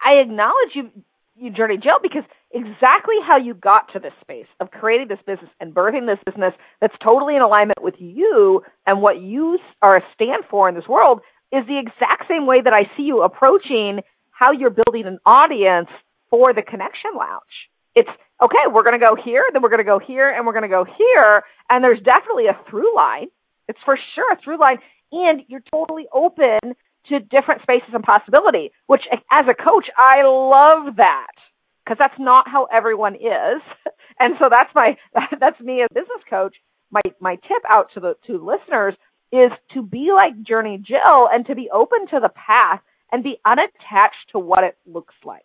I 0.03 0.21
acknowledge 0.21 0.75
you 0.75 0.89
you 1.35 1.51
Journey 1.51 1.77
Jill 1.77 1.99
because 2.01 2.23
exactly 2.53 3.15
how 3.25 3.37
you 3.37 3.53
got 3.53 3.91
to 3.93 3.99
this 3.99 4.13
space 4.21 4.47
of 4.59 4.71
creating 4.71 5.07
this 5.07 5.19
business 5.25 5.49
and 5.59 5.73
birthing 5.73 6.05
this 6.05 6.19
business 6.25 6.53
that's 6.79 6.95
totally 7.05 7.35
in 7.35 7.41
alignment 7.41 7.81
with 7.81 7.95
you 7.97 8.61
and 8.85 9.01
what 9.01 9.21
you 9.21 9.57
are 9.81 9.97
a 9.97 10.01
stand 10.13 10.43
for 10.49 10.67
in 10.69 10.75
this 10.75 10.87
world 10.87 11.21
is 11.51 11.65
the 11.67 11.79
exact 11.79 12.27
same 12.29 12.45
way 12.45 12.61
that 12.61 12.73
I 12.73 12.95
see 12.95 13.03
you 13.03 13.23
approaching 13.23 14.01
how 14.41 14.51
you're 14.51 14.73
building 14.73 15.05
an 15.05 15.19
audience 15.23 15.89
for 16.31 16.51
the 16.53 16.63
connection 16.63 17.13
lounge. 17.15 17.53
It's 17.93 18.09
okay, 18.41 18.65
we're 18.73 18.81
going 18.81 18.99
to 18.99 19.05
go 19.05 19.13
here, 19.13 19.45
then 19.53 19.61
we're 19.61 19.69
going 19.69 19.85
to 19.85 19.91
go 19.91 19.99
here, 19.99 20.29
and 20.33 20.47
we're 20.47 20.57
going 20.57 20.65
to 20.65 20.73
go 20.73 20.83
here. 20.83 21.43
And 21.69 21.83
there's 21.83 22.01
definitely 22.01 22.47
a 22.47 22.57
through 22.69 22.95
line. 22.95 23.27
It's 23.67 23.79
for 23.85 23.97
sure 24.15 24.33
a 24.33 24.37
through 24.43 24.59
line. 24.59 24.77
And 25.11 25.41
you're 25.47 25.63
totally 25.71 26.05
open 26.11 26.73
to 27.09 27.19
different 27.19 27.61
spaces 27.61 27.93
and 27.93 28.03
possibility, 28.03 28.71
which 28.87 29.03
as 29.31 29.45
a 29.45 29.53
coach, 29.53 29.85
I 29.95 30.23
love 30.25 30.95
that 30.97 31.35
because 31.83 31.97
that's 31.99 32.17
not 32.17 32.47
how 32.47 32.65
everyone 32.73 33.15
is. 33.15 33.61
And 34.19 34.35
so 34.37 34.49
that's 34.51 34.69
my, 34.75 34.97
that's 35.39 35.59
me 35.59 35.81
as 35.81 35.87
a 35.89 35.93
business 35.95 36.21
coach. 36.29 36.53
My, 36.91 37.01
my 37.19 37.37
tip 37.37 37.63
out 37.67 37.87
to 37.95 37.99
the, 37.99 38.13
to 38.27 38.37
listeners 38.37 38.93
is 39.31 39.49
to 39.73 39.81
be 39.81 40.11
like 40.13 40.45
Journey 40.45 40.77
Jill 40.77 41.27
and 41.31 41.43
to 41.47 41.55
be 41.55 41.71
open 41.73 42.05
to 42.11 42.19
the 42.21 42.29
path 42.29 42.81
and 43.11 43.23
be 43.23 43.37
unattached 43.45 44.31
to 44.31 44.39
what 44.39 44.63
it 44.63 44.77
looks 44.85 45.15
like. 45.25 45.43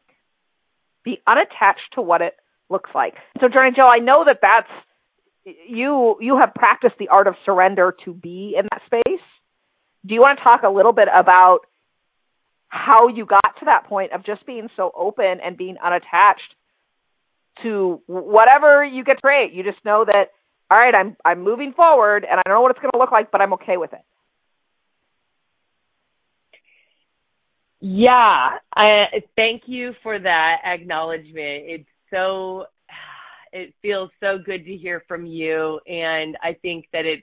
Be 1.05 1.21
unattached 1.27 1.95
to 1.95 2.03
what 2.03 2.23
it 2.23 2.35
looks 2.69 2.91
like. 2.95 3.15
So 3.41 3.49
Journey 3.49 3.73
Jill, 3.75 3.87
I 3.87 3.99
know 3.99 4.25
that 4.27 4.39
that's, 4.43 4.71
you, 5.69 6.17
you 6.21 6.39
have 6.39 6.55
practiced 6.55 6.97
the 6.99 7.09
art 7.09 7.29
of 7.29 7.35
surrender 7.45 7.95
to 8.05 8.13
be 8.13 8.57
in 8.59 8.67
that 8.71 8.83
space. 8.87 9.25
Do 10.05 10.15
you 10.15 10.21
want 10.21 10.39
to 10.39 10.45
talk 10.45 10.63
a 10.63 10.71
little 10.71 10.93
bit 10.93 11.09
about 11.15 11.61
how 12.69 13.09
you 13.09 13.25
got 13.27 13.57
to 13.61 13.67
that 13.67 13.87
point 13.87 14.13
of 14.13 14.25
just 14.25 14.45
being 14.47 14.69
so 14.77 14.93
open 14.95 15.39
and 15.45 15.57
being 15.57 15.77
unattached 15.83 16.55
to 17.63 18.03
whatever 18.07 18.85
you 18.85 19.05
get 19.05 19.15
to 19.15 19.23
create. 19.23 19.53
You 19.53 19.63
just 19.63 19.83
know 19.85 20.05
that, 20.05 20.31
all 20.71 20.79
right, 20.79 20.95
I'm 20.95 21.17
I'm 21.25 21.43
moving 21.43 21.73
forward 21.73 22.27
and 22.29 22.39
I 22.39 22.43
don't 22.47 22.57
know 22.57 22.61
what 22.61 22.71
it's 22.73 22.81
going 22.81 22.93
to 22.93 22.99
look 22.99 23.13
like, 23.13 23.31
but 23.31 23.41
I'm 23.41 23.55
okay 23.55 23.77
with 23.77 23.93
it. 23.93 24.01
Yeah, 27.89 28.59
I 28.75 29.05
thank 29.37 29.63
you 29.67 29.93
for 30.03 30.19
that 30.19 30.57
acknowledgement. 30.65 31.35
It's 31.37 31.89
so 32.13 32.65
it 33.53 33.75
feels 33.81 34.11
so 34.19 34.39
good 34.45 34.65
to 34.65 34.77
hear 34.77 35.05
from 35.07 35.25
you 35.25 35.79
and 35.87 36.37
I 36.43 36.55
think 36.63 36.87
that 36.93 37.07
it's 37.07 37.23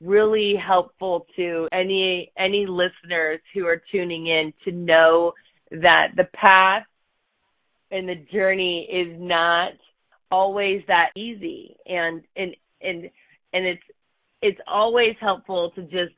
really 0.00 0.54
helpful 0.56 1.26
to 1.36 1.68
any 1.70 2.32
any 2.38 2.64
listeners 2.66 3.40
who 3.52 3.66
are 3.66 3.82
tuning 3.92 4.26
in 4.26 4.54
to 4.64 4.72
know 4.72 5.32
that 5.70 6.08
the 6.16 6.28
path 6.34 6.84
and 7.90 8.08
the 8.08 8.24
journey 8.32 8.88
is 8.90 9.20
not 9.20 9.72
always 10.30 10.82
that 10.86 11.10
easy 11.14 11.76
and 11.84 12.22
and 12.36 12.56
and 12.80 13.10
and 13.52 13.66
it's 13.66 13.82
it's 14.40 14.60
always 14.66 15.14
helpful 15.20 15.72
to 15.74 15.82
just 15.82 16.14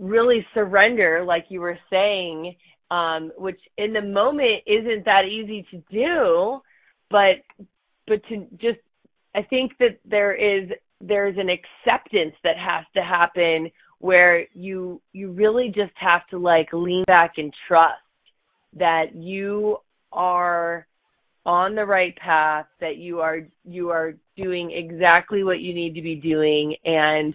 really 0.00 0.44
surrender 0.54 1.22
like 1.24 1.44
you 1.50 1.60
were 1.60 1.78
saying 1.90 2.56
um 2.90 3.30
which 3.36 3.60
in 3.76 3.92
the 3.92 4.00
moment 4.00 4.62
isn't 4.66 5.04
that 5.04 5.26
easy 5.26 5.66
to 5.70 5.82
do 5.92 6.60
but 7.10 7.36
but 8.06 8.22
to 8.28 8.46
just 8.56 8.80
I 9.34 9.42
think 9.42 9.72
that 9.78 9.98
there 10.04 10.34
is 10.34 10.70
there's 11.00 11.36
an 11.38 11.48
acceptance 11.48 12.34
that 12.44 12.56
has 12.58 12.84
to 12.96 13.02
happen 13.02 13.70
where 13.98 14.46
you 14.54 15.00
you 15.12 15.30
really 15.30 15.68
just 15.68 15.92
have 15.94 16.26
to 16.30 16.38
like 16.38 16.68
lean 16.72 17.04
back 17.06 17.34
and 17.36 17.52
trust 17.68 18.00
that 18.76 19.14
you 19.14 19.78
are 20.12 20.86
on 21.46 21.74
the 21.74 21.84
right 21.84 22.16
path 22.16 22.66
that 22.80 22.96
you 22.96 23.20
are 23.20 23.40
you 23.64 23.90
are 23.90 24.14
doing 24.36 24.72
exactly 24.72 25.44
what 25.44 25.60
you 25.60 25.74
need 25.74 25.94
to 25.94 26.02
be 26.02 26.16
doing 26.16 26.74
and 26.84 27.34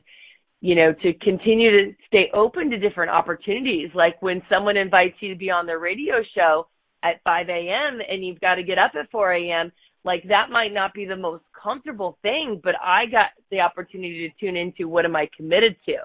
you 0.65 0.73
know 0.73 0.91
to 1.03 1.13
continue 1.21 1.69
to 1.69 1.93
stay 2.07 2.27
open 2.33 2.71
to 2.71 2.79
different 2.79 3.11
opportunities 3.11 3.89
like 3.93 4.19
when 4.23 4.41
someone 4.49 4.75
invites 4.75 5.13
you 5.19 5.31
to 5.31 5.37
be 5.37 5.51
on 5.51 5.67
their 5.67 5.77
radio 5.77 6.15
show 6.35 6.67
at 7.03 7.21
5 7.23 7.49
a.m. 7.49 7.99
and 8.09 8.25
you've 8.25 8.41
got 8.41 8.55
to 8.55 8.63
get 8.63 8.79
up 8.79 8.93
at 8.99 9.11
4 9.11 9.33
a.m. 9.33 9.71
like 10.03 10.23
that 10.27 10.49
might 10.49 10.73
not 10.73 10.91
be 10.95 11.05
the 11.05 11.15
most 11.15 11.43
comfortable 11.61 12.17
thing 12.23 12.59
but 12.63 12.73
I 12.83 13.05
got 13.05 13.27
the 13.51 13.59
opportunity 13.59 14.27
to 14.27 14.43
tune 14.43 14.57
into 14.57 14.89
what 14.89 15.05
am 15.05 15.15
I 15.15 15.29
committed 15.37 15.75
to 15.85 15.97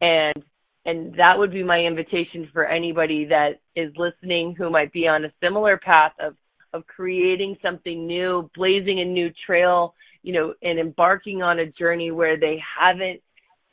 and 0.00 0.44
and 0.84 1.14
that 1.14 1.38
would 1.38 1.52
be 1.52 1.62
my 1.62 1.78
invitation 1.78 2.48
for 2.52 2.66
anybody 2.66 3.24
that 3.26 3.60
is 3.76 3.92
listening 3.96 4.56
who 4.58 4.68
might 4.68 4.92
be 4.92 5.06
on 5.06 5.24
a 5.24 5.32
similar 5.40 5.78
path 5.78 6.12
of 6.18 6.34
of 6.74 6.86
creating 6.86 7.54
something 7.62 8.06
new, 8.06 8.50
blazing 8.54 9.00
a 9.00 9.04
new 9.04 9.30
trail, 9.46 9.94
you 10.22 10.32
know, 10.32 10.54
and 10.62 10.78
embarking 10.78 11.42
on 11.42 11.58
a 11.58 11.66
journey 11.66 12.10
where 12.10 12.40
they 12.40 12.58
haven't 12.80 13.20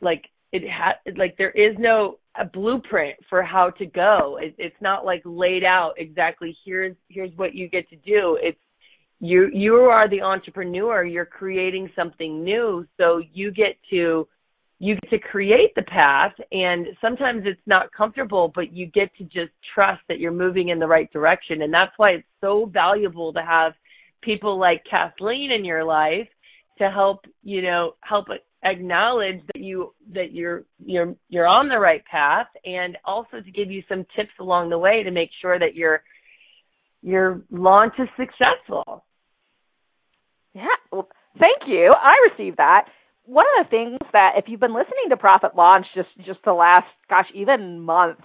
like 0.02 0.24
it 0.52 0.64
ha 0.70 0.93
like 1.18 1.36
there 1.38 1.52
is 1.52 1.76
no 1.78 2.18
a 2.39 2.45
blueprint 2.45 3.16
for 3.30 3.43
how 3.43 3.70
to 3.72 3.86
go. 3.86 4.39
It, 4.41 4.56
it's 4.58 4.82
not 4.82 5.06
like 5.06 5.22
laid 5.26 5.64
out 5.64 5.93
exactly 5.97 6.58
here's 6.66 6.95
here's 7.10 7.36
what 7.36 7.54
you 7.54 7.68
get 7.70 7.89
to 7.89 7.95
do. 7.97 8.38
It's 8.41 8.60
you 9.20 9.50
you 9.54 9.76
are 9.76 10.10
the 10.10 10.22
entrepreneur, 10.22 11.04
you're 11.04 11.26
creating 11.26 11.89
something 11.95 12.43
new, 12.43 12.86
so 12.97 13.22
you 13.34 13.52
get 13.52 13.78
to 13.89 14.28
you 14.80 14.95
get 14.95 15.10
to 15.10 15.20
create 15.20 15.76
the 15.76 15.82
path 15.84 16.32
and 16.54 16.88
sometimes 17.02 17.43
it's 17.45 17.60
not 17.66 17.91
comfortable 17.91 18.52
but 18.56 18.72
you 18.72 18.86
get 18.88 19.14
to 19.18 19.26
just 19.26 19.52
trust 19.76 20.02
that 20.08 20.20
you're 20.20 20.32
moving 20.32 20.70
in 20.70 20.80
the 20.80 20.88
right 20.88 21.12
direction 21.12 21.62
and 21.62 21.74
that's 21.74 21.91
why 21.97 22.12
it's 22.12 22.28
so 22.39 22.66
valuable 22.66 23.34
to 23.34 23.41
have 23.41 23.74
people 24.22 24.58
like 24.58 24.82
Kathleen 24.89 25.52
in 25.52 25.66
your 25.66 25.84
life 25.84 26.28
to 26.78 26.89
help 26.89 27.26
you 27.43 27.62
know 27.62 27.95
help 28.02 28.30
acknowledge 28.64 29.41
that 29.53 29.62
you 29.62 29.93
that 30.14 30.32
you're 30.32 30.64
you're 30.84 31.16
you're 31.30 31.47
on 31.47 31.70
the 31.70 31.80
right 31.80 32.03
path 32.05 32.47
and 32.66 32.97
also 33.05 33.39
to 33.39 33.51
give 33.51 33.72
you 33.72 33.84
some 33.88 34.05
tips 34.16 34.32
along 34.39 34.70
the 34.70 34.78
way 34.78 35.03
to 35.03 35.12
make 35.12 35.30
sure 35.41 35.57
that 35.57 35.76
your 35.76 36.01
your 37.01 37.41
launch 37.49 37.93
is 37.99 38.10
successful. 38.18 39.05
Yeah 40.53 40.66
well 40.91 41.07
thank 41.39 41.68
you. 41.68 41.93
I 41.97 42.30
received 42.32 42.57
that. 42.57 42.86
One 43.26 43.45
of 43.60 43.66
the 43.66 43.70
things 43.70 43.99
that 44.12 44.34
if 44.38 44.45
you've 44.47 44.60
been 44.60 44.74
listening 44.74 45.10
to 45.10 45.18
Profit 45.18 45.55
Launch 45.55 45.86
just 45.95 46.10
just 46.26 46.39
the 46.43 46.53
last 46.53 46.88
gosh 47.10 47.28
even 47.34 47.80
month, 47.80 48.20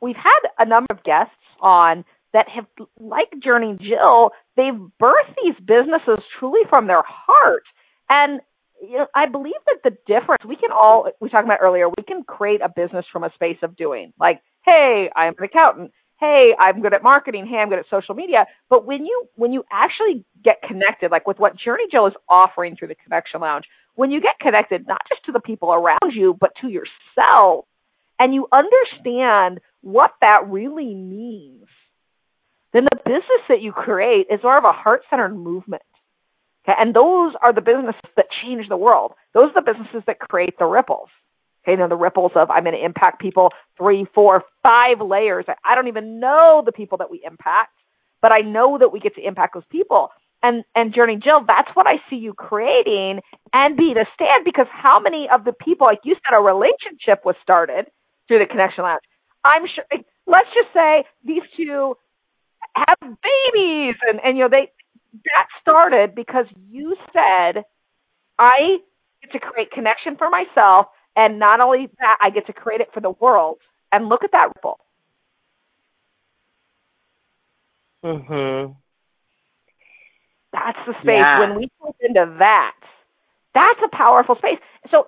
we've 0.00 0.16
had 0.16 0.40
a 0.58 0.68
number 0.68 0.88
of 0.90 1.04
guests 1.04 1.34
on 1.60 2.04
that 2.32 2.46
have 2.48 2.66
like 2.98 3.28
Journey 3.42 3.76
Jill, 3.78 4.30
they've 4.56 4.80
birthed 5.00 5.36
these 5.42 5.54
businesses 5.60 6.24
truly 6.38 6.62
from 6.68 6.86
their 6.86 7.02
heart. 7.06 7.64
And 8.08 8.40
you 8.82 8.98
know, 8.98 9.06
I 9.14 9.26
believe 9.26 9.54
that 9.66 9.78
the 9.84 9.96
difference 10.06 10.44
we 10.46 10.56
can 10.56 10.70
all 10.72 11.08
we 11.20 11.28
talked 11.30 11.44
about 11.44 11.60
earlier, 11.62 11.88
we 11.88 12.02
can 12.06 12.24
create 12.24 12.60
a 12.62 12.68
business 12.68 13.06
from 13.12 13.22
a 13.24 13.32
space 13.34 13.58
of 13.62 13.76
doing. 13.76 14.12
Like, 14.18 14.42
hey, 14.66 15.08
I'm 15.14 15.34
an 15.38 15.44
accountant. 15.44 15.92
Hey, 16.18 16.50
I'm 16.58 16.82
good 16.82 16.94
at 16.94 17.02
marketing. 17.02 17.46
Hey, 17.50 17.58
I'm 17.58 17.68
good 17.68 17.78
at 17.78 17.86
social 17.90 18.14
media. 18.14 18.46
But 18.68 18.84
when 18.84 19.06
you 19.06 19.28
when 19.36 19.52
you 19.52 19.64
actually 19.70 20.24
get 20.42 20.62
connected, 20.66 21.10
like 21.10 21.26
with 21.26 21.38
what 21.38 21.56
Journey 21.56 21.84
Jill 21.90 22.06
is 22.06 22.14
offering 22.28 22.76
through 22.76 22.88
the 22.88 22.96
Connection 22.96 23.40
Lounge, 23.40 23.64
when 23.94 24.10
you 24.10 24.20
get 24.20 24.38
connected 24.40 24.86
not 24.86 25.00
just 25.08 25.24
to 25.26 25.32
the 25.32 25.40
people 25.40 25.72
around 25.72 26.12
you, 26.12 26.36
but 26.38 26.50
to 26.60 26.68
yourself, 26.68 27.66
and 28.18 28.34
you 28.34 28.48
understand 28.52 29.60
what 29.80 30.12
that 30.20 30.48
really 30.48 30.94
means, 30.94 31.66
then 32.72 32.84
the 32.84 32.98
business 33.04 33.42
that 33.48 33.60
you 33.60 33.72
create 33.72 34.26
is 34.30 34.40
more 34.42 34.58
of 34.58 34.64
a 34.64 34.72
heart 34.72 35.02
centered 35.10 35.36
movement. 35.36 35.82
Okay, 36.64 36.76
and 36.78 36.94
those 36.94 37.34
are 37.42 37.52
the 37.52 37.60
businesses 37.60 38.10
that 38.16 38.26
change 38.42 38.68
the 38.68 38.76
world. 38.76 39.12
Those 39.34 39.50
are 39.54 39.62
the 39.62 39.72
businesses 39.72 40.02
that 40.06 40.20
create 40.20 40.58
the 40.58 40.66
ripples. 40.66 41.08
Okay, 41.64 41.72
you 41.72 41.78
know, 41.78 41.88
the 41.88 41.96
ripples 41.96 42.32
of 42.34 42.50
I'm 42.50 42.64
going 42.64 42.76
to 42.76 42.84
impact 42.84 43.20
people 43.20 43.50
three, 43.76 44.06
four, 44.14 44.44
five 44.62 45.00
layers. 45.00 45.44
I 45.64 45.74
don't 45.74 45.88
even 45.88 46.20
know 46.20 46.62
the 46.64 46.72
people 46.72 46.98
that 46.98 47.10
we 47.10 47.20
impact, 47.24 47.72
but 48.20 48.32
I 48.32 48.40
know 48.40 48.78
that 48.78 48.92
we 48.92 49.00
get 49.00 49.14
to 49.16 49.26
impact 49.26 49.54
those 49.54 49.66
people 49.70 50.10
and 50.42 50.64
and 50.74 50.94
Journey 50.94 51.18
Jill, 51.22 51.44
that's 51.46 51.70
what 51.74 51.86
I 51.86 52.02
see 52.10 52.16
you 52.16 52.34
creating 52.34 53.20
and 53.52 53.76
be 53.76 53.94
the 53.94 54.06
stand 54.14 54.44
because 54.44 54.66
how 54.70 55.00
many 55.00 55.28
of 55.32 55.44
the 55.44 55.52
people, 55.52 55.86
like 55.86 56.00
you 56.04 56.16
said, 56.16 56.38
a 56.38 56.42
relationship 56.42 57.24
was 57.24 57.36
started 57.42 57.86
through 58.28 58.40
the 58.40 58.46
Connection 58.46 58.84
Lounge. 58.84 59.02
I'm 59.44 59.62
sure. 59.72 59.84
Let's 60.26 60.48
just 60.54 60.72
say 60.74 61.04
these 61.24 61.42
two 61.56 61.96
have 62.74 62.98
babies, 63.00 63.94
and 64.08 64.20
and 64.22 64.36
you 64.36 64.44
know 64.44 64.50
they 64.50 64.70
that 65.12 65.46
started 65.60 66.14
because 66.14 66.46
you 66.70 66.96
said 67.12 67.64
I 68.38 68.78
get 69.22 69.32
to 69.32 69.38
create 69.38 69.70
connection 69.70 70.16
for 70.16 70.28
myself, 70.30 70.86
and 71.14 71.38
not 71.38 71.60
only 71.60 71.88
that, 72.00 72.18
I 72.20 72.30
get 72.30 72.46
to 72.46 72.52
create 72.52 72.80
it 72.80 72.88
for 72.92 73.00
the 73.00 73.10
world. 73.10 73.58
And 73.94 74.08
look 74.08 74.24
at 74.24 74.32
that 74.32 74.48
ripple. 74.56 74.80
Mhm. 78.02 78.74
That's 80.52 80.78
the 80.86 80.94
space. 81.02 81.24
Yeah. 81.26 81.40
When 81.40 81.56
we 81.56 81.68
tap 81.84 81.94
into 82.00 82.36
that, 82.38 82.76
that's 83.54 83.80
a 83.84 83.88
powerful 83.94 84.36
space. 84.36 84.58
So 84.90 85.06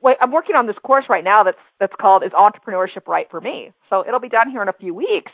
wait, 0.00 0.16
I'm 0.20 0.32
working 0.32 0.56
on 0.56 0.66
this 0.66 0.78
course 0.78 1.04
right 1.08 1.24
now 1.24 1.42
that's 1.44 1.58
that's 1.78 1.94
called 2.00 2.24
"Is 2.24 2.32
Entrepreneurship 2.32 3.06
Right 3.06 3.30
for 3.30 3.40
Me?" 3.40 3.72
So 3.90 4.04
it'll 4.06 4.20
be 4.20 4.28
done 4.28 4.50
here 4.50 4.62
in 4.62 4.68
a 4.68 4.72
few 4.72 4.94
weeks, 4.94 5.30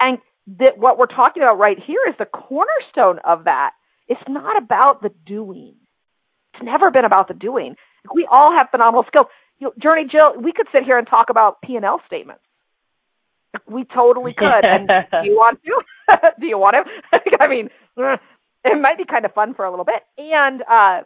and 0.00 0.18
that 0.46 0.76
what 0.76 0.98
we're 0.98 1.06
talking 1.06 1.42
about 1.42 1.58
right 1.58 1.78
here 1.86 2.00
is 2.08 2.14
the 2.18 2.26
cornerstone 2.26 3.18
of 3.24 3.44
that. 3.44 3.72
It's 4.08 4.20
not 4.28 4.62
about 4.62 5.02
the 5.02 5.10
doing. 5.26 5.74
It's 6.52 6.62
never 6.62 6.90
been 6.90 7.04
about 7.04 7.28
the 7.28 7.34
doing. 7.34 7.76
We 8.14 8.28
all 8.30 8.52
have 8.56 8.68
phenomenal 8.70 9.04
skills. 9.06 9.26
You 9.58 9.68
know, 9.68 9.72
Journey 9.82 10.06
Jill, 10.10 10.40
we 10.42 10.52
could 10.52 10.66
sit 10.72 10.84
here 10.84 10.98
and 10.98 11.06
talk 11.06 11.30
about 11.30 11.62
P 11.62 11.76
and 11.76 11.84
L 11.84 12.00
statements. 12.06 12.42
We 13.66 13.84
totally 13.84 14.34
could. 14.38 14.66
and 14.66 14.88
do 14.88 15.28
you 15.28 15.36
want 15.36 15.60
to? 15.64 16.20
do 16.40 16.46
you 16.46 16.58
want 16.58 16.76
to? 17.12 17.20
I 17.40 17.48
mean, 17.48 17.70
it 17.96 18.80
might 18.80 18.98
be 18.98 19.04
kind 19.04 19.24
of 19.24 19.32
fun 19.32 19.54
for 19.54 19.64
a 19.64 19.70
little 19.70 19.84
bit. 19.86 20.02
And 20.18 20.62
uh, 20.62 21.00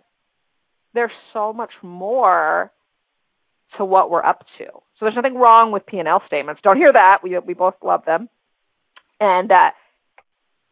there's 0.94 1.12
so 1.32 1.52
much 1.52 1.72
more 1.82 2.72
to 3.76 3.84
what 3.84 4.10
we're 4.10 4.24
up 4.24 4.44
to. 4.58 4.64
So 4.64 5.04
there's 5.04 5.14
nothing 5.14 5.34
wrong 5.34 5.70
with 5.70 5.86
P&L 5.86 6.22
statements. 6.26 6.60
Don't 6.64 6.76
hear 6.76 6.92
that. 6.92 7.18
We 7.22 7.38
we 7.38 7.54
both 7.54 7.74
love 7.84 8.04
them. 8.04 8.28
And 9.20 9.50
uh, 9.50 9.70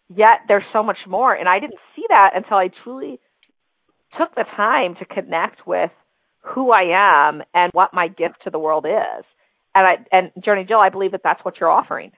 yet 0.09 0.41
there's 0.49 0.65
so 0.73 0.83
much 0.83 0.99
more. 1.07 1.35
And 1.35 1.49
I 1.49 1.61
didn't 1.61 1.79
see 1.95 2.05
that 2.11 2.31
until 2.35 2.57
I 2.57 2.71
truly 2.85 3.19
took 4.19 4.35
the 4.35 4.45
time 4.57 4.95
to 4.99 5.05
connect 5.05 5.67
with 5.67 5.91
who 6.41 6.71
I 6.71 7.29
am 7.29 7.43
and 7.53 7.73
what 7.73 7.93
my 7.93 8.09
gift 8.09 8.37
to 8.45 8.51
the 8.51 8.59
world 8.59 8.87
is. 8.87 9.25
And 9.75 9.87
I 9.87 10.17
and 10.17 10.31
Journey 10.43 10.65
Jill, 10.67 10.79
I 10.79 10.89
believe 10.89 11.13
that 11.13 11.21
that's 11.23 11.45
what 11.45 11.55
you're 11.61 11.71
offering. 11.71 12.13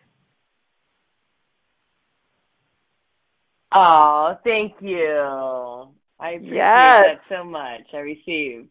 Oh, 3.72 4.36
thank 4.44 4.74
you. 4.80 5.88
I 6.20 6.30
appreciate 6.30 6.56
yes. 6.56 7.04
that 7.06 7.20
so 7.28 7.44
much. 7.44 7.82
I 7.92 7.98
received. 7.98 8.68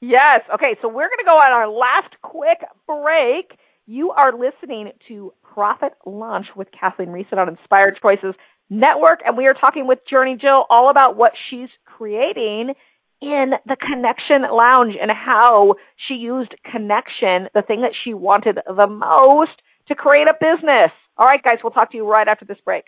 Yes. 0.00 0.40
Okay, 0.54 0.76
so 0.82 0.88
we're 0.88 1.08
going 1.08 1.18
to 1.20 1.24
go 1.24 1.36
on 1.36 1.52
our 1.52 1.68
last 1.68 2.14
quick 2.22 2.58
break. 2.86 3.57
You 3.90 4.10
are 4.10 4.32
listening 4.34 4.90
to 5.08 5.32
Profit 5.42 5.94
Launch 6.04 6.44
with 6.54 6.68
Kathleen 6.78 7.08
Riessen 7.08 7.38
on 7.38 7.48
Inspired 7.48 7.98
Choices 8.02 8.34
Network, 8.68 9.20
and 9.24 9.34
we 9.34 9.46
are 9.46 9.54
talking 9.54 9.86
with 9.86 10.00
Journey 10.10 10.36
Jill 10.38 10.66
all 10.68 10.90
about 10.90 11.16
what 11.16 11.32
she's 11.48 11.70
creating 11.86 12.74
in 13.22 13.52
the 13.64 13.76
Connection 13.80 14.42
Lounge 14.42 14.94
and 15.00 15.10
how 15.10 15.76
she 16.06 16.16
used 16.16 16.54
connection, 16.70 17.48
the 17.54 17.62
thing 17.66 17.80
that 17.80 17.92
she 18.04 18.12
wanted 18.12 18.58
the 18.66 18.86
most, 18.86 19.56
to 19.88 19.94
create 19.94 20.28
a 20.28 20.34
business. 20.38 20.92
All 21.16 21.26
right, 21.26 21.42
guys, 21.42 21.56
we'll 21.64 21.72
talk 21.72 21.90
to 21.92 21.96
you 21.96 22.06
right 22.06 22.28
after 22.28 22.44
this 22.44 22.58
break. 22.66 22.84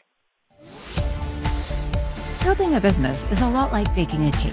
Building 2.43 2.75
a 2.75 2.81
business 2.83 3.33
is 3.33 3.41
a 3.41 3.49
lot 3.49 3.73
like 3.73 3.95
baking 3.95 4.29
a 4.29 4.33
cake. 4.33 4.53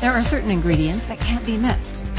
There 0.00 0.12
are 0.12 0.24
certain 0.24 0.50
ingredients 0.50 1.06
that 1.06 1.18
can't 1.20 1.46
be 1.46 1.56
missed. 1.56 2.12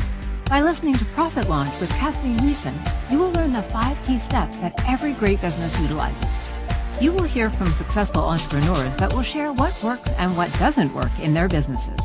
By 0.50 0.62
listening 0.62 0.96
to 0.96 1.04
Profit 1.04 1.50
Launch 1.50 1.78
with 1.82 1.90
Kathleen 1.90 2.40
Riessen, 2.40 2.74
you 3.12 3.20
will 3.20 3.32
learn 3.32 3.52
the 3.52 3.62
five 3.62 4.02
key 4.06 4.18
steps 4.18 4.60
that 4.60 4.74
every 4.88 5.12
great 5.12 5.42
business 5.42 5.78
utilizes. 5.78 6.54
You 7.02 7.12
will 7.12 7.24
hear 7.24 7.50
from 7.50 7.74
successful 7.74 8.24
entrepreneurs 8.24 8.96
that 8.96 9.14
will 9.14 9.24
share 9.24 9.52
what 9.52 9.84
works 9.84 10.10
and 10.12 10.38
what 10.38 10.58
doesn't 10.58 10.94
work 10.94 11.12
in 11.20 11.34
their 11.34 11.50
businesses. 11.50 12.00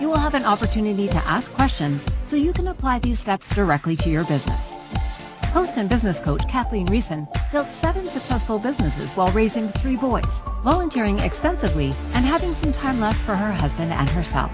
You 0.00 0.08
will 0.08 0.16
have 0.16 0.34
an 0.34 0.46
opportunity 0.46 1.08
to 1.08 1.28
ask 1.28 1.52
questions 1.52 2.06
so 2.24 2.36
you 2.36 2.54
can 2.54 2.68
apply 2.68 3.00
these 3.00 3.18
steps 3.20 3.54
directly 3.54 3.96
to 3.96 4.08
your 4.08 4.24
business. 4.24 4.74
Host 5.52 5.76
and 5.76 5.90
business 5.90 6.20
coach 6.20 6.48
Kathleen 6.48 6.86
Riessen 6.86 7.28
built 7.52 7.70
seven 7.70 8.08
successful 8.08 8.58
businesses 8.58 9.12
while 9.12 9.30
raising 9.32 9.68
three 9.68 9.96
boys, 9.96 10.42
volunteering 10.64 11.18
extensively, 11.18 11.92
and 12.14 12.24
having 12.24 12.54
some 12.54 12.72
time 12.72 12.98
left 12.98 13.20
for 13.20 13.36
her 13.36 13.52
husband 13.52 13.92
and 13.92 14.08
herself. 14.08 14.50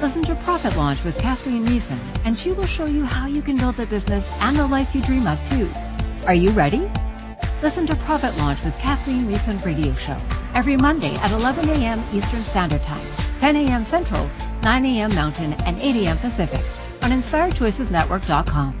Listen 0.00 0.22
to 0.22 0.34
Profit 0.36 0.76
Launch 0.78 1.04
with 1.04 1.18
Kathleen 1.18 1.66
Riessen, 1.66 1.98
and 2.24 2.36
she 2.36 2.52
will 2.52 2.64
show 2.64 2.86
you 2.86 3.04
how 3.04 3.26
you 3.26 3.42
can 3.42 3.58
build 3.58 3.76
the 3.76 3.86
business 3.86 4.26
and 4.40 4.56
the 4.56 4.66
life 4.66 4.94
you 4.94 5.02
dream 5.02 5.26
of 5.26 5.46
too. 5.46 5.70
Are 6.26 6.34
you 6.34 6.48
ready? 6.52 6.90
Listen 7.60 7.86
to 7.86 7.94
Profit 7.96 8.34
Launch 8.38 8.64
with 8.64 8.74
Kathleen 8.78 9.26
Riessen 9.26 9.62
radio 9.62 9.92
show 9.92 10.16
every 10.54 10.78
Monday 10.78 11.14
at 11.16 11.32
11 11.32 11.68
a.m. 11.68 12.02
Eastern 12.14 12.42
Standard 12.44 12.82
Time, 12.82 13.06
10 13.40 13.56
a.m. 13.56 13.84
Central, 13.84 14.30
9 14.62 14.86
a.m. 14.86 15.14
Mountain, 15.14 15.52
and 15.66 15.78
8 15.78 15.96
a.m. 15.96 16.16
Pacific 16.16 16.64
on 17.02 17.10
InspiredChoicesNetwork.com. 17.10 18.80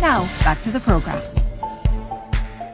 Now, 0.00 0.24
back 0.44 0.62
to 0.62 0.70
the 0.70 0.80
program. 0.80 1.22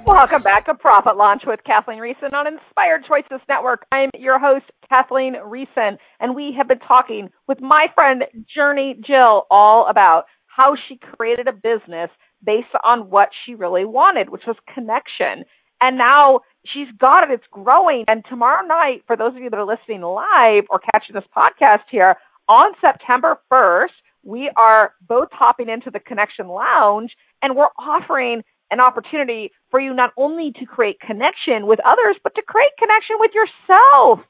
Welcome 0.07 0.43
back 0.43 0.67
to 0.67 0.77
Profit 0.77 1.17
Launch 1.17 1.43
with 1.45 1.59
Kathleen 1.67 1.99
Riessen 1.99 2.33
on 2.33 2.47
Inspired 2.47 3.05
Choices 3.09 3.41
Network. 3.49 3.85
I'm 3.91 4.11
your 4.17 4.39
host, 4.39 4.67
Kathleen 4.89 5.35
Riessen, 5.35 5.99
and 6.21 6.37
we 6.37 6.55
have 6.57 6.69
been 6.69 6.79
talking 6.79 7.31
with 7.49 7.61
my 7.61 7.89
friend 7.97 8.23
Journey 8.55 8.95
Jill 9.05 9.45
all 9.51 9.89
about 9.91 10.27
how 10.47 10.77
she 10.89 11.01
created 11.17 11.49
a 11.49 11.53
business 11.53 12.11
based 12.47 12.69
on 12.85 13.11
what 13.11 13.31
she 13.45 13.57
really 13.57 13.85
wanted, 13.85 14.31
which 14.31 14.45
was 14.47 14.55
connection. 14.73 15.45
And 15.81 15.97
now 15.97 16.41
she's 16.67 16.89
got 16.99 17.25
it. 17.25 17.31
It's 17.31 17.45
growing. 17.51 18.05
And 18.09 18.25
tomorrow 18.29 18.67
night, 18.67 19.03
for 19.07 19.17
those 19.17 19.35
of 19.35 19.43
you 19.43 19.51
that 19.51 19.59
are 19.59 19.67
listening 19.67 20.03
live 20.03 20.65
or 20.71 20.81
catching 20.93 21.15
this 21.15 21.25
podcast 21.37 21.85
here, 21.91 22.17
on 22.49 22.73
September 22.81 23.39
1st, 23.53 23.95
we 24.25 24.51
are 24.57 24.93
both 25.07 25.29
hopping 25.33 25.69
into 25.69 25.91
the 25.91 26.01
Connection 26.01 26.49
Lounge 26.49 27.13
and 27.43 27.57
we're 27.57 27.73
offering 27.79 28.43
an 28.71 28.81
opportunity 28.81 29.51
for 29.71 29.81
you 29.81 29.95
not 29.95 30.13
only 30.17 30.53
to 30.59 30.67
create 30.67 31.01
connection 31.01 31.67
with 31.67 31.81
others, 31.85 32.17
but 32.23 32.35
to 32.35 32.43
create 32.43 32.71
connection 32.79 33.17
with 33.19 33.33
yourself. 33.35 34.21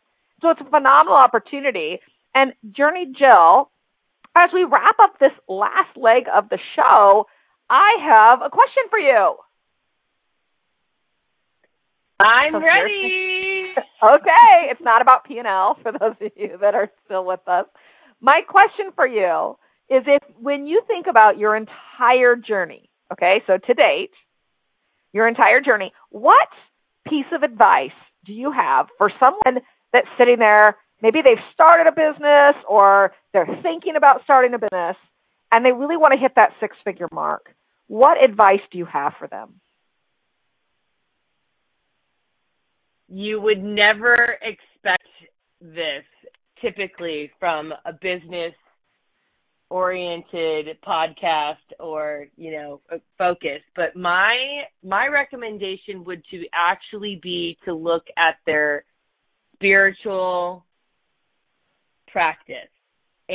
So 0.41 0.51
it's 0.51 0.61
a 0.61 0.71
phenomenal 0.71 1.17
opportunity. 1.17 1.99
And 2.35 2.53
Journey 2.73 3.13
Jill, 3.19 3.71
as 4.37 4.51
we 4.55 4.65
wrap 4.65 4.97
up 5.01 5.19
this 5.19 5.33
last 5.49 5.97
leg 5.97 6.25
of 6.35 6.49
the 6.49 6.59
show, 6.77 7.27
I 7.69 7.97
have 8.03 8.41
a 8.43 8.51
question 8.51 8.85
for 8.89 8.99
you. 8.99 9.35
I'm 12.25 12.55
ready. 12.55 13.73
okay, 14.03 14.71
it's 14.71 14.81
not 14.81 15.03
about 15.03 15.25
P&L 15.25 15.77
for 15.83 15.93
those 15.93 16.17
of 16.21 16.33
you 16.37 16.59
that 16.61 16.75
are 16.75 16.91
still 17.05 17.25
with 17.25 17.41
us. 17.47 17.67
My 18.21 18.41
question 18.47 18.93
for 18.95 19.07
you 19.07 19.57
is 19.89 20.05
if 20.07 20.23
when 20.39 20.67
you 20.67 20.83
think 20.87 21.07
about 21.09 21.39
your 21.39 21.57
entire 21.57 22.37
journey, 22.37 22.91
okay, 23.13 23.43
so 23.47 23.59
to 23.59 23.75
date, 23.75 24.11
your 25.13 25.27
entire 25.27 25.61
journey, 25.61 25.93
what 26.11 26.49
piece 27.09 27.27
of 27.33 27.43
advice 27.43 27.91
do 28.27 28.33
you 28.33 28.53
have 28.53 28.87
for 28.99 29.11
someone 29.19 29.63
that's 29.93 30.07
sitting 30.19 30.39
there, 30.39 30.77
maybe 31.03 31.21
they've 31.23 31.43
started 31.55 31.89
a 31.89 31.93
business 31.93 32.55
or 32.69 33.13
they're 33.33 33.49
thinking 33.63 33.97
about 33.97 34.23
starting 34.25 34.55
a 34.55 34.59
business 34.59 34.97
and 35.53 35.65
they 35.65 35.73
really 35.73 35.97
want 35.97 36.13
to 36.13 36.19
hit 36.21 36.33
that 36.37 36.51
six 36.61 36.77
figure 36.85 37.09
mark? 37.13 37.55
What 37.89 38.23
advice 38.23 38.61
do 38.71 38.79
you 38.79 38.85
have 38.85 39.15
for 39.19 39.27
them? 39.27 39.61
You 43.11 43.41
would 43.41 43.63
never 43.63 44.15
expect 44.43 45.09
this 45.61 46.05
typically 46.61 47.31
from 47.39 47.73
a 47.85 47.93
business 48.01 48.55
oriented 49.69 50.67
podcast 50.87 51.57
or 51.79 52.27
you 52.37 52.51
know 52.51 52.81
focus 53.17 53.61
but 53.77 53.95
my 53.95 54.63
my 54.83 55.07
recommendation 55.07 56.03
would 56.05 56.23
to 56.29 56.45
actually 56.53 57.21
be 57.23 57.57
to 57.65 57.73
look 57.73 58.03
at 58.17 58.35
their 58.47 58.85
spiritual 59.55 60.65
practice. 62.11 62.57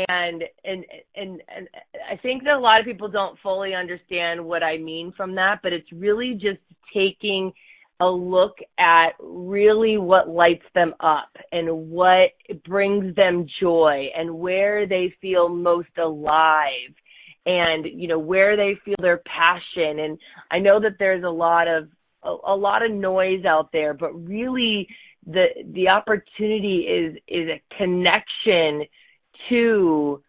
And 0.09 0.43
and 0.65 0.83
and 1.15 1.41
and 1.47 1.69
I 2.11 2.17
think 2.17 2.43
that 2.43 2.55
a 2.55 2.59
lot 2.59 2.81
of 2.81 2.85
people 2.85 3.07
don't 3.07 3.39
fully 3.39 3.73
understand 3.73 4.43
what 4.43 4.61
I 4.61 4.77
mean 4.77 5.13
from 5.15 5.35
that 5.35 5.59
but 5.63 5.71
it's 5.71 5.89
really 5.93 6.33
just 6.33 6.59
taking 6.93 7.53
a 7.99 8.07
look 8.07 8.57
at 8.77 9.09
really 9.21 9.97
what 9.97 10.27
lights 10.27 10.65
them 10.73 10.93
up 10.99 11.29
and 11.51 11.89
what 11.89 12.31
brings 12.65 13.15
them 13.15 13.47
joy 13.61 14.07
and 14.15 14.33
where 14.33 14.87
they 14.87 15.13
feel 15.21 15.47
most 15.47 15.97
alive 15.97 16.93
and 17.45 17.85
you 17.85 18.07
know 18.07 18.19
where 18.19 18.57
they 18.57 18.73
feel 18.83 18.95
their 18.99 19.21
passion. 19.25 19.99
And 19.99 20.17
I 20.51 20.59
know 20.59 20.79
that 20.81 20.97
there's 20.99 21.23
a 21.23 21.29
lot 21.29 21.67
of 21.67 21.87
a, 22.23 22.35
a 22.47 22.55
lot 22.55 22.83
of 22.83 22.91
noise 22.91 23.45
out 23.45 23.69
there 23.71 23.93
but 23.93 24.11
really 24.13 24.87
the 25.25 25.45
the 25.73 25.87
opportunity 25.87 26.81
is 26.81 27.15
is 27.27 27.49
a 27.49 27.77
connection 27.77 28.85
to 29.49 30.21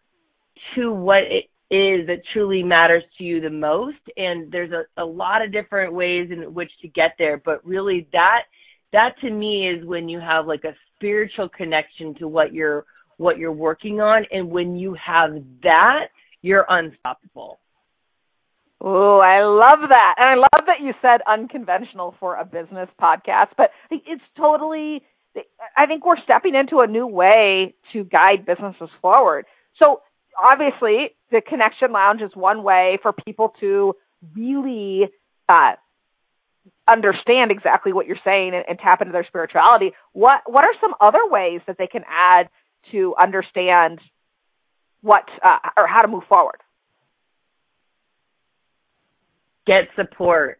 to 0.75 0.91
what 0.91 1.23
it 1.23 1.45
is 1.69 2.07
that 2.07 2.21
truly 2.31 2.63
matters 2.63 3.03
to 3.17 3.23
you 3.23 3.41
the 3.41 3.49
most 3.49 3.97
and 4.15 4.51
there's 4.51 4.71
a, 4.71 5.01
a 5.01 5.05
lot 5.05 5.43
of 5.43 5.51
different 5.51 5.93
ways 5.93 6.29
in 6.31 6.53
which 6.53 6.71
to 6.81 6.87
get 6.87 7.11
there 7.17 7.41
but 7.43 7.65
really 7.65 8.07
that 8.13 8.43
that 8.93 9.15
to 9.19 9.29
me 9.29 9.67
is 9.67 9.85
when 9.85 10.07
you 10.07 10.19
have 10.19 10.47
like 10.47 10.63
a 10.63 10.75
spiritual 10.95 11.49
connection 11.49 12.15
to 12.15 12.27
what 12.27 12.53
you're 12.53 12.85
what 13.17 13.37
you're 13.37 13.51
working 13.51 13.99
on 13.99 14.25
and 14.31 14.49
when 14.49 14.77
you 14.77 14.95
have 15.03 15.31
that 15.61 16.07
you're 16.41 16.65
unstoppable 16.69 17.59
Oh, 18.79 19.17
I 19.17 19.43
love 19.43 19.89
that. 19.89 20.15
And 20.17 20.29
I 20.29 20.35
love 20.35 20.67
that 20.67 20.81
you 20.83 20.93
said 21.01 21.21
unconventional 21.27 22.13
for 22.19 22.35
a 22.35 22.45
business 22.45 22.89
podcast, 23.01 23.47
but 23.57 23.71
it's 23.89 24.21
totally 24.37 25.01
I 25.75 25.85
think 25.85 26.05
we're 26.05 26.21
stepping 26.23 26.55
into 26.55 26.79
a 26.79 26.87
new 26.87 27.05
way 27.05 27.75
to 27.93 28.03
guide 28.03 28.45
businesses 28.45 28.89
forward. 29.01 29.45
So 29.81 30.01
obviously 30.37 31.15
the 31.31 31.41
connection 31.41 31.91
lounge 31.91 32.21
is 32.21 32.31
one 32.33 32.63
way 32.63 32.99
for 33.01 33.13
people 33.13 33.53
to 33.59 33.95
really 34.35 35.09
uh, 35.49 35.73
understand 36.87 37.51
exactly 37.51 37.93
what 37.93 38.07
you're 38.07 38.17
saying 38.23 38.51
and, 38.53 38.63
and, 38.67 38.79
tap 38.79 39.01
into 39.01 39.11
their 39.11 39.25
spirituality. 39.27 39.91
What 40.13 40.41
what 40.45 40.63
are 40.63 40.73
some 40.79 40.93
other 41.01 41.25
ways 41.25 41.61
that 41.67 41.77
they 41.77 41.87
can 41.87 42.03
add 42.09 42.49
to 42.91 43.15
understand 43.21 43.99
what 45.01 45.23
uh, 45.43 45.57
or 45.77 45.87
how 45.87 46.01
to 46.01 46.07
move 46.07 46.23
forward? 46.29 46.61
Get 49.65 49.89
support. 49.95 50.59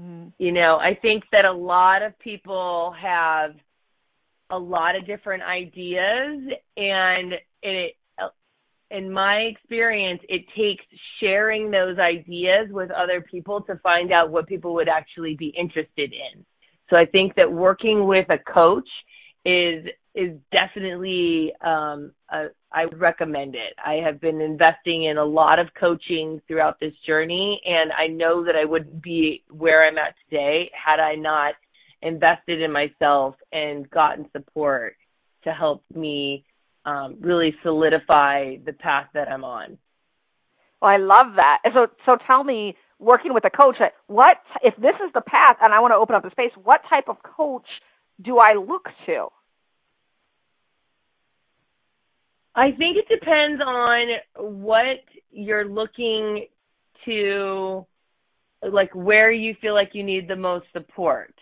Mm. 0.00 0.32
You 0.38 0.52
know, 0.52 0.76
I 0.76 0.98
think 1.00 1.24
that 1.32 1.44
a 1.44 1.52
lot 1.52 2.02
of 2.02 2.18
people 2.18 2.94
have 3.00 3.54
a 4.50 4.58
lot 4.58 4.96
of 4.96 5.06
different 5.06 5.42
ideas 5.42 6.52
and 6.76 7.34
it 7.62 7.94
in 8.94 9.12
my 9.12 9.36
experience, 9.38 10.20
it 10.28 10.44
takes 10.56 10.84
sharing 11.20 11.70
those 11.70 11.98
ideas 11.98 12.68
with 12.70 12.90
other 12.90 13.20
people 13.20 13.60
to 13.62 13.76
find 13.82 14.12
out 14.12 14.30
what 14.30 14.46
people 14.46 14.72
would 14.74 14.88
actually 14.88 15.34
be 15.36 15.48
interested 15.48 16.12
in. 16.12 16.44
So 16.88 16.96
I 16.96 17.06
think 17.06 17.34
that 17.34 17.50
working 17.50 18.06
with 18.06 18.26
a 18.30 18.38
coach 18.38 18.88
is 19.44 19.84
is 20.14 20.38
definitely 20.52 21.52
um, 21.60 22.12
a, 22.30 22.46
I 22.70 22.86
would 22.86 23.00
recommend 23.00 23.56
it. 23.56 23.74
I 23.84 23.94
have 23.94 24.20
been 24.20 24.40
investing 24.40 25.04
in 25.04 25.18
a 25.18 25.24
lot 25.24 25.58
of 25.58 25.66
coaching 25.78 26.40
throughout 26.46 26.78
this 26.78 26.92
journey, 27.04 27.60
and 27.66 27.90
I 27.92 28.06
know 28.06 28.44
that 28.44 28.54
I 28.54 28.64
wouldn't 28.64 29.02
be 29.02 29.42
where 29.50 29.84
I'm 29.84 29.98
at 29.98 30.14
today 30.30 30.70
had 30.72 31.00
I 31.00 31.16
not 31.16 31.54
invested 32.00 32.62
in 32.62 32.70
myself 32.70 33.34
and 33.52 33.90
gotten 33.90 34.30
support 34.30 34.94
to 35.42 35.52
help 35.52 35.82
me 35.92 36.44
um, 36.84 37.16
really 37.20 37.54
solidify 37.62 38.56
the 38.64 38.72
path 38.72 39.06
that 39.14 39.28
I'm 39.28 39.44
on. 39.44 39.78
Well, 40.80 40.90
I 40.90 40.98
love 40.98 41.36
that. 41.36 41.58
So, 41.72 41.86
so 42.04 42.16
tell 42.26 42.44
me, 42.44 42.76
working 42.98 43.32
with 43.34 43.44
a 43.44 43.50
coach, 43.50 43.76
what 44.06 44.36
if 44.62 44.74
this 44.76 44.94
is 45.04 45.12
the 45.14 45.22
path, 45.22 45.56
and 45.62 45.72
I 45.72 45.80
want 45.80 45.92
to 45.92 45.96
open 45.96 46.14
up 46.14 46.22
the 46.22 46.30
space? 46.30 46.52
What 46.62 46.80
type 46.88 47.08
of 47.08 47.16
coach 47.22 47.66
do 48.22 48.38
I 48.38 48.54
look 48.54 48.88
to? 49.06 49.28
I 52.54 52.70
think 52.70 52.96
it 52.96 53.08
depends 53.08 53.60
on 53.66 54.08
what 54.36 55.00
you're 55.30 55.64
looking 55.64 56.46
to 57.04 57.86
like 58.62 58.94
where 58.94 59.30
you 59.30 59.54
feel 59.60 59.74
like 59.74 59.90
you 59.92 60.02
need 60.02 60.28
the 60.28 60.36
most 60.36 60.66
support. 60.72 61.34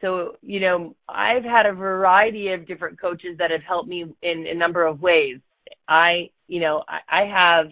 So, 0.00 0.36
you 0.42 0.60
know, 0.60 0.94
I've 1.08 1.44
had 1.44 1.66
a 1.66 1.72
variety 1.72 2.48
of 2.52 2.66
different 2.66 3.00
coaches 3.00 3.36
that 3.38 3.50
have 3.50 3.62
helped 3.62 3.88
me 3.88 4.04
in 4.22 4.46
a 4.46 4.54
number 4.54 4.84
of 4.84 5.00
ways. 5.00 5.38
I, 5.88 6.30
you 6.46 6.60
know, 6.60 6.82
I, 6.88 7.22
I 7.22 7.26
have 7.26 7.66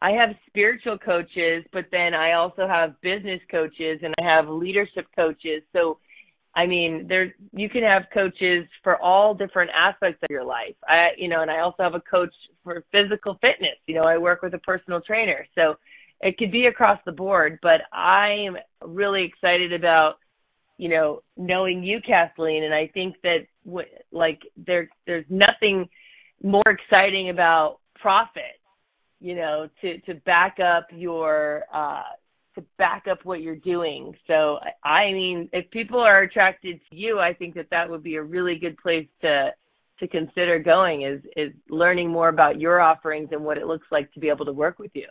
I 0.00 0.10
have 0.10 0.36
spiritual 0.46 0.98
coaches, 0.98 1.64
but 1.72 1.86
then 1.90 2.12
I 2.12 2.32
also 2.32 2.68
have 2.68 3.00
business 3.00 3.40
coaches 3.50 4.00
and 4.02 4.14
I 4.20 4.24
have 4.24 4.48
leadership 4.48 5.06
coaches. 5.16 5.62
So 5.72 5.98
I 6.56 6.66
mean, 6.66 7.06
there 7.08 7.34
you 7.52 7.68
can 7.68 7.82
have 7.82 8.04
coaches 8.12 8.66
for 8.82 8.96
all 9.02 9.34
different 9.34 9.70
aspects 9.74 10.22
of 10.22 10.30
your 10.30 10.44
life. 10.44 10.76
I, 10.86 11.08
you 11.18 11.28
know, 11.28 11.42
and 11.42 11.50
I 11.50 11.60
also 11.60 11.82
have 11.82 11.94
a 11.94 12.00
coach 12.00 12.32
for 12.62 12.84
physical 12.92 13.34
fitness. 13.40 13.76
You 13.86 13.96
know, 13.96 14.04
I 14.04 14.18
work 14.18 14.42
with 14.42 14.54
a 14.54 14.58
personal 14.58 15.00
trainer, 15.00 15.46
so 15.54 15.74
it 16.20 16.38
could 16.38 16.52
be 16.52 16.66
across 16.66 17.00
the 17.04 17.12
board. 17.12 17.58
But 17.60 17.80
I'm 17.92 18.56
really 18.82 19.24
excited 19.24 19.72
about, 19.72 20.14
you 20.76 20.88
know, 20.88 21.22
knowing 21.36 21.82
you, 21.82 22.00
Kathleen, 22.06 22.64
and 22.64 22.74
I 22.74 22.88
think 22.92 23.16
that 23.22 23.46
w- 23.64 23.86
like 24.12 24.40
there 24.56 24.88
there's 25.06 25.26
nothing 25.28 25.88
more 26.42 26.62
exciting 26.66 27.30
about 27.30 27.78
profit. 28.00 28.58
You 29.20 29.36
know, 29.36 29.68
to 29.80 29.98
to 30.02 30.14
back 30.14 30.58
up 30.60 30.88
your 30.92 31.64
uh 31.72 32.02
to 32.56 32.64
back 32.78 33.04
up 33.10 33.18
what 33.24 33.40
you're 33.40 33.56
doing. 33.56 34.14
So, 34.26 34.58
I 34.84 35.12
mean, 35.12 35.48
if 35.52 35.70
people 35.70 36.00
are 36.00 36.22
attracted 36.22 36.80
to 36.90 36.96
you, 36.96 37.18
I 37.18 37.34
think 37.34 37.54
that 37.54 37.66
that 37.70 37.90
would 37.90 38.02
be 38.02 38.16
a 38.16 38.22
really 38.22 38.58
good 38.58 38.76
place 38.78 39.08
to 39.22 39.50
to 40.00 40.08
consider 40.08 40.58
going 40.58 41.02
is 41.02 41.20
is 41.36 41.52
learning 41.68 42.10
more 42.10 42.28
about 42.28 42.60
your 42.60 42.80
offerings 42.80 43.28
and 43.30 43.44
what 43.44 43.58
it 43.58 43.66
looks 43.66 43.86
like 43.92 44.12
to 44.12 44.20
be 44.20 44.28
able 44.28 44.44
to 44.44 44.52
work 44.52 44.78
with 44.78 44.90
you. 44.94 45.06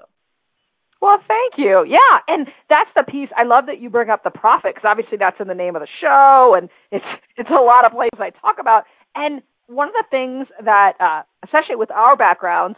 Well, 1.04 1.20
thank 1.28 1.56
you. 1.58 1.84
Yeah, 1.86 2.16
and 2.30 2.48
that's 2.70 2.90
the 2.96 3.04
piece. 3.04 3.28
I 3.36 3.44
love 3.44 3.66
that 3.66 3.82
you 3.82 3.90
bring 3.90 4.10
up 4.10 4.24
the 4.24 4.30
profit 4.32 4.74
because 4.74 4.88
obviously 4.88 5.18
that's 5.18 5.36
in 5.42 5.50
the 5.50 5.54
name 5.54 5.76
of 5.76 5.82
the 5.82 5.88
show, 6.00 6.56
and 6.56 6.70
it's 6.94 7.04
it's 7.36 7.50
a 7.50 7.62
lot 7.62 7.84
of 7.84 7.92
places 7.92 8.24
I 8.24 8.30
talk 8.30 8.56
about. 8.58 8.86
And 9.14 9.42
one 9.68 9.90
of 9.90 9.94
the 10.00 10.06
things 10.10 10.48
that, 10.64 10.94
uh, 11.02 11.24
especially 11.44 11.76
with 11.76 11.92
our 11.92 12.16
backgrounds, 12.16 12.78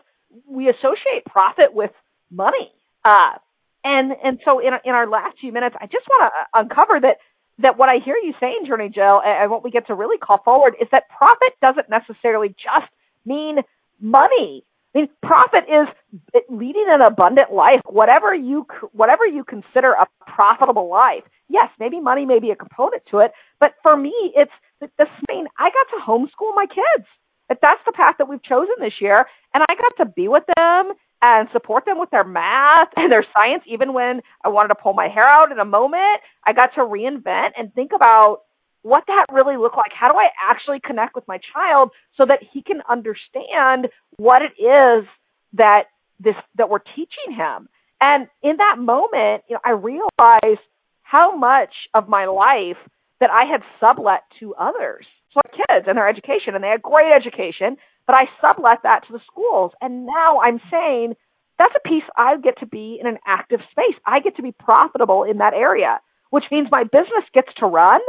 we 0.49 0.69
associate 0.69 1.21
profit 1.29 1.75
with 1.75 1.91
money. 2.31 2.73
Uh, 3.05 3.37
and 3.83 4.13
and 4.23 4.39
so 4.43 4.57
in 4.57 4.73
in 4.83 4.95
our 4.95 5.05
last 5.05 5.37
few 5.39 5.51
minutes, 5.51 5.75
I 5.79 5.85
just 5.85 6.07
want 6.09 6.33
to 6.33 6.57
uh, 6.57 6.61
uncover 6.63 6.99
that 7.01 7.17
that 7.59 7.77
what 7.77 7.89
I 7.89 7.99
hear 8.03 8.15
you 8.17 8.33
saying, 8.39 8.65
Journey 8.65 8.89
Jill, 8.89 9.21
and 9.23 9.51
what 9.51 9.63
we 9.63 9.69
get 9.69 9.85
to 9.85 9.93
really 9.93 10.17
call 10.17 10.41
forward 10.43 10.73
is 10.81 10.87
that 10.91 11.03
profit 11.15 11.53
doesn't 11.61 11.91
necessarily 11.91 12.49
just 12.57 12.89
mean 13.23 13.57
money. 14.01 14.65
I 14.95 14.99
mean, 14.99 15.09
profit 15.21 15.65
is 15.67 16.41
leading 16.49 16.85
an 16.87 17.01
abundant 17.01 17.51
life, 17.51 17.81
whatever 17.85 18.33
you 18.33 18.65
whatever 18.93 19.25
you 19.25 19.43
consider 19.43 19.91
a 19.91 20.07
profitable 20.25 20.89
life. 20.89 21.23
Yes, 21.49 21.69
maybe 21.79 21.99
money 21.99 22.25
may 22.25 22.39
be 22.39 22.51
a 22.51 22.55
component 22.55 23.03
to 23.11 23.19
it, 23.19 23.31
but 23.59 23.73
for 23.83 23.97
me, 23.97 24.13
it's 24.35 24.51
the, 24.79 25.05
main. 25.29 25.47
I 25.59 25.69
got 25.69 25.97
to 25.97 26.05
homeschool 26.05 26.55
my 26.55 26.65
kids. 26.67 27.07
But 27.47 27.59
That's 27.61 27.81
the 27.85 27.91
path 27.91 28.15
that 28.17 28.27
we've 28.27 28.41
chosen 28.41 28.73
this 28.79 28.93
year, 28.99 29.25
and 29.53 29.63
I 29.63 29.75
got 29.75 30.03
to 30.03 30.11
be 30.11 30.27
with 30.27 30.43
them 30.55 30.93
and 31.21 31.47
support 31.53 31.85
them 31.85 31.99
with 31.99 32.09
their 32.09 32.23
math 32.23 32.89
and 32.95 33.11
their 33.11 33.25
science, 33.35 33.63
even 33.67 33.93
when 33.93 34.21
I 34.43 34.49
wanted 34.49 34.69
to 34.69 34.75
pull 34.75 34.93
my 34.93 35.07
hair 35.07 35.27
out 35.27 35.51
in 35.51 35.59
a 35.59 35.65
moment. 35.65 36.21
I 36.45 36.53
got 36.53 36.71
to 36.75 36.81
reinvent 36.81 37.49
and 37.57 37.73
think 37.73 37.91
about 37.93 38.39
what 38.85 39.03
that 39.07 39.25
really 39.33 39.57
looked 39.57 39.77
like. 39.77 39.91
How 39.99 40.11
do 40.11 40.17
I 40.17 40.27
actually 40.39 40.79
connect 40.79 41.15
with 41.15 41.27
my 41.27 41.39
child 41.53 41.89
so 42.17 42.25
that 42.27 42.37
he 42.53 42.61
can 42.61 42.83
understand 42.87 43.87
what 44.17 44.43
it 44.43 44.53
is 44.61 45.07
that 45.53 45.85
this 46.19 46.35
that 46.57 46.69
we're 46.69 46.85
teaching 46.95 47.33
him? 47.35 47.67
And 47.99 48.27
in 48.43 48.57
that 48.57 48.75
moment, 48.77 49.41
you 49.49 49.55
know, 49.55 49.61
I 49.65 49.71
realized 49.71 50.61
how 51.01 51.35
much 51.35 51.73
of 51.95 52.07
my 52.07 52.25
life 52.25 52.77
that 53.19 53.31
I 53.31 53.45
had 53.49 53.61
sublet 53.81 54.21
to 54.39 54.53
others. 54.53 55.07
So 55.33 55.41
kids 55.49 55.87
and 55.87 55.97
their 55.97 56.07
education, 56.07 56.53
and 56.53 56.63
they 56.63 56.69
had 56.69 56.83
great 56.83 57.11
education, 57.11 57.77
but 58.05 58.13
I 58.13 58.25
sublet 58.39 58.83
that 58.83 59.07
to 59.07 59.13
the 59.13 59.21
schools. 59.25 59.71
And 59.81 60.05
now 60.05 60.41
I'm 60.41 60.61
saying 60.69 61.15
that's 61.57 61.73
a 61.75 61.87
piece 61.87 62.03
I 62.15 62.37
get 62.37 62.59
to 62.59 62.67
be 62.67 62.99
in 63.01 63.07
an 63.07 63.17
active 63.25 63.61
space. 63.71 63.97
I 64.05 64.19
get 64.19 64.35
to 64.35 64.43
be 64.43 64.51
profitable 64.51 65.23
in 65.23 65.39
that 65.39 65.55
area, 65.55 65.99
which 66.29 66.45
means 66.51 66.67
my 66.69 66.83
business 66.83 67.25
gets 67.33 67.49
to 67.57 67.65
run 67.65 67.99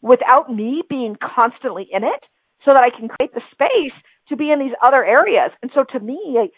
without 0.00 0.52
me 0.52 0.82
being 0.88 1.16
constantly 1.16 1.88
in 1.90 2.04
it 2.04 2.22
so 2.64 2.72
that 2.72 2.82
I 2.82 2.96
can 2.96 3.08
create 3.08 3.34
the 3.34 3.42
space 3.52 3.96
to 4.28 4.36
be 4.36 4.50
in 4.50 4.58
these 4.58 4.74
other 4.84 5.04
areas. 5.04 5.50
And 5.62 5.70
so 5.74 5.84
to 5.92 6.00
me, 6.00 6.50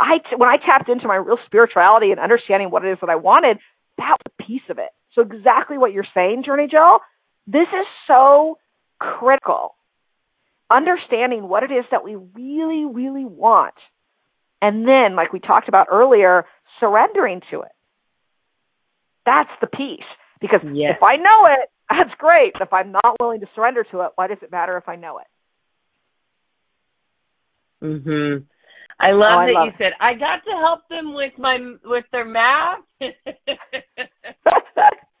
I, 0.00 0.18
when 0.36 0.48
I 0.48 0.56
tapped 0.56 0.88
into 0.88 1.06
my 1.06 1.16
real 1.16 1.38
spirituality 1.46 2.10
and 2.10 2.20
understanding 2.20 2.70
what 2.70 2.84
it 2.84 2.92
is 2.92 2.98
that 3.00 3.10
I 3.10 3.16
wanted, 3.16 3.58
that 3.98 4.16
was 4.18 4.32
a 4.38 4.42
piece 4.42 4.62
of 4.70 4.78
it. 4.78 4.90
So 5.14 5.22
exactly 5.22 5.78
what 5.78 5.92
you're 5.92 6.06
saying, 6.14 6.44
Journey 6.44 6.68
Jill, 6.70 7.00
this 7.46 7.66
is 7.68 7.86
so 8.06 8.58
critical 8.98 9.74
understanding 10.70 11.48
what 11.48 11.62
it 11.62 11.72
is 11.72 11.84
that 11.90 12.04
we 12.04 12.14
really, 12.16 12.84
really 12.84 13.24
want. 13.24 13.74
And 14.60 14.86
then, 14.86 15.16
like 15.16 15.32
we 15.32 15.40
talked 15.40 15.68
about 15.68 15.86
earlier, 15.90 16.44
surrendering 16.80 17.40
to 17.50 17.62
it. 17.62 17.72
That's 19.24 19.50
the 19.60 19.66
piece. 19.66 20.08
Because 20.40 20.60
yes. 20.72 20.96
if 20.96 21.02
I 21.02 21.16
know 21.16 21.46
it, 21.46 21.70
that's 21.90 22.14
great. 22.18 22.52
If 22.60 22.72
I'm 22.72 22.92
not 22.92 23.16
willing 23.20 23.40
to 23.40 23.46
surrender 23.54 23.84
to 23.90 24.00
it, 24.02 24.12
why 24.14 24.26
does 24.26 24.38
it 24.42 24.50
matter 24.52 24.76
if 24.76 24.88
I 24.88 24.96
know 24.96 25.18
it? 25.18 25.26
Mhm. 27.84 28.44
I 29.00 29.12
love 29.12 29.32
oh, 29.32 29.38
I 29.38 29.46
that 29.46 29.52
love 29.52 29.66
you 29.66 29.72
said 29.78 29.92
I 30.00 30.14
got 30.14 30.42
to 30.44 30.50
help 30.58 30.88
them 30.88 31.14
with 31.14 31.32
my 31.38 31.56
with 31.84 32.04
their 32.10 32.24
math. 32.24 32.80
uh, 33.00 33.08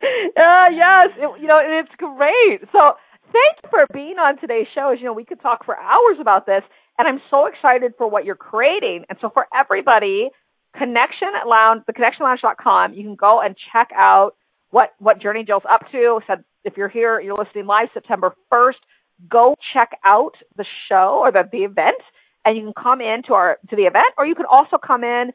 yes, 0.02 1.08
it, 1.16 1.40
you 1.40 1.46
know 1.46 1.60
it's 1.62 1.94
great. 1.96 2.60
So 2.72 2.96
thank 3.32 3.62
you 3.62 3.70
for 3.70 3.86
being 3.92 4.18
on 4.18 4.38
today's 4.40 4.66
show. 4.74 4.90
As 4.92 4.98
you 4.98 5.06
know, 5.06 5.12
we 5.12 5.24
could 5.24 5.40
talk 5.40 5.64
for 5.64 5.78
hours 5.78 6.18
about 6.20 6.44
this, 6.44 6.62
and 6.98 7.06
I'm 7.06 7.20
so 7.30 7.46
excited 7.46 7.94
for 7.96 8.10
what 8.10 8.24
you're 8.24 8.34
creating. 8.34 9.04
And 9.08 9.16
so 9.20 9.30
for 9.30 9.46
everybody, 9.54 10.30
Connection 10.76 11.28
Lounge, 11.46 11.82
the 11.86 11.92
ConnectionLounge.com, 11.92 12.94
you 12.94 13.04
can 13.04 13.14
go 13.14 13.40
and 13.40 13.54
check 13.72 13.90
out 13.94 14.32
what 14.70 14.92
what 14.98 15.22
Journey 15.22 15.44
Jill's 15.44 15.62
up 15.70 15.82
to. 15.92 16.20
Said 16.26 16.44
if 16.64 16.76
you're 16.76 16.88
here, 16.88 17.20
you're 17.20 17.36
listening 17.36 17.66
live 17.66 17.88
September 17.94 18.34
1st. 18.52 18.80
Go 19.28 19.54
check 19.72 19.90
out 20.04 20.32
the 20.56 20.64
show 20.88 21.20
or 21.22 21.32
the 21.32 21.42
the 21.50 21.64
event, 21.64 22.00
and 22.44 22.56
you 22.56 22.62
can 22.62 22.72
come 22.72 23.00
in 23.00 23.22
to 23.26 23.34
our 23.34 23.58
to 23.70 23.76
the 23.76 23.82
event, 23.82 24.14
or 24.16 24.26
you 24.26 24.34
can 24.34 24.46
also 24.50 24.78
come 24.78 25.02
in 25.02 25.32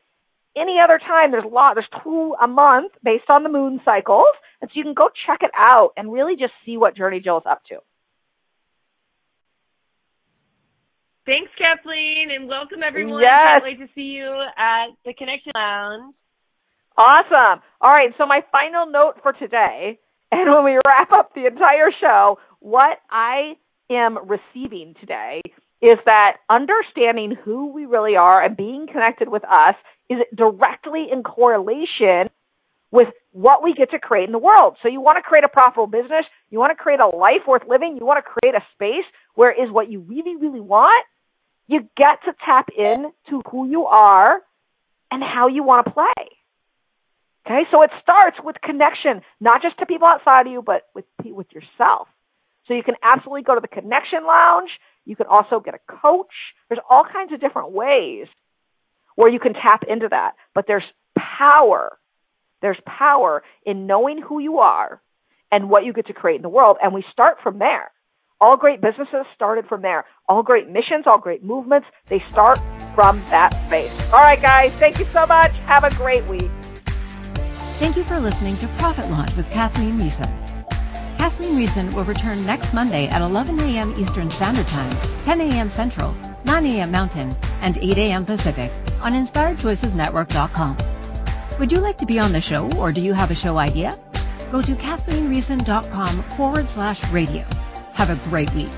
any 0.56 0.78
other 0.84 1.00
time. 1.00 1.32
There's 1.32 1.44
a 1.44 1.48
lot. 1.48 1.76
There's 1.76 2.02
two 2.04 2.36
a 2.42 2.48
month 2.48 2.94
based 3.04 3.30
on 3.30 3.44
the 3.44 3.50
moon 3.50 3.82
cycles, 3.84 4.32
and 4.62 4.70
so 4.70 4.74
you 4.76 4.84
can 4.84 4.94
go 4.94 5.10
check 5.28 5.40
it 5.42 5.52
out 5.56 5.92
and 5.98 6.12
really 6.12 6.36
just 6.36 6.54
see 6.66 6.78
what 6.78 6.96
Journey 6.96 7.20
Jill 7.20 7.38
is 7.38 7.44
up 7.50 7.62
to. 7.70 7.80
Thanks, 11.26 11.52
Kathleen, 11.58 12.32
and 12.36 12.50
welcome 12.50 12.84
everyone. 12.86 13.22
Yes. 13.22 13.60
Can't 13.60 13.64
wait 13.64 13.80
to 13.80 13.88
see 13.96 14.12
you 14.12 14.28
at 14.58 14.88
the 15.06 15.14
Connection 15.14 15.54
Lounge. 15.56 16.14
Awesome. 16.98 17.64
All 17.82 17.92
right, 17.92 18.12
so 18.18 18.26
my 18.26 18.42
final 18.52 18.86
note 18.86 19.16
for 19.24 19.32
today, 19.32 20.00
and 20.40 20.52
when 20.52 20.64
we 20.64 20.80
wrap 20.86 21.12
up 21.12 21.34
the 21.36 21.46
entire 21.46 21.92
show, 22.00 22.40
what 22.60 23.00
I 23.10 23.56
am 23.90 24.18
receiving 24.28 24.96
today 25.00 25.42
is 25.82 26.00
that 26.06 26.38
understanding 26.50 27.36
who 27.44 27.72
we 27.72 27.86
really 27.86 28.16
are 28.16 28.42
and 28.42 28.56
being 28.56 28.88
connected 28.88 29.30
with 29.30 29.44
us 29.44 29.76
is 30.10 30.20
directly 30.36 31.08
in 31.12 31.24
correlation 31.24 32.30
with 32.90 33.10
what 33.32 33.64
we 33.64 33.74
get 33.74 33.92
to 33.92 34.00
create 34.00 34.26
in 34.26 34.32
the 34.32 34.40
world. 34.40 34.78
So 34.82 34.88
you 34.88 35.02
want 35.02 35.18
to 35.18 35.22
create 35.22 35.44
a 35.44 35.50
profitable 35.50 35.88
business, 35.88 36.26
you 36.50 36.60
want 36.60 36.72
to 36.76 36.82
create 36.82 37.00
a 37.00 37.08
life 37.08 37.42
worth 37.48 37.64
living, 37.68 37.98
you 38.00 38.06
want 38.06 38.24
to 38.24 38.30
create 38.30 38.56
a 38.56 38.64
space 38.74 39.06
where 39.36 39.52
is 39.52 39.72
what 39.72 39.92
you 39.92 40.00
really, 40.00 40.36
really 40.36 40.62
want, 40.62 41.06
you 41.68 41.82
get 41.98 42.20
to 42.26 42.34
tap 42.46 42.70
in 42.78 43.12
to 43.30 43.42
who 43.50 43.68
you 43.68 43.86
are 43.86 44.42
and 45.12 45.24
how 45.24 45.48
you 45.48 45.64
want 45.64 45.86
to 45.86 45.92
play. 45.92 46.30
Okay, 47.46 47.64
so 47.72 47.82
it 47.82 47.91
starts 48.02 48.38
with 48.41 48.56
connection, 48.64 49.22
not 49.41 49.62
just 49.62 49.78
to 49.80 49.86
people 49.86 50.08
outside 50.08 50.48
of 50.48 50.54
you, 50.54 50.62
but 50.62 50.84
with 50.96 51.06
with 51.26 51.48
yourself. 51.52 52.08
So 52.68 52.74
you 52.74 52.84
can 52.84 52.96
absolutely 53.04 53.44
go 53.44 53.56
to 53.56 53.62
the 53.62 53.68
Connection 53.68 54.26
Lounge. 54.26 54.70
You 55.06 55.18
can 55.18 55.28
also 55.28 55.60
get 55.60 55.74
a 55.74 55.80
coach. 56.02 56.32
There's 56.70 56.80
all 56.89 57.04
kinds 57.04 57.34
of 57.34 57.41
different 57.41 57.72
ways 57.72 58.28
where 59.16 59.30
you 59.30 59.39
can 59.39 59.54
tap 59.54 59.84
into 59.88 60.08
that. 60.10 60.34
But 60.56 60.66
there's 60.68 60.84
power. 61.18 61.98
There's 62.62 62.80
power 62.86 63.44
in 63.66 63.88
knowing 63.88 64.22
who 64.22 64.39
you 64.39 64.60
are 64.60 65.02
and 65.52 65.70
what 65.70 65.84
you 65.84 65.91
get 65.91 66.08
to 66.08 66.14
create 66.14 66.38
in 66.38 66.41
the 66.41 66.50
world. 66.50 66.78
And 66.82 66.94
we 66.94 67.04
start 67.12 67.38
from 67.44 67.60
there. 67.60 67.91
All 68.39 68.58
great 68.58 68.82
businesses 68.82 69.26
started 69.36 69.66
from 69.68 69.82
there. 69.82 70.06
All 70.28 70.44
great 70.44 70.68
missions, 70.68 71.06
all 71.06 71.20
great 71.20 71.44
movements, 71.44 71.88
they 72.10 72.24
start 72.30 72.60
from 72.96 73.22
that 73.30 73.52
space. 73.68 73.91
All 74.14 74.20
right, 74.20 74.41
guys, 74.41 74.76
thank 74.78 75.00
you 75.00 75.06
so 75.18 75.26
much. 75.28 75.52
Have 75.68 75.84
a 75.84 75.94
great 75.96 76.26
week. 76.26 76.50
Thank 77.80 77.98
you 77.98 78.04
for 78.04 78.20
listening 78.20 78.54
to 78.56 78.68
Profit 78.78 79.10
Launch 79.10 79.36
with 79.36 79.50
Kathleen 79.50 79.98
Riessen. 79.98 80.32
Kathleen 81.18 81.56
Riessen 81.58 81.94
will 81.96 82.06
return 82.06 82.44
next 82.46 82.74
Monday 82.74 83.08
at 83.08 83.22
11 83.22 83.60
a.m. 83.60 83.94
Eastern 83.98 84.30
Standard 84.30 84.68
Time, 84.68 84.96
10 85.26 85.42
a.m. 85.42 85.70
Central 85.70 86.16
9 86.46 86.66
a.m. 86.66 86.92
Mountain, 86.92 87.36
and 87.62 87.78
8 87.78 87.98
a.m. 87.98 88.26
Pacific 88.26 88.72
on 89.02 89.14
InspiredChoicesNetwork.com. 89.14 90.78
Would 91.60 91.72
you 91.72 91.80
like 91.80 91.98
to 92.00 92.06
be 92.06 92.20
on 92.20 92.32
the 92.32 92.42
show 92.42 92.70
or 92.78 92.92
do 92.92 93.02
you 93.02 93.14
have 93.14 93.32
a 93.32 93.36
show 93.36 93.58
idea? 93.58 93.98
Go 94.52 94.62
to 94.62 94.76
KathleenRiessen.com 94.76 96.24
forward 96.38 96.70
slash 96.70 97.04
radio. 97.12 97.46
Have 97.94 98.10
a 98.10 98.30
great 98.30 98.54
week. 98.54 98.70